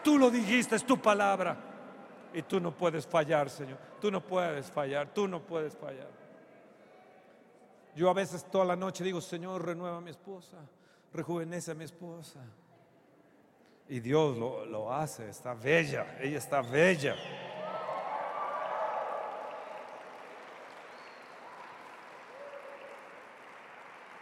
Tú 0.03 0.18
lo 0.18 0.30
dijiste, 0.30 0.76
es 0.76 0.86
tu 0.86 0.99
palabra. 0.99 1.66
Y 2.38 2.43
tú 2.43 2.59
no 2.59 2.71
puedes 2.71 3.07
fallar, 3.07 3.49
Señor. 3.49 3.79
Tú 3.99 4.11
no 4.11 4.21
puedes 4.21 4.69
fallar, 4.69 5.11
tú 5.11 5.27
no 5.27 5.41
puedes 5.41 5.75
fallar. 5.75 6.07
Yo 7.95 8.11
a 8.11 8.13
veces 8.13 8.45
toda 8.51 8.63
la 8.63 8.75
noche 8.75 9.03
digo, 9.03 9.19
Señor, 9.21 9.65
renueva 9.65 9.97
a 9.97 10.01
mi 10.01 10.11
esposa, 10.11 10.57
rejuvenece 11.11 11.71
a 11.71 11.73
mi 11.73 11.85
esposa. 11.85 12.39
Y 13.89 13.99
Dios 14.01 14.38
lo, 14.38 14.67
lo 14.67 14.93
hace, 14.93 15.27
está 15.27 15.55
bella, 15.55 16.15
ella 16.21 16.38
está 16.38 16.61
bella. 16.61 17.15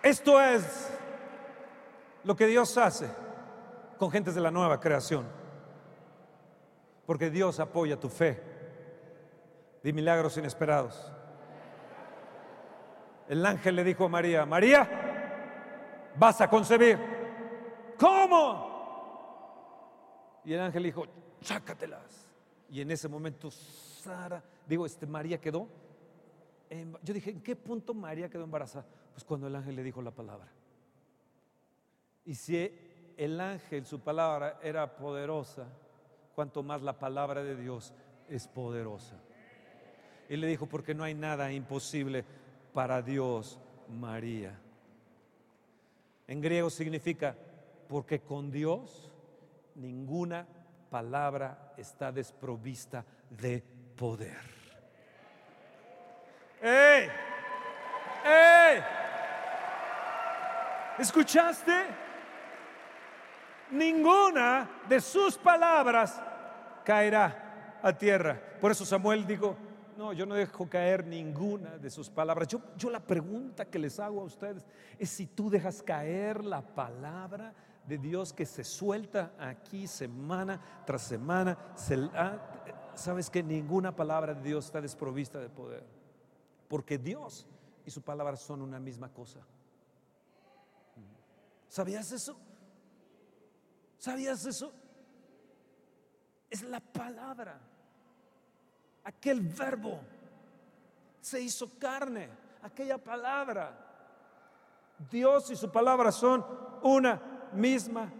Esto 0.01 0.41
es 0.41 0.89
lo 2.23 2.33
que 2.33 2.47
Dios 2.47 2.77
hace 2.77 3.09
con 3.97 4.09
gentes 4.09 4.35
de 4.35 4.39
la 4.39 4.51
nueva 4.51 4.79
creación. 4.79 5.44
Porque 7.05 7.29
Dios 7.29 7.59
apoya 7.59 7.99
tu 7.99 8.09
fe 8.09 8.41
de 9.83 9.93
milagros 9.93 10.37
inesperados. 10.37 11.11
El 13.27 13.45
ángel 13.45 13.75
le 13.75 13.83
dijo 13.83 14.05
a 14.05 14.09
María, 14.09 14.45
María, 14.45 14.89
vas 16.17 16.41
a 16.41 16.49
concebir. 16.49 16.97
¿Cómo? 17.97 18.73
Y 20.43 20.53
el 20.53 20.61
ángel 20.61 20.83
dijo, 20.83 21.05
chácatelas. 21.41 22.27
Y 22.69 22.81
en 22.81 22.91
ese 22.91 23.07
momento 23.07 23.49
Sara, 23.51 24.43
digo, 24.67 24.85
este 24.85 25.05
María 25.05 25.39
quedó. 25.39 25.67
yo 27.01 27.13
dije, 27.13 27.31
¿en 27.31 27.41
qué 27.41 27.55
punto 27.55 27.93
María 27.93 28.29
quedó 28.29 28.43
embarazada? 28.43 28.85
Pues 29.13 29.23
cuando 29.23 29.47
el 29.47 29.55
ángel 29.55 29.75
le 29.75 29.83
dijo 29.83 30.01
la 30.01 30.11
palabra. 30.11 30.51
Y 32.25 32.35
si 32.35 33.13
el 33.17 33.39
ángel, 33.39 33.85
su 33.85 33.99
palabra 33.99 34.59
era 34.61 34.95
poderosa, 34.95 35.67
cuanto 36.35 36.61
más 36.61 36.81
la 36.81 36.99
palabra 36.99 37.43
de 37.43 37.55
Dios 37.55 37.93
es 38.29 38.47
poderosa. 38.47 39.15
Y 40.27 40.35
le 40.35 40.47
dijo, 40.47 40.67
porque 40.67 40.93
no 40.93 41.03
hay 41.03 41.13
nada 41.13 41.51
imposible 41.51 42.25
para 42.73 43.01
Dios, 43.01 43.59
María. 43.87 44.59
En 46.27 46.41
griego 46.41 46.69
significa, 46.69 47.35
porque 47.87 48.19
con 48.19 48.51
Dios 48.51 49.11
ninguna 49.75 50.45
palabra 50.89 51.73
está 51.77 52.11
desprovista 52.11 53.05
de 53.29 53.63
poder. 53.95 54.55
¡Ey! 56.61 57.07
¡Ey! 58.25 58.83
¿Escuchaste? 60.97 61.85
Ninguna 63.75 64.69
de 64.87 65.01
sus 65.01 65.37
palabras 65.37 66.21
caerá 66.83 67.79
a 67.81 67.93
tierra. 67.93 68.39
Por 68.61 68.71
eso 68.71 68.85
Samuel 68.85 69.27
dijo, 69.27 69.55
no, 69.97 70.13
yo 70.13 70.25
no 70.25 70.35
dejo 70.35 70.69
caer 70.69 71.05
ninguna 71.05 71.77
de 71.77 71.89
sus 71.89 72.09
palabras. 72.09 72.47
Yo, 72.47 72.61
yo 72.77 72.89
la 72.89 72.99
pregunta 72.99 73.65
que 73.65 73.79
les 73.79 73.99
hago 73.99 74.21
a 74.21 74.23
ustedes 74.23 74.65
es 74.97 75.09
si 75.09 75.27
tú 75.27 75.49
dejas 75.49 75.81
caer 75.81 76.43
la 76.43 76.61
palabra 76.61 77.53
de 77.87 77.97
Dios 77.97 78.33
que 78.33 78.45
se 78.45 78.63
suelta 78.63 79.33
aquí 79.39 79.87
semana 79.87 80.59
tras 80.85 81.03
semana. 81.03 81.57
Sabes 82.95 83.29
que 83.29 83.43
ninguna 83.43 83.95
palabra 83.95 84.33
de 84.33 84.41
Dios 84.41 84.65
está 84.65 84.81
desprovista 84.81 85.39
de 85.39 85.49
poder. 85.49 85.83
Porque 86.67 86.97
Dios 86.97 87.45
y 87.85 87.91
su 87.91 88.01
palabra 88.01 88.35
son 88.35 88.61
una 88.61 88.79
misma 88.79 89.09
cosa. 89.09 89.39
¿Sabías 91.67 92.11
eso? 92.11 92.37
¿Sabías 94.05 94.45
eso? 94.45 94.71
Es 96.47 96.61
la 96.61 96.79
palabra. 96.79 97.59
Aquel 99.03 99.41
verbo 99.41 99.99
se 101.19 101.41
hizo 101.41 101.71
carne. 101.79 102.29
Aquella 102.61 102.99
palabra. 102.99 103.75
Dios 105.09 105.49
y 105.49 105.55
su 105.55 105.71
palabra 105.71 106.11
son 106.11 106.45
una 106.83 107.19
misma 107.53 108.13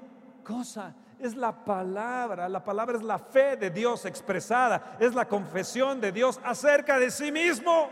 cosa. 0.43 0.95
Es 1.19 1.35
la 1.35 1.51
palabra. 1.63 2.49
La 2.49 2.63
palabra 2.63 2.97
es 2.97 3.03
la 3.03 3.19
fe 3.19 3.55
de 3.55 3.69
Dios 3.69 4.05
expresada. 4.05 4.97
Es 4.99 5.13
la 5.13 5.27
confesión 5.27 6.01
de 6.01 6.11
Dios 6.11 6.39
acerca 6.43 6.97
de 6.97 7.11
sí 7.11 7.31
mismo. 7.31 7.91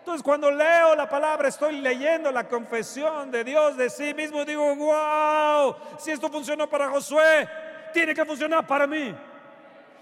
Entonces 0.00 0.22
cuando 0.22 0.50
leo 0.50 0.96
la 0.96 1.08
palabra 1.08 1.48
estoy 1.48 1.78
leyendo 1.80 2.32
la 2.32 2.48
confesión 2.48 3.30
de 3.30 3.44
Dios 3.44 3.76
de 3.76 3.90
sí 3.90 4.14
mismo. 4.14 4.44
Digo, 4.46 4.74
wow, 4.74 5.76
si 5.98 6.10
esto 6.10 6.30
funcionó 6.30 6.68
para 6.68 6.88
Josué, 6.88 7.46
tiene 7.92 8.14
que 8.14 8.24
funcionar 8.24 8.66
para 8.66 8.86
mí. 8.86 9.14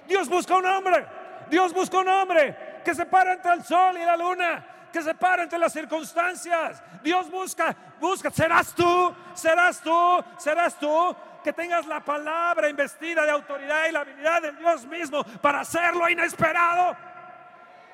Dios 0.06 0.28
busca 0.28 0.56
un 0.56 0.66
hombre. 0.66 1.04
Dios 1.50 1.72
busca 1.72 1.98
un 1.98 2.08
hombre 2.08 2.80
que 2.84 2.94
se 2.94 3.06
para 3.06 3.32
entre 3.32 3.52
el 3.52 3.64
sol 3.64 3.96
y 4.00 4.04
la 4.04 4.16
luna. 4.16 4.64
Que 4.92 5.02
se 5.02 5.14
para 5.14 5.42
entre 5.42 5.58
las 5.58 5.72
circunstancias. 5.72 6.80
Dios 7.02 7.28
busca, 7.28 7.74
busca. 8.00 8.30
Serás 8.30 8.72
tú, 8.74 9.14
serás 9.34 9.80
tú, 9.80 10.24
serás 10.38 10.78
tú 10.78 11.14
que 11.42 11.52
tengas 11.52 11.86
la 11.86 12.00
palabra 12.00 12.68
investida 12.68 13.24
de 13.24 13.32
autoridad 13.32 13.86
y 13.88 13.92
la 13.92 14.00
habilidad 14.00 14.42
de 14.42 14.52
Dios 14.52 14.86
mismo 14.86 15.24
para 15.42 15.60
hacerlo 15.60 16.08
inesperado. 16.08 16.96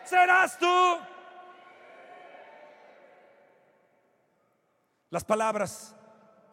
Serás 0.05 0.59
tú. 0.59 0.99
Las 5.15 5.23
palabras, 5.23 5.95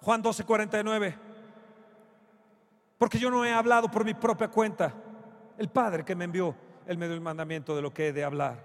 Juan 0.02 0.22
12, 0.22 0.44
49. 0.44 1.18
Porque 2.96 3.18
yo 3.18 3.32
no 3.32 3.44
he 3.44 3.52
hablado 3.52 3.90
por 3.90 4.06
mi 4.06 4.14
propia 4.14 4.50
cuenta. 4.50 4.94
El 5.58 5.68
Padre 5.70 6.06
que 6.06 6.14
me 6.14 6.26
envió, 6.26 6.56
Él 6.86 7.00
me 7.00 7.08
dio 7.08 7.16
el 7.16 7.22
mandamiento 7.22 7.76
de 7.76 7.82
lo 7.82 7.92
que 7.92 8.10
he 8.10 8.14
de 8.14 8.24
hablar. 8.24 8.64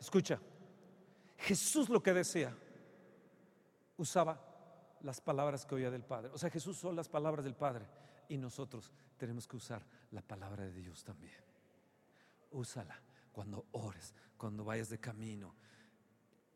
Escucha, 0.00 0.40
Jesús 1.36 1.88
lo 1.88 2.02
que 2.02 2.12
decía, 2.12 2.52
usaba 3.98 4.40
las 5.02 5.20
palabras 5.20 5.64
que 5.64 5.76
oía 5.76 5.92
del 5.92 6.02
Padre. 6.02 6.32
O 6.34 6.36
sea, 6.36 6.50
Jesús 6.50 6.76
son 6.76 6.96
las 6.96 7.08
palabras 7.08 7.44
del 7.44 7.54
Padre. 7.54 7.86
Y 8.28 8.36
nosotros 8.36 8.92
tenemos 9.16 9.46
que 9.46 9.58
usar 9.58 9.86
la 10.10 10.22
palabra 10.22 10.64
de 10.64 10.72
Dios 10.72 11.04
también. 11.04 11.38
Úsala 12.50 13.00
cuando 13.30 13.66
ores, 13.70 14.12
cuando 14.36 14.64
vayas 14.64 14.88
de 14.88 14.98
camino, 14.98 15.54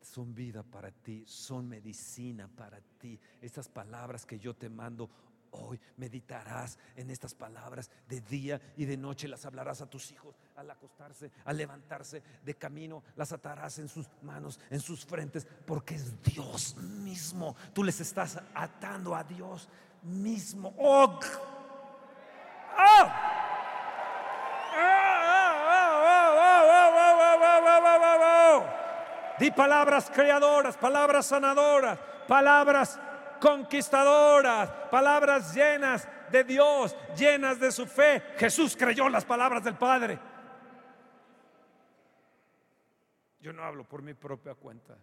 son 0.05 0.33
vida 0.35 0.63
para 0.63 0.91
ti, 0.91 1.23
son 1.25 1.67
medicina 1.67 2.47
para 2.47 2.79
ti. 2.99 3.19
Estas 3.41 3.67
palabras 3.67 4.25
que 4.25 4.37
yo 4.37 4.55
te 4.55 4.69
mando 4.69 5.09
hoy, 5.51 5.79
meditarás 5.97 6.77
en 6.95 7.09
estas 7.09 7.33
palabras 7.33 7.89
de 8.07 8.21
día 8.21 8.61
y 8.77 8.85
de 8.85 8.97
noche, 8.97 9.27
las 9.27 9.45
hablarás 9.45 9.81
a 9.81 9.89
tus 9.89 10.11
hijos 10.11 10.35
al 10.55 10.69
acostarse, 10.69 11.31
al 11.45 11.57
levantarse 11.57 12.21
de 12.43 12.55
camino, 12.55 13.03
las 13.15 13.31
atarás 13.31 13.79
en 13.79 13.87
sus 13.87 14.07
manos, 14.21 14.59
en 14.69 14.79
sus 14.79 15.05
frentes, 15.05 15.47
porque 15.65 15.95
es 15.95 16.21
Dios 16.21 16.75
mismo. 16.77 17.55
Tú 17.73 17.83
les 17.83 17.99
estás 17.99 18.39
atando 18.53 19.15
a 19.15 19.23
Dios 19.23 19.69
mismo. 20.03 20.73
¡Oh! 20.77 21.19
¡Oh! 22.77 23.24
Di 29.39 29.51
palabras 29.51 30.09
creadoras, 30.09 30.77
palabras 30.77 31.25
sanadoras, 31.25 31.99
palabras 32.27 32.99
conquistadoras, 33.39 34.69
palabras 34.89 35.53
llenas 35.53 36.07
de 36.31 36.43
Dios, 36.43 36.95
llenas 37.17 37.59
de 37.59 37.71
su 37.71 37.85
fe. 37.85 38.21
Jesús 38.37 38.75
creyó 38.77 39.09
las 39.09 39.25
palabras 39.25 39.63
del 39.63 39.75
Padre. 39.75 40.19
Yo 43.39 43.53
no 43.53 43.63
hablo 43.63 43.83
por 43.83 44.01
mi 44.01 44.13
propia 44.13 44.55
cuenta. 44.55 44.97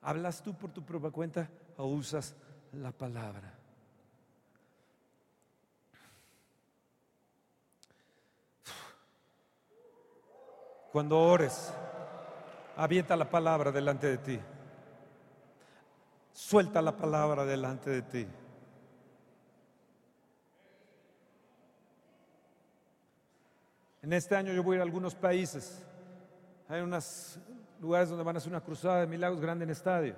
¿Hablas 0.00 0.42
tú 0.42 0.54
por 0.54 0.70
tu 0.70 0.84
propia 0.84 1.10
cuenta 1.10 1.50
o 1.76 1.86
usas 1.86 2.34
la 2.72 2.92
palabra? 2.92 3.52
Cuando 10.90 11.18
ores, 11.20 11.72
avienta 12.78 13.16
la 13.16 13.28
palabra 13.28 13.72
delante 13.72 14.06
de 14.06 14.18
ti. 14.18 14.40
Suelta 16.32 16.80
la 16.80 16.96
palabra 16.96 17.44
delante 17.44 17.90
de 17.90 18.02
ti. 18.02 18.26
En 24.00 24.12
este 24.12 24.36
año 24.36 24.52
yo 24.52 24.62
voy 24.62 24.74
a 24.74 24.76
ir 24.76 24.80
a 24.80 24.84
algunos 24.84 25.16
países. 25.16 25.84
Hay 26.68 26.80
unos 26.80 27.40
lugares 27.80 28.10
donde 28.10 28.22
van 28.22 28.36
a 28.36 28.38
hacer 28.38 28.52
una 28.52 28.62
cruzada 28.62 29.00
de 29.00 29.08
milagros 29.08 29.40
grande 29.40 29.64
en 29.64 29.70
estadio. 29.70 30.14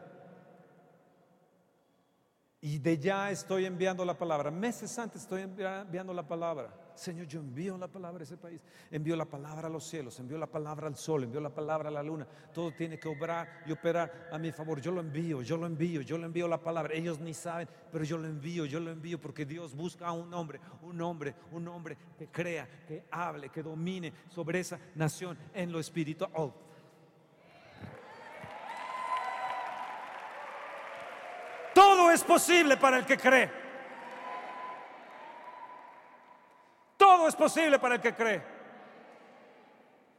Y 2.60 2.78
de 2.78 2.98
ya 2.98 3.30
estoy 3.30 3.64
enviando 3.64 4.04
la 4.04 4.18
palabra. 4.18 4.50
Meses 4.50 4.98
antes 4.98 5.22
estoy 5.22 5.42
enviando 5.42 6.12
la 6.12 6.28
palabra. 6.28 6.68
Señor, 7.00 7.26
yo 7.28 7.40
envío 7.40 7.78
la 7.78 7.88
palabra 7.88 8.20
a 8.20 8.24
ese 8.24 8.36
país, 8.36 8.62
envío 8.90 9.16
la 9.16 9.24
palabra 9.24 9.68
a 9.68 9.70
los 9.70 9.84
cielos, 9.88 10.20
envío 10.20 10.36
la 10.36 10.46
palabra 10.46 10.86
al 10.86 10.96
sol, 10.96 11.24
envío 11.24 11.40
la 11.40 11.48
palabra 11.48 11.88
a 11.88 11.90
la 11.90 12.02
luna. 12.02 12.26
Todo 12.52 12.72
tiene 12.72 12.98
que 12.98 13.08
obrar 13.08 13.62
y 13.64 13.72
operar 13.72 14.28
a 14.30 14.36
mi 14.36 14.52
favor. 14.52 14.82
Yo 14.82 14.92
lo 14.92 15.00
envío, 15.00 15.40
yo 15.40 15.56
lo 15.56 15.64
envío, 15.64 16.02
yo 16.02 16.18
lo 16.18 16.26
envío 16.26 16.46
la 16.46 16.58
palabra. 16.58 16.92
Ellos 16.92 17.18
ni 17.18 17.32
saben, 17.32 17.66
pero 17.90 18.04
yo 18.04 18.18
lo 18.18 18.26
envío, 18.28 18.66
yo 18.66 18.80
lo 18.80 18.90
envío 18.90 19.18
porque 19.18 19.46
Dios 19.46 19.74
busca 19.74 20.08
a 20.08 20.12
un 20.12 20.34
hombre, 20.34 20.60
un 20.82 21.00
hombre, 21.00 21.34
un 21.52 21.66
hombre 21.68 21.96
que 22.18 22.26
crea, 22.26 22.68
que 22.86 23.06
hable, 23.10 23.48
que 23.48 23.62
domine 23.62 24.12
sobre 24.28 24.60
esa 24.60 24.78
nación 24.94 25.38
en 25.54 25.72
lo 25.72 25.80
espiritual. 25.80 26.30
Oh. 26.34 26.52
Todo 31.74 32.10
es 32.10 32.22
posible 32.22 32.76
para 32.76 32.98
el 32.98 33.06
que 33.06 33.16
cree. 33.16 33.69
Es 37.30 37.36
posible 37.36 37.78
para 37.78 37.94
el 37.94 38.00
que 38.00 38.14
cree. 38.14 38.42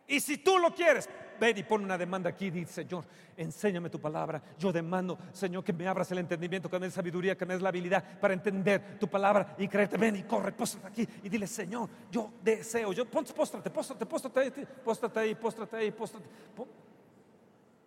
Y 0.07 0.19
si 0.19 0.39
tú 0.39 0.57
lo 0.57 0.73
quieres, 0.73 1.07
ven 1.39 1.57
y 1.57 1.63
pon 1.63 1.83
una 1.83 1.97
demanda 1.97 2.29
aquí 2.29 2.47
y 2.47 2.51
dice, 2.51 2.83
Señor, 2.83 3.05
enséñame 3.37 3.89
tu 3.89 3.99
palabra. 3.99 4.41
Yo 4.59 4.71
demando, 4.71 5.17
Señor, 5.31 5.63
que 5.63 5.73
me 5.73 5.87
abras 5.87 6.11
el 6.11 6.17
entendimiento, 6.17 6.69
que 6.69 6.77
me 6.77 6.87
des 6.87 6.93
sabiduría, 6.93 7.37
que 7.37 7.45
me 7.45 7.53
des 7.53 7.63
la 7.63 7.69
habilidad 7.69 8.19
para 8.19 8.33
entender 8.33 8.99
tu 8.99 9.07
palabra 9.07 9.55
y 9.57 9.67
creerte. 9.67 9.97
Ven 9.97 10.17
y 10.17 10.23
corre, 10.23 10.51
póstrate 10.51 10.87
aquí 10.87 11.07
y 11.23 11.29
dile, 11.29 11.47
Señor, 11.47 11.89
yo 12.11 12.31
deseo, 12.43 12.93
yo, 12.93 13.05
póstrate, 13.09 13.69
póstrate, 13.69 14.05
póstrate 14.05 14.39
ahí, 14.39 14.51
póstrate 14.83 15.19
ahí, 15.19 15.35
póstrate 15.35 15.77
ahí, 15.77 15.91
póstrate. 15.91 16.27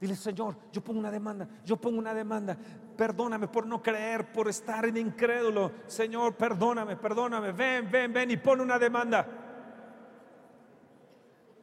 Dile, 0.01 0.17
Señor, 0.17 0.57
yo 0.73 0.83
pongo 0.83 0.99
una 0.99 1.11
demanda, 1.11 1.47
yo 1.65 1.77
pongo 1.77 1.99
una 1.99 2.13
demanda. 2.13 2.57
Perdóname 2.97 3.49
por 3.49 3.67
no 3.67 3.83
creer, 3.83 4.33
por 4.33 4.49
estar 4.49 4.85
en 4.85 4.97
incrédulo. 4.97 5.73
Señor, 5.87 6.35
perdóname, 6.35 6.97
perdóname. 6.97 7.53
Ven, 7.53 7.91
ven, 7.91 8.13
ven 8.13 8.31
y 8.31 8.37
pon 8.37 8.61
una 8.61 8.79
demanda. 8.79 9.27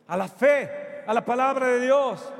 A 0.08 0.18
la 0.18 0.28
fe, 0.28 1.04
a 1.08 1.14
la 1.14 1.24
palabra 1.24 1.68
de 1.68 1.80
Dios. 1.80 2.34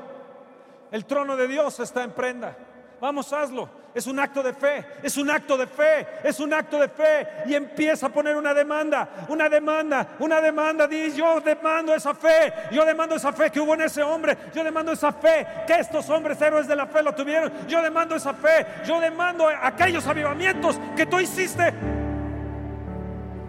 El 0.90 1.06
trono 1.06 1.36
de 1.36 1.48
Dios 1.48 1.80
está 1.80 2.02
en 2.04 2.12
prenda. 2.12 2.56
Vamos, 3.00 3.32
hazlo. 3.32 3.81
Es 3.94 4.06
un 4.06 4.18
acto 4.18 4.42
de 4.42 4.54
fe, 4.54 4.84
es 5.02 5.18
un 5.18 5.30
acto 5.30 5.56
de 5.56 5.66
fe, 5.66 6.06
es 6.24 6.40
un 6.40 6.52
acto 6.54 6.78
de 6.78 6.88
fe. 6.88 7.26
Y 7.46 7.54
empieza 7.54 8.06
a 8.06 8.08
poner 8.08 8.36
una 8.36 8.54
demanda, 8.54 9.26
una 9.28 9.50
demanda, 9.50 10.08
una 10.18 10.40
demanda. 10.40 10.86
Dice, 10.86 11.18
yo 11.18 11.40
demando 11.40 11.94
esa 11.94 12.14
fe, 12.14 12.52
yo 12.70 12.86
demando 12.86 13.14
esa 13.14 13.32
fe 13.32 13.50
que 13.50 13.60
hubo 13.60 13.74
en 13.74 13.82
ese 13.82 14.02
hombre, 14.02 14.38
yo 14.54 14.64
demando 14.64 14.92
esa 14.92 15.12
fe 15.12 15.46
que 15.66 15.74
estos 15.74 16.08
hombres 16.08 16.40
héroes 16.40 16.66
de 16.66 16.74
la 16.74 16.86
fe 16.86 17.02
lo 17.02 17.14
tuvieron. 17.14 17.52
Yo 17.68 17.82
demando 17.82 18.16
esa 18.16 18.32
fe, 18.32 18.66
yo 18.86 18.98
demando 18.98 19.46
aquellos 19.48 20.06
avivamientos 20.06 20.80
que 20.96 21.04
tú 21.04 21.20
hiciste. 21.20 21.74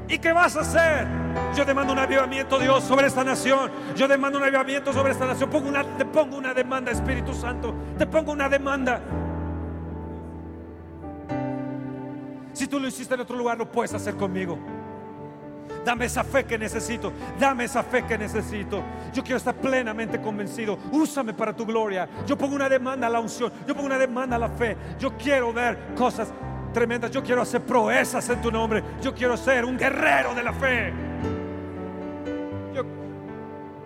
¿Y 0.09 0.19
qué 0.19 0.33
vas 0.33 0.57
a 0.57 0.61
hacer? 0.61 1.07
Yo 1.55 1.63
demando 1.63 1.93
un 1.93 1.99
avivamiento, 1.99 2.59
Dios, 2.59 2.83
sobre 2.83 3.07
esta 3.07 3.23
nación. 3.23 3.71
Yo 3.95 4.07
demando 4.07 4.37
un 4.37 4.43
avivamiento 4.43 4.91
sobre 4.91 5.13
esta 5.13 5.25
nación. 5.25 5.49
Pongo 5.49 5.69
una, 5.69 5.83
te 5.97 6.05
pongo 6.05 6.37
una 6.37 6.53
demanda, 6.53 6.91
Espíritu 6.91 7.33
Santo. 7.33 7.73
Te 7.97 8.05
pongo 8.05 8.33
una 8.33 8.49
demanda. 8.49 8.99
Si 12.53 12.67
tú 12.67 12.79
lo 12.79 12.87
hiciste 12.87 13.15
en 13.15 13.21
otro 13.21 13.35
lugar, 13.35 13.57
lo 13.57 13.69
puedes 13.71 13.93
hacer 13.93 14.15
conmigo. 14.15 14.57
Dame 15.83 16.05
esa 16.05 16.23
fe 16.23 16.45
que 16.45 16.57
necesito. 16.57 17.11
Dame 17.39 17.65
esa 17.65 17.83
fe 17.83 18.05
que 18.05 18.17
necesito. 18.17 18.81
Yo 19.11 19.23
quiero 19.23 19.37
estar 19.37 19.55
plenamente 19.55 20.21
convencido. 20.21 20.77
Úsame 20.91 21.33
para 21.33 21.53
tu 21.53 21.65
gloria. 21.65 22.07
Yo 22.25 22.37
pongo 22.37 22.55
una 22.55 22.69
demanda 22.69 23.07
a 23.07 23.09
la 23.09 23.19
unción. 23.19 23.51
Yo 23.67 23.73
pongo 23.73 23.87
una 23.87 23.97
demanda 23.97 24.35
a 24.35 24.39
la 24.39 24.49
fe. 24.49 24.77
Yo 24.99 25.17
quiero 25.17 25.51
ver 25.51 25.93
cosas 25.95 26.31
tremendas. 26.73 27.11
Yo 27.11 27.21
quiero 27.21 27.41
hacer 27.41 27.61
proezas 27.61 28.27
en 28.29 28.41
tu 28.41 28.51
nombre. 28.51 28.83
Yo 29.01 29.13
quiero 29.13 29.35
ser 29.35 29.65
un 29.65 29.77
guerrero 29.77 30.33
de 30.33 30.43
la 30.43 30.53
fe. 30.53 30.93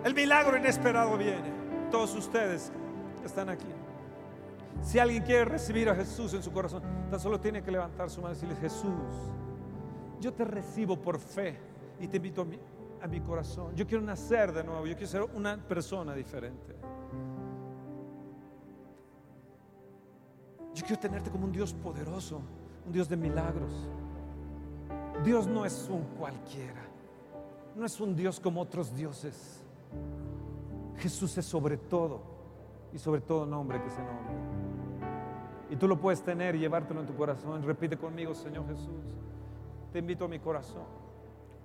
el 0.04 0.14
milagro 0.14 0.56
inesperado 0.56 1.18
viene. 1.18 1.58
Todos 1.90 2.14
ustedes 2.14 2.70
que 3.20 3.26
están 3.26 3.48
aquí. 3.48 3.77
Si 4.88 4.98
alguien 4.98 5.22
quiere 5.22 5.44
recibir 5.44 5.90
a 5.90 5.94
Jesús 5.94 6.32
en 6.32 6.42
su 6.42 6.50
corazón, 6.50 6.82
tan 7.10 7.20
solo 7.20 7.38
tiene 7.38 7.62
que 7.62 7.70
levantar 7.70 8.08
su 8.08 8.22
mano 8.22 8.32
y 8.32 8.36
decirle, 8.36 8.56
Jesús, 8.56 8.88
yo 10.18 10.32
te 10.32 10.46
recibo 10.46 10.98
por 10.98 11.18
fe 11.18 11.58
y 12.00 12.08
te 12.08 12.16
invito 12.16 12.40
a 12.40 12.46
mi, 12.46 12.58
a 13.02 13.06
mi 13.06 13.20
corazón. 13.20 13.76
Yo 13.76 13.86
quiero 13.86 14.02
nacer 14.02 14.50
de 14.50 14.64
nuevo, 14.64 14.86
yo 14.86 14.94
quiero 14.94 15.06
ser 15.06 15.22
una 15.34 15.58
persona 15.58 16.14
diferente. 16.14 16.74
Yo 20.72 20.86
quiero 20.86 20.98
tenerte 20.98 21.30
como 21.30 21.44
un 21.44 21.52
Dios 21.52 21.74
poderoso, 21.74 22.40
un 22.86 22.90
Dios 22.90 23.10
de 23.10 23.16
milagros. 23.18 23.90
Dios 25.22 25.46
no 25.46 25.66
es 25.66 25.86
un 25.90 26.04
cualquiera, 26.18 26.80
no 27.76 27.84
es 27.84 28.00
un 28.00 28.16
Dios 28.16 28.40
como 28.40 28.62
otros 28.62 28.96
dioses. 28.96 29.66
Jesús 30.96 31.36
es 31.36 31.44
sobre 31.44 31.76
todo 31.76 32.22
y 32.90 32.98
sobre 32.98 33.20
todo 33.20 33.44
nombre 33.44 33.82
que 33.82 33.90
se 33.90 33.98
nombre. 33.98 34.57
Y 35.70 35.76
tú 35.76 35.86
lo 35.86 35.98
puedes 36.00 36.22
tener 36.22 36.54
y 36.54 36.60
llevártelo 36.60 37.00
en 37.00 37.06
tu 37.06 37.14
corazón. 37.14 37.62
Repite 37.62 37.96
conmigo, 37.96 38.34
Señor 38.34 38.66
Jesús. 38.68 39.14
Te 39.92 39.98
invito 39.98 40.24
a 40.24 40.28
mi 40.28 40.38
corazón. 40.38 40.84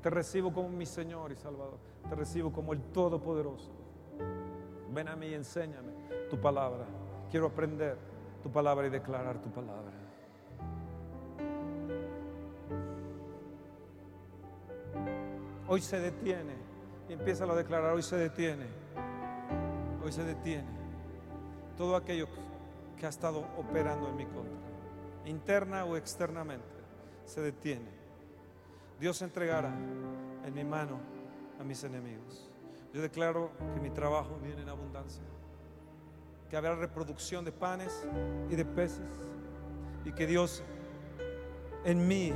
Te 0.01 0.09
recibo 0.09 0.53
como 0.53 0.69
mi 0.69 0.85
Señor 0.85 1.31
y 1.31 1.35
Salvador. 1.35 1.77
Te 2.09 2.15
recibo 2.15 2.51
como 2.51 2.73
el 2.73 2.81
Todopoderoso. 2.81 3.71
Ven 4.93 5.07
a 5.07 5.15
mí 5.15 5.27
y 5.27 5.33
enséñame 5.33 5.93
tu 6.29 6.39
palabra. 6.39 6.85
Quiero 7.31 7.47
aprender 7.47 7.97
tu 8.43 8.51
palabra 8.51 8.87
y 8.87 8.89
declarar 8.89 9.41
tu 9.41 9.49
palabra. 9.49 9.91
Hoy 15.67 15.81
se 15.81 15.99
detiene. 15.99 16.53
Y 17.09 17.13
empieza 17.13 17.45
a 17.45 17.55
declarar. 17.55 17.93
Hoy 17.93 18.03
se 18.03 18.17
detiene. 18.17 18.65
Hoy 20.03 20.11
se 20.11 20.23
detiene. 20.23 20.67
Todo 21.77 21.95
aquello 21.95 22.27
que 22.27 22.52
que 23.03 23.07
ha 23.07 23.09
estado 23.09 23.45
operando 23.57 24.07
en 24.07 24.15
mi 24.15 24.25
contra, 24.25 24.61
interna 25.25 25.83
o 25.83 25.97
externamente, 25.97 26.63
se 27.25 27.41
detiene. 27.41 27.89
Dios 28.97 29.21
entregará 29.21 29.75
en 30.45 30.53
mi 30.53 30.63
mano 30.63 31.01
a 31.59 31.65
mis 31.65 31.83
enemigos. 31.83 32.49
Yo 32.93 33.01
declaro 33.01 33.51
que 33.73 33.81
mi 33.81 33.89
trabajo 33.89 34.39
viene 34.41 34.61
en 34.61 34.69
abundancia, 34.69 35.25
que 36.49 36.55
habrá 36.55 36.75
reproducción 36.75 37.43
de 37.43 37.51
panes 37.51 38.07
y 38.49 38.55
de 38.55 38.63
peces, 38.63 39.11
y 40.05 40.13
que 40.13 40.25
Dios 40.25 40.63
en 41.83 42.07
mí 42.07 42.31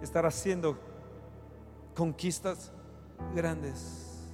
estará 0.00 0.28
haciendo 0.28 0.78
conquistas 1.94 2.72
grandes, 3.36 4.26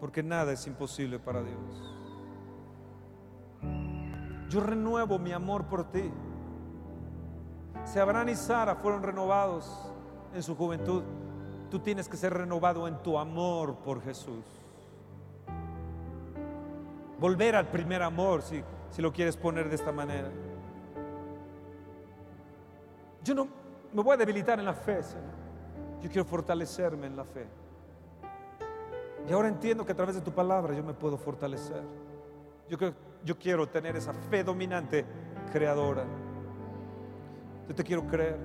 porque 0.00 0.20
nada 0.20 0.52
es 0.52 0.66
imposible 0.66 1.20
para 1.20 1.44
Dios. 1.44 1.87
Yo 4.48 4.60
renuevo 4.60 5.18
mi 5.18 5.32
amor 5.32 5.64
por 5.64 5.84
ti. 5.90 6.10
Si 7.84 7.98
Abraham 7.98 8.30
y 8.30 8.34
Sara 8.34 8.74
fueron 8.74 9.02
renovados 9.02 9.92
en 10.34 10.42
su 10.42 10.56
juventud, 10.56 11.02
tú 11.70 11.78
tienes 11.80 12.08
que 12.08 12.16
ser 12.16 12.32
renovado 12.32 12.88
en 12.88 12.96
tu 13.02 13.18
amor 13.18 13.76
por 13.76 14.02
Jesús. 14.02 14.44
Volver 17.20 17.56
al 17.56 17.68
primer 17.68 18.02
amor, 18.02 18.42
si, 18.42 18.62
si 18.90 19.02
lo 19.02 19.12
quieres 19.12 19.36
poner 19.36 19.68
de 19.68 19.74
esta 19.74 19.92
manera. 19.92 20.30
Yo 23.24 23.34
no 23.34 23.48
me 23.92 24.02
voy 24.02 24.14
a 24.14 24.16
debilitar 24.16 24.58
en 24.58 24.64
la 24.64 24.74
fe, 24.74 25.02
Señor. 25.02 25.38
Yo 26.02 26.08
quiero 26.08 26.24
fortalecerme 26.24 27.06
en 27.06 27.16
la 27.16 27.24
fe. 27.24 27.46
Y 29.28 29.32
ahora 29.32 29.48
entiendo 29.48 29.84
que 29.84 29.92
a 29.92 29.96
través 29.96 30.14
de 30.14 30.20
tu 30.20 30.30
palabra 30.30 30.74
yo 30.74 30.82
me 30.82 30.94
puedo 30.94 31.18
fortalecer. 31.18 31.82
Yo 32.68 32.78
creo 32.78 32.94
yo 33.24 33.38
quiero 33.38 33.68
tener 33.68 33.96
esa 33.96 34.12
fe 34.12 34.44
dominante 34.44 35.04
creadora. 35.52 36.04
Yo 37.68 37.74
te 37.74 37.84
quiero 37.84 38.06
creer 38.06 38.38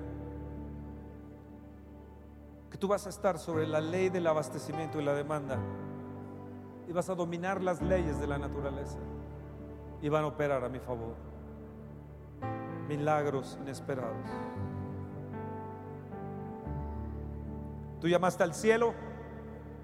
que 2.70 2.78
tú 2.78 2.88
vas 2.88 3.06
a 3.06 3.08
estar 3.08 3.38
sobre 3.38 3.66
la 3.66 3.80
ley 3.80 4.08
del 4.08 4.26
abastecimiento 4.26 5.00
y 5.00 5.04
la 5.04 5.14
demanda 5.14 5.58
y 6.88 6.92
vas 6.92 7.08
a 7.08 7.14
dominar 7.14 7.62
las 7.62 7.80
leyes 7.80 8.18
de 8.18 8.26
la 8.26 8.38
naturaleza 8.38 8.98
y 10.02 10.08
van 10.08 10.24
a 10.24 10.26
operar 10.26 10.64
a 10.64 10.68
mi 10.68 10.80
favor. 10.80 11.14
Milagros 12.88 13.58
inesperados. 13.62 14.28
Tú 18.00 18.08
llamaste 18.08 18.42
al 18.42 18.54
cielo 18.54 18.92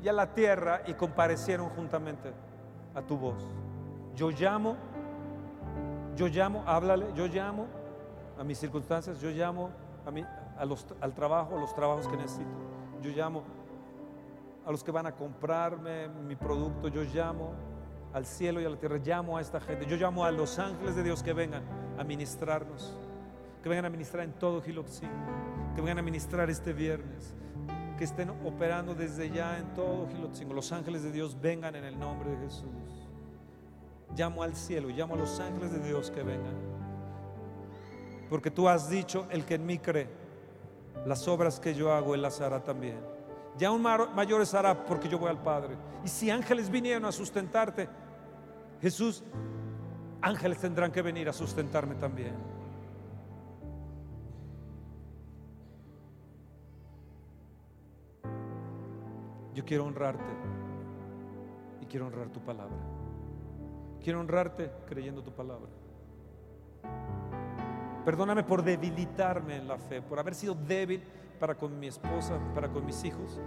y 0.03 0.09
a 0.09 0.13
la 0.13 0.35
tierra 0.35 0.83
y 0.87 0.95
comparecieron 0.95 1.71
juntamente 1.71 2.35
a 2.95 3.01
tu 3.01 3.17
voz. 3.17 3.43
Yo 4.21 4.29
llamo, 4.29 4.77
yo 6.15 6.29
llamo, 6.29 6.63
háblale, 6.67 7.07
yo 7.15 7.27
llamo 7.27 7.67
a 8.39 8.45
mis 8.45 8.59
circunstancias, 8.59 9.19
yo 9.19 9.31
llamo 9.31 9.71
a 10.59 10.65
los, 10.67 10.85
al 11.01 11.15
trabajo, 11.15 11.57
a 11.57 11.59
los 11.59 11.75
trabajos 11.75 12.07
que 12.07 12.19
necesito. 12.19 12.51
Yo 13.01 13.13
llamo 13.13 13.43
a 14.67 14.71
los 14.71 14.85
que 14.85 14.91
van 14.91 15.07
a 15.07 15.13
comprarme 15.13 16.09
mi 16.09 16.37
producto, 16.37 16.89
yo 16.89 17.03
llamo 17.03 17.55
al 18.13 18.27
cielo 18.27 18.61
y 18.61 18.67
a 18.67 18.69
la 18.69 18.77
tierra, 18.77 18.99
llamo 18.99 19.39
a 19.39 19.41
esta 19.41 19.59
gente, 19.59 19.87
yo 19.87 19.97
llamo 19.97 20.23
a 20.23 20.31
los 20.31 20.59
ángeles 20.59 20.97
de 20.97 21.03
Dios 21.03 21.23
que 21.23 21.33
vengan 21.33 21.63
a 21.99 22.05
ministrarnos, 22.05 22.95
que 23.63 23.71
vengan 23.71 23.87
a 23.87 23.89
ministrar 23.89 24.25
en 24.25 24.35
todo 24.35 24.61
Giloxín, 24.61 25.09
que 25.75 25.81
vengan 25.81 26.01
a 26.01 26.03
ministrar 26.03 26.51
este 26.51 26.75
viernes, 26.75 27.35
que 27.97 28.05
estén 28.05 28.29
operando 28.45 28.95
desde 28.95 29.31
ya 29.31 29.57
en 29.57 29.73
todo 29.73 30.07
Giloxín. 30.09 30.55
Los 30.55 30.73
ángeles 30.73 31.05
de 31.05 31.11
Dios 31.11 31.41
vengan 31.41 31.75
en 31.75 31.85
el 31.85 31.99
nombre 31.99 32.33
de 32.33 32.37
Jesús 32.37 33.00
llamo 34.17 34.43
al 34.43 34.55
cielo, 34.55 34.89
llamo 34.89 35.15
a 35.15 35.19
los 35.19 35.41
ángeles 35.41 35.73
de 35.73 35.81
Dios 35.81 36.11
que 36.11 36.23
vengan. 36.23 36.55
Porque 38.29 38.51
tú 38.51 38.69
has 38.69 38.89
dicho, 38.89 39.27
el 39.31 39.45
que 39.45 39.55
en 39.55 39.67
mí 39.67 39.79
cree, 39.79 40.09
las 41.05 41.27
obras 41.29 41.59
que 41.59 41.75
yo 41.75 41.93
hago, 41.93 42.15
él 42.15 42.23
las 42.23 42.41
hará 42.41 42.63
también. 42.63 42.99
Ya 43.59 43.69
aún 43.69 43.83
mayores 43.83 44.55
hará 44.55 44.85
porque 44.85 45.09
yo 45.09 45.19
voy 45.19 45.31
al 45.31 45.43
Padre. 45.43 45.77
Y 46.05 46.09
si 46.09 46.31
ángeles 46.31 46.71
vinieron 46.71 47.05
a 47.05 47.13
sustentarte, 47.13 47.89
Jesús, 48.81 49.23
ángeles 50.23 50.59
tendrán 50.59 50.93
que 50.93 51.03
venir 51.03 51.29
a 51.29 51.33
sustentarme 51.33 51.95
también. 51.97 52.35
Yo 59.55 59.65
quiero 59.65 59.85
honrarte 59.85 60.33
y 61.83 61.87
quiero 61.87 62.07
honrar 62.07 62.29
tu 62.29 62.41
palabra. 62.41 63.00
Quiero 64.03 64.21
honrarte 64.21 64.71
creyendo 64.87 65.23
tu 65.23 65.31
palabra. 65.33 65.69
Perdóname 68.05 68.43
por 68.43 68.63
debilitarme 68.63 69.57
en 69.57 69.69
la 69.69 69.77
fe, 69.77 70.01
por 70.01 70.19
haber 70.19 70.35
sido 70.35 70.55
débil 70.55 71.03
para 71.39 71.55
con 71.55 71.79
mi 71.79 71.87
esposa, 71.87 72.39
para 72.55 72.69
con 72.69 72.85
mis 72.85 73.05
hijos, 73.05 73.39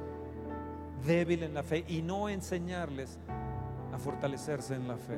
débil 1.06 1.44
en 1.44 1.54
la 1.54 1.64
fe 1.64 1.84
y 1.88 2.02
no 2.02 2.30
enseñarles 2.30 3.18
a 3.92 3.98
fortalecerse 3.98 4.76
en 4.76 4.88
la 4.88 4.98
fe. 4.98 5.18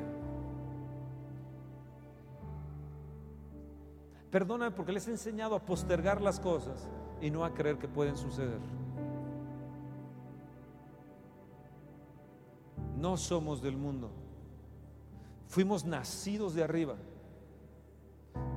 Perdóname 4.30 4.74
porque 4.74 4.92
les 4.92 5.06
he 5.06 5.12
enseñado 5.12 5.54
a 5.54 5.60
postergar 5.60 6.20
las 6.20 6.40
cosas 6.40 6.88
y 7.20 7.30
no 7.30 7.44
a 7.44 7.54
creer 7.54 7.78
que 7.78 7.88
pueden 7.88 8.16
suceder. 8.16 8.60
No 12.96 13.16
somos 13.16 13.62
del 13.62 13.76
mundo. 13.76 14.10
Fuimos 15.48 15.84
nacidos 15.84 16.54
de 16.54 16.62
arriba. 16.62 16.96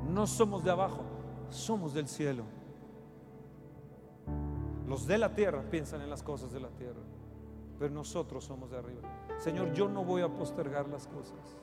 No 0.09 0.25
somos 0.27 0.63
de 0.63 0.71
abajo, 0.71 1.03
somos 1.49 1.93
del 1.93 2.07
cielo. 2.07 2.43
Los 4.87 5.05
de 5.05 5.17
la 5.17 5.33
tierra 5.35 5.61
piensan 5.69 6.01
en 6.01 6.09
las 6.09 6.23
cosas 6.23 6.51
de 6.51 6.59
la 6.59 6.69
tierra, 6.69 7.01
pero 7.77 7.93
nosotros 7.93 8.43
somos 8.43 8.71
de 8.71 8.77
arriba. 8.77 9.01
Señor, 9.37 9.71
yo 9.73 9.87
no 9.87 10.03
voy 10.03 10.23
a 10.23 10.29
postergar 10.29 10.87
las 10.89 11.07
cosas. 11.07 11.57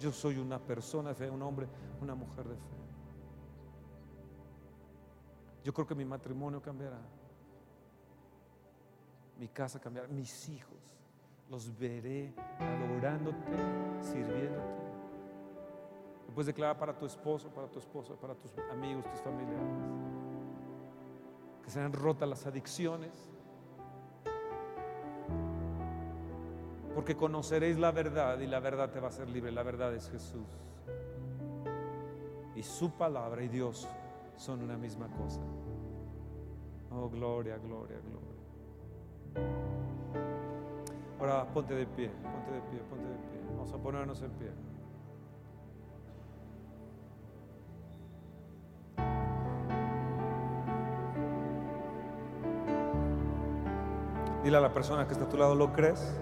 Yo 0.00 0.10
soy 0.10 0.38
una 0.38 0.58
persona 0.58 1.10
de 1.10 1.14
fe, 1.14 1.30
un 1.30 1.42
hombre, 1.42 1.68
una 2.00 2.14
mujer 2.14 2.48
de 2.48 2.56
fe. 2.56 2.82
Yo 5.64 5.72
creo 5.72 5.86
que 5.86 5.94
mi 5.94 6.04
matrimonio 6.04 6.60
cambiará. 6.60 6.98
Mi 9.38 9.48
casa 9.48 9.78
cambiará. 9.78 10.08
Mis 10.08 10.48
hijos 10.48 10.91
los 11.52 11.78
veré 11.78 12.32
adorándote, 12.58 13.52
sirviéndote. 14.00 14.82
puedes 16.34 16.46
declarar 16.46 16.78
para 16.78 16.96
tu 16.96 17.04
esposo, 17.04 17.50
para 17.50 17.68
tu 17.68 17.78
esposa, 17.78 18.14
para 18.14 18.34
tus 18.34 18.56
amigos, 18.70 19.04
tus 19.04 19.20
familiares. 19.20 19.60
Que 21.62 21.70
sean 21.70 21.92
rotas 21.92 22.26
las 22.26 22.46
adicciones. 22.46 23.30
Porque 26.94 27.14
conoceréis 27.14 27.78
la 27.78 27.90
verdad 27.90 28.40
y 28.40 28.46
la 28.46 28.58
verdad 28.58 28.90
te 28.90 28.98
va 28.98 29.08
a 29.08 29.10
hacer 29.10 29.28
libre. 29.28 29.52
La 29.52 29.62
verdad 29.62 29.94
es 29.94 30.08
Jesús. 30.08 30.48
Y 32.56 32.62
su 32.62 32.92
palabra 32.92 33.42
y 33.42 33.48
Dios 33.48 33.86
son 34.36 34.62
una 34.62 34.78
misma 34.78 35.08
cosa. 35.08 35.42
Oh, 36.90 37.10
gloria, 37.10 37.58
gloria, 37.58 37.98
gloria. 38.00 39.71
Ahora 41.22 41.44
ponte 41.44 41.72
de 41.72 41.86
pie, 41.86 42.08
ponte 42.08 42.50
de 42.50 42.60
pie, 42.62 42.80
ponte 42.90 43.06
de 43.06 43.14
pie. 43.14 43.40
Vamos 43.56 43.72
a 43.72 43.76
ponernos 43.76 44.20
en 44.22 44.30
pie. 44.32 44.50
Dile 54.42 54.56
a 54.56 54.60
la 54.60 54.72
persona 54.72 55.06
que 55.06 55.12
está 55.12 55.26
a 55.26 55.28
tu 55.28 55.36
lado, 55.36 55.54
¿lo 55.54 55.72
crees? 55.72 56.12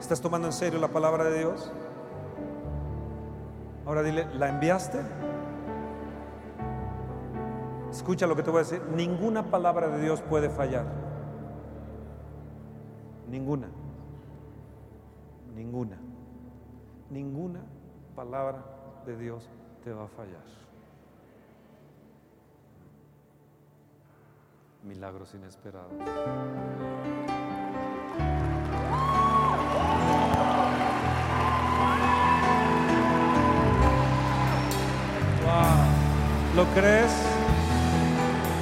¿Estás 0.00 0.22
tomando 0.22 0.48
en 0.48 0.54
serio 0.54 0.80
la 0.80 0.88
palabra 0.88 1.24
de 1.24 1.40
Dios? 1.40 1.70
Ahora 3.84 4.02
dile, 4.02 4.26
¿la 4.36 4.48
enviaste? 4.48 5.00
Escucha 7.90 8.26
lo 8.26 8.34
que 8.36 8.42
te 8.42 8.50
voy 8.50 8.60
a 8.60 8.62
decir. 8.62 8.82
Ninguna 8.96 9.50
palabra 9.50 9.88
de 9.88 10.00
Dios 10.00 10.22
puede 10.22 10.48
fallar. 10.48 11.01
Ninguna. 13.32 13.68
Ninguna. 15.56 15.96
Ninguna 17.10 17.60
palabra 18.14 18.62
de 19.06 19.16
Dios 19.16 19.48
te 19.82 19.90
va 19.90 20.04
a 20.04 20.08
fallar. 20.08 20.44
Milagros 24.82 25.34
inesperados. 25.34 25.92
¿Lo 36.54 36.66
crees? 36.74 37.10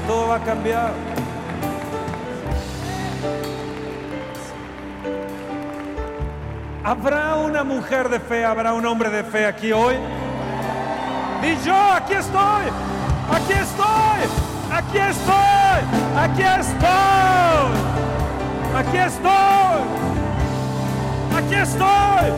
todo 0.07 0.29
va 0.29 0.37
a 0.37 0.45
cambiar. 0.45 0.93
¿Habrá 6.83 7.37
una 7.37 7.63
mujer 7.63 8.09
de 8.09 8.19
fe, 8.19 8.43
habrá 8.43 8.73
un 8.73 8.87
hombre 8.87 9.11
de 9.11 9.23
fe 9.23 9.45
aquí 9.45 9.71
hoy? 9.71 9.97
Y 11.43 11.57
yo, 11.65 11.75
aquí 11.75 12.15
estoy, 12.15 12.65
aquí 13.31 13.53
estoy, 13.53 14.21
aquí 14.73 14.99
estoy, 14.99 15.81
aquí 16.17 16.43
estoy, 16.43 17.71
aquí 18.75 18.97
estoy, 18.97 19.83
aquí 21.37 21.55
estoy. 21.55 22.33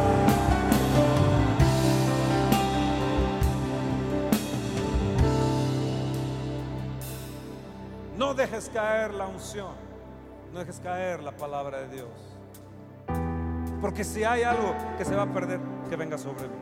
No 8.19 8.35
dejes 8.35 8.69
caer 8.74 9.14
la 9.14 9.28
unción, 9.28 9.74
no 10.52 10.59
dejes 10.59 10.81
caer 10.81 11.23
la 11.23 11.31
palabra 11.31 11.78
de 11.82 11.89
Dios. 11.89 12.31
Porque 13.82 14.04
si 14.04 14.22
hay 14.22 14.44
algo 14.44 14.76
que 14.96 15.04
se 15.04 15.16
va 15.16 15.22
a 15.22 15.26
perder, 15.26 15.59
que 15.90 15.96
venga 15.96 16.16
sobre 16.16 16.44
mí. 16.44 16.54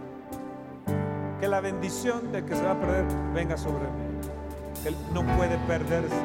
Que 1.38 1.48
la 1.48 1.60
bendición 1.60 2.32
de 2.32 2.42
que 2.46 2.56
se 2.56 2.62
va 2.62 2.72
a 2.72 2.80
perder 2.80 3.04
venga 3.34 3.58
sobre 3.58 3.84
mí. 3.84 4.18
Que 4.82 4.90
no 5.12 5.22
puede 5.36 5.58
perderse. 5.66 6.16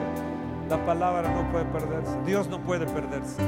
La 0.69 0.83
palabra 0.85 1.29
no 1.29 1.51
puede 1.51 1.65
perderse. 1.65 2.17
Dios 2.25 2.47
no 2.47 2.61
puede 2.61 2.85
perderse. 2.85 3.41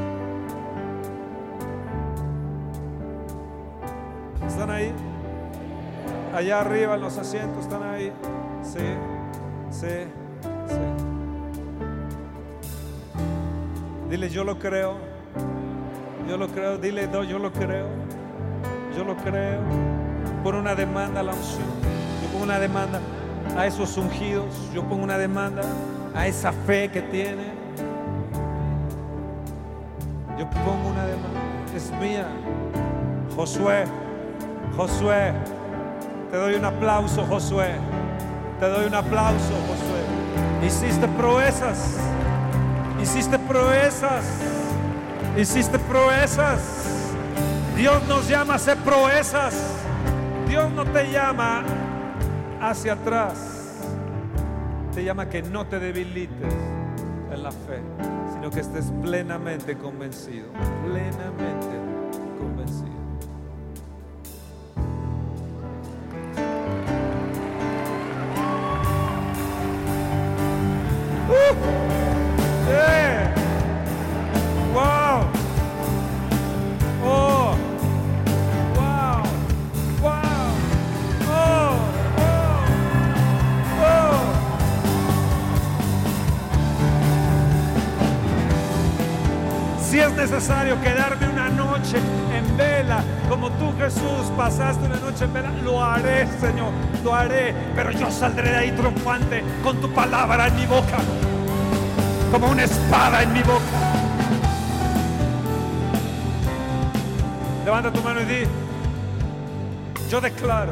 ¿Están 4.45 4.69
ahí? 4.69 4.91
Allá 6.35 6.59
arriba 6.59 6.95
en 6.95 7.01
los 7.01 7.17
asientos, 7.17 7.63
¿están 7.63 7.83
ahí? 7.83 8.11
Sí, 8.61 8.79
sí, 9.71 9.87
sí. 10.67 10.75
Dile, 14.09 14.29
yo 14.29 14.43
lo 14.43 14.59
creo. 14.59 14.97
Yo 16.27 16.37
lo 16.37 16.47
creo. 16.47 16.77
Dile, 16.77 17.07
no, 17.07 17.23
yo 17.23 17.39
lo 17.39 17.51
creo. 17.51 17.87
Yo 18.95 19.03
lo 19.03 19.15
creo. 19.17 19.59
Pon 20.43 20.55
una 20.55 20.75
demanda 20.75 21.21
a 21.21 21.23
la 21.23 21.33
unción. 21.33 21.67
Yo 22.21 22.29
pongo 22.31 22.43
una 22.43 22.59
demanda 22.59 22.99
a 23.57 23.65
esos 23.65 23.97
ungidos. 23.97 24.53
Yo 24.73 24.83
pongo 24.83 25.03
una 25.03 25.17
demanda 25.17 25.61
a 26.15 26.27
esa 26.27 26.51
fe 26.51 26.89
que 26.89 27.01
tiene. 27.01 27.45
Yo 30.37 30.49
pongo 30.49 30.89
una 30.89 31.05
demanda. 31.05 31.39
Es 31.75 31.91
mía. 32.01 32.27
Josué. 33.35 33.85
Josué. 34.75 35.33
Te 36.31 36.37
doy 36.37 36.55
un 36.55 36.65
aplauso, 36.65 37.25
Josué. 37.25 37.71
Te 38.59 38.67
doy 38.67 38.85
un 38.85 38.95
aplauso, 38.95 39.53
Josué. 39.67 40.65
Hiciste 40.67 41.07
proezas. 41.07 41.97
Hiciste 43.01 43.39
proezas. 43.39 44.25
Hiciste 45.37 45.77
proezas. 45.77 47.13
Dios 47.75 48.01
nos 48.07 48.27
llama 48.27 48.53
a 48.53 48.55
hacer 48.55 48.75
proezas. 48.77 49.53
Dios 50.47 50.71
no 50.71 50.83
te 50.83 51.11
llama 51.11 51.63
hacia 52.59 52.93
atrás. 52.93 53.83
Te 54.95 55.03
llama 55.03 55.29
que 55.29 55.43
no 55.43 55.67
te 55.67 55.79
debilites 55.79 56.53
en 57.31 57.43
la 57.43 57.51
fe, 57.51 57.79
sino 58.33 58.49
que 58.49 58.61
estés 58.61 58.91
plenamente 59.03 59.77
convencido. 59.77 60.47
Plenamente 60.83 61.76
Lo 95.63 95.83
haré, 95.83 96.27
Señor, 96.39 96.71
lo 97.03 97.15
haré. 97.15 97.53
Pero 97.75 97.91
yo 97.91 98.11
saldré 98.11 98.51
de 98.51 98.57
ahí 98.57 98.71
triunfante 98.71 99.43
con 99.63 99.77
tu 99.81 99.89
palabra 99.89 100.47
en 100.47 100.55
mi 100.55 100.65
boca, 100.67 100.97
como 102.31 102.51
una 102.51 102.63
espada 102.63 103.23
en 103.23 103.33
mi 103.33 103.41
boca. 103.41 103.61
Levanta 107.65 107.91
tu 107.91 108.01
mano 108.01 108.21
y 108.21 108.25
di, 108.25 108.43
yo 110.09 110.21
declaro 110.21 110.71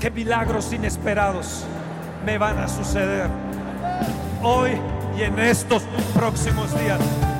que 0.00 0.10
milagros 0.10 0.72
inesperados 0.72 1.64
me 2.26 2.36
van 2.36 2.58
a 2.58 2.68
suceder 2.68 3.28
hoy 4.42 4.72
y 5.16 5.22
en 5.22 5.38
estos 5.38 5.82
próximos 6.14 6.76
días. 6.78 6.98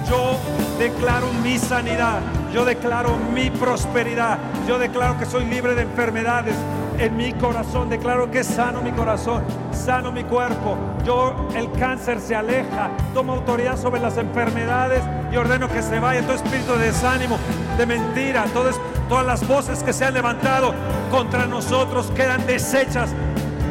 Yo 0.08 0.38
declaro 0.78 1.32
mi 1.42 1.58
sanidad, 1.58 2.20
yo 2.52 2.64
declaro 2.64 3.16
mi 3.34 3.50
prosperidad, 3.50 4.38
yo 4.66 4.78
declaro 4.78 5.18
que 5.18 5.26
soy 5.26 5.44
libre 5.44 5.74
de 5.74 5.82
enfermedades 5.82 6.54
en 6.98 7.16
mi 7.16 7.32
corazón, 7.32 7.90
declaro 7.90 8.30
que 8.30 8.40
es 8.40 8.46
sano 8.46 8.80
mi 8.80 8.92
corazón, 8.92 9.42
sano 9.72 10.12
mi 10.12 10.24
cuerpo. 10.24 10.76
Yo 11.04 11.48
el 11.54 11.70
cáncer 11.72 12.20
se 12.20 12.34
aleja, 12.34 12.90
tomo 13.12 13.32
autoridad 13.34 13.76
sobre 13.76 14.00
las 14.00 14.16
enfermedades 14.16 15.02
y 15.32 15.36
ordeno 15.36 15.68
que 15.68 15.82
se 15.82 15.98
vaya 15.98 16.22
todo 16.22 16.34
espíritu 16.34 16.72
de 16.74 16.86
desánimo, 16.86 17.36
de 17.76 17.86
mentira, 17.86 18.44
todas, 18.52 18.76
todas 19.08 19.26
las 19.26 19.46
voces 19.46 19.82
que 19.82 19.92
se 19.92 20.04
han 20.04 20.14
levantado 20.14 20.74
contra 21.10 21.46
nosotros 21.46 22.10
quedan 22.14 22.46
deshechas. 22.46 23.10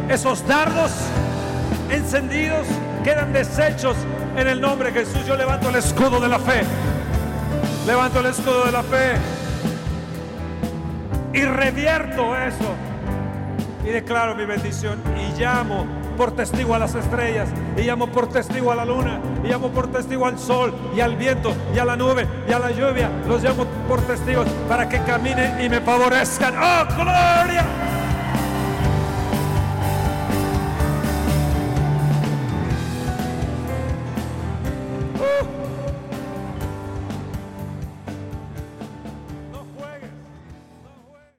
Esos 0.09 0.45
dardos 0.47 0.91
encendidos 1.89 2.67
quedan 3.03 3.33
deshechos 3.33 3.95
en 4.35 4.47
el 4.47 4.59
nombre 4.59 4.91
de 4.91 5.01
Jesús. 5.01 5.25
Yo 5.25 5.35
levanto 5.35 5.69
el 5.69 5.75
escudo 5.75 6.19
de 6.19 6.27
la 6.27 6.39
fe. 6.39 6.63
Levanto 7.87 8.19
el 8.19 8.27
escudo 8.27 8.65
de 8.65 8.71
la 8.71 8.83
fe. 8.83 9.42
Y 11.33 11.41
revierto 11.43 12.37
eso. 12.37 12.75
Y 13.85 13.89
declaro 13.89 14.35
mi 14.35 14.45
bendición. 14.45 15.01
Y 15.17 15.39
llamo 15.39 15.85
por 16.15 16.35
testigo 16.35 16.75
a 16.75 16.79
las 16.79 16.95
estrellas. 16.95 17.49
Y 17.75 17.81
llamo 17.81 18.07
por 18.07 18.29
testigo 18.29 18.71
a 18.71 18.75
la 18.75 18.85
luna. 18.85 19.19
Y 19.43 19.47
llamo 19.47 19.69
por 19.69 19.91
testigo 19.91 20.25
al 20.25 20.37
sol. 20.39 20.73
Y 20.95 21.01
al 21.01 21.15
viento. 21.15 21.53
Y 21.75 21.79
a 21.79 21.85
la 21.85 21.95
nube. 21.95 22.27
Y 22.47 22.53
a 22.53 22.59
la 22.59 22.71
lluvia. 22.71 23.09
Los 23.27 23.43
llamo 23.43 23.65
por 23.87 24.01
testigos 24.01 24.47
para 24.69 24.87
que 24.87 24.99
caminen 25.03 25.59
y 25.59 25.69
me 25.69 25.81
favorezcan. 25.81 26.53
¡Oh, 26.55 26.85
gloria! 26.95 27.92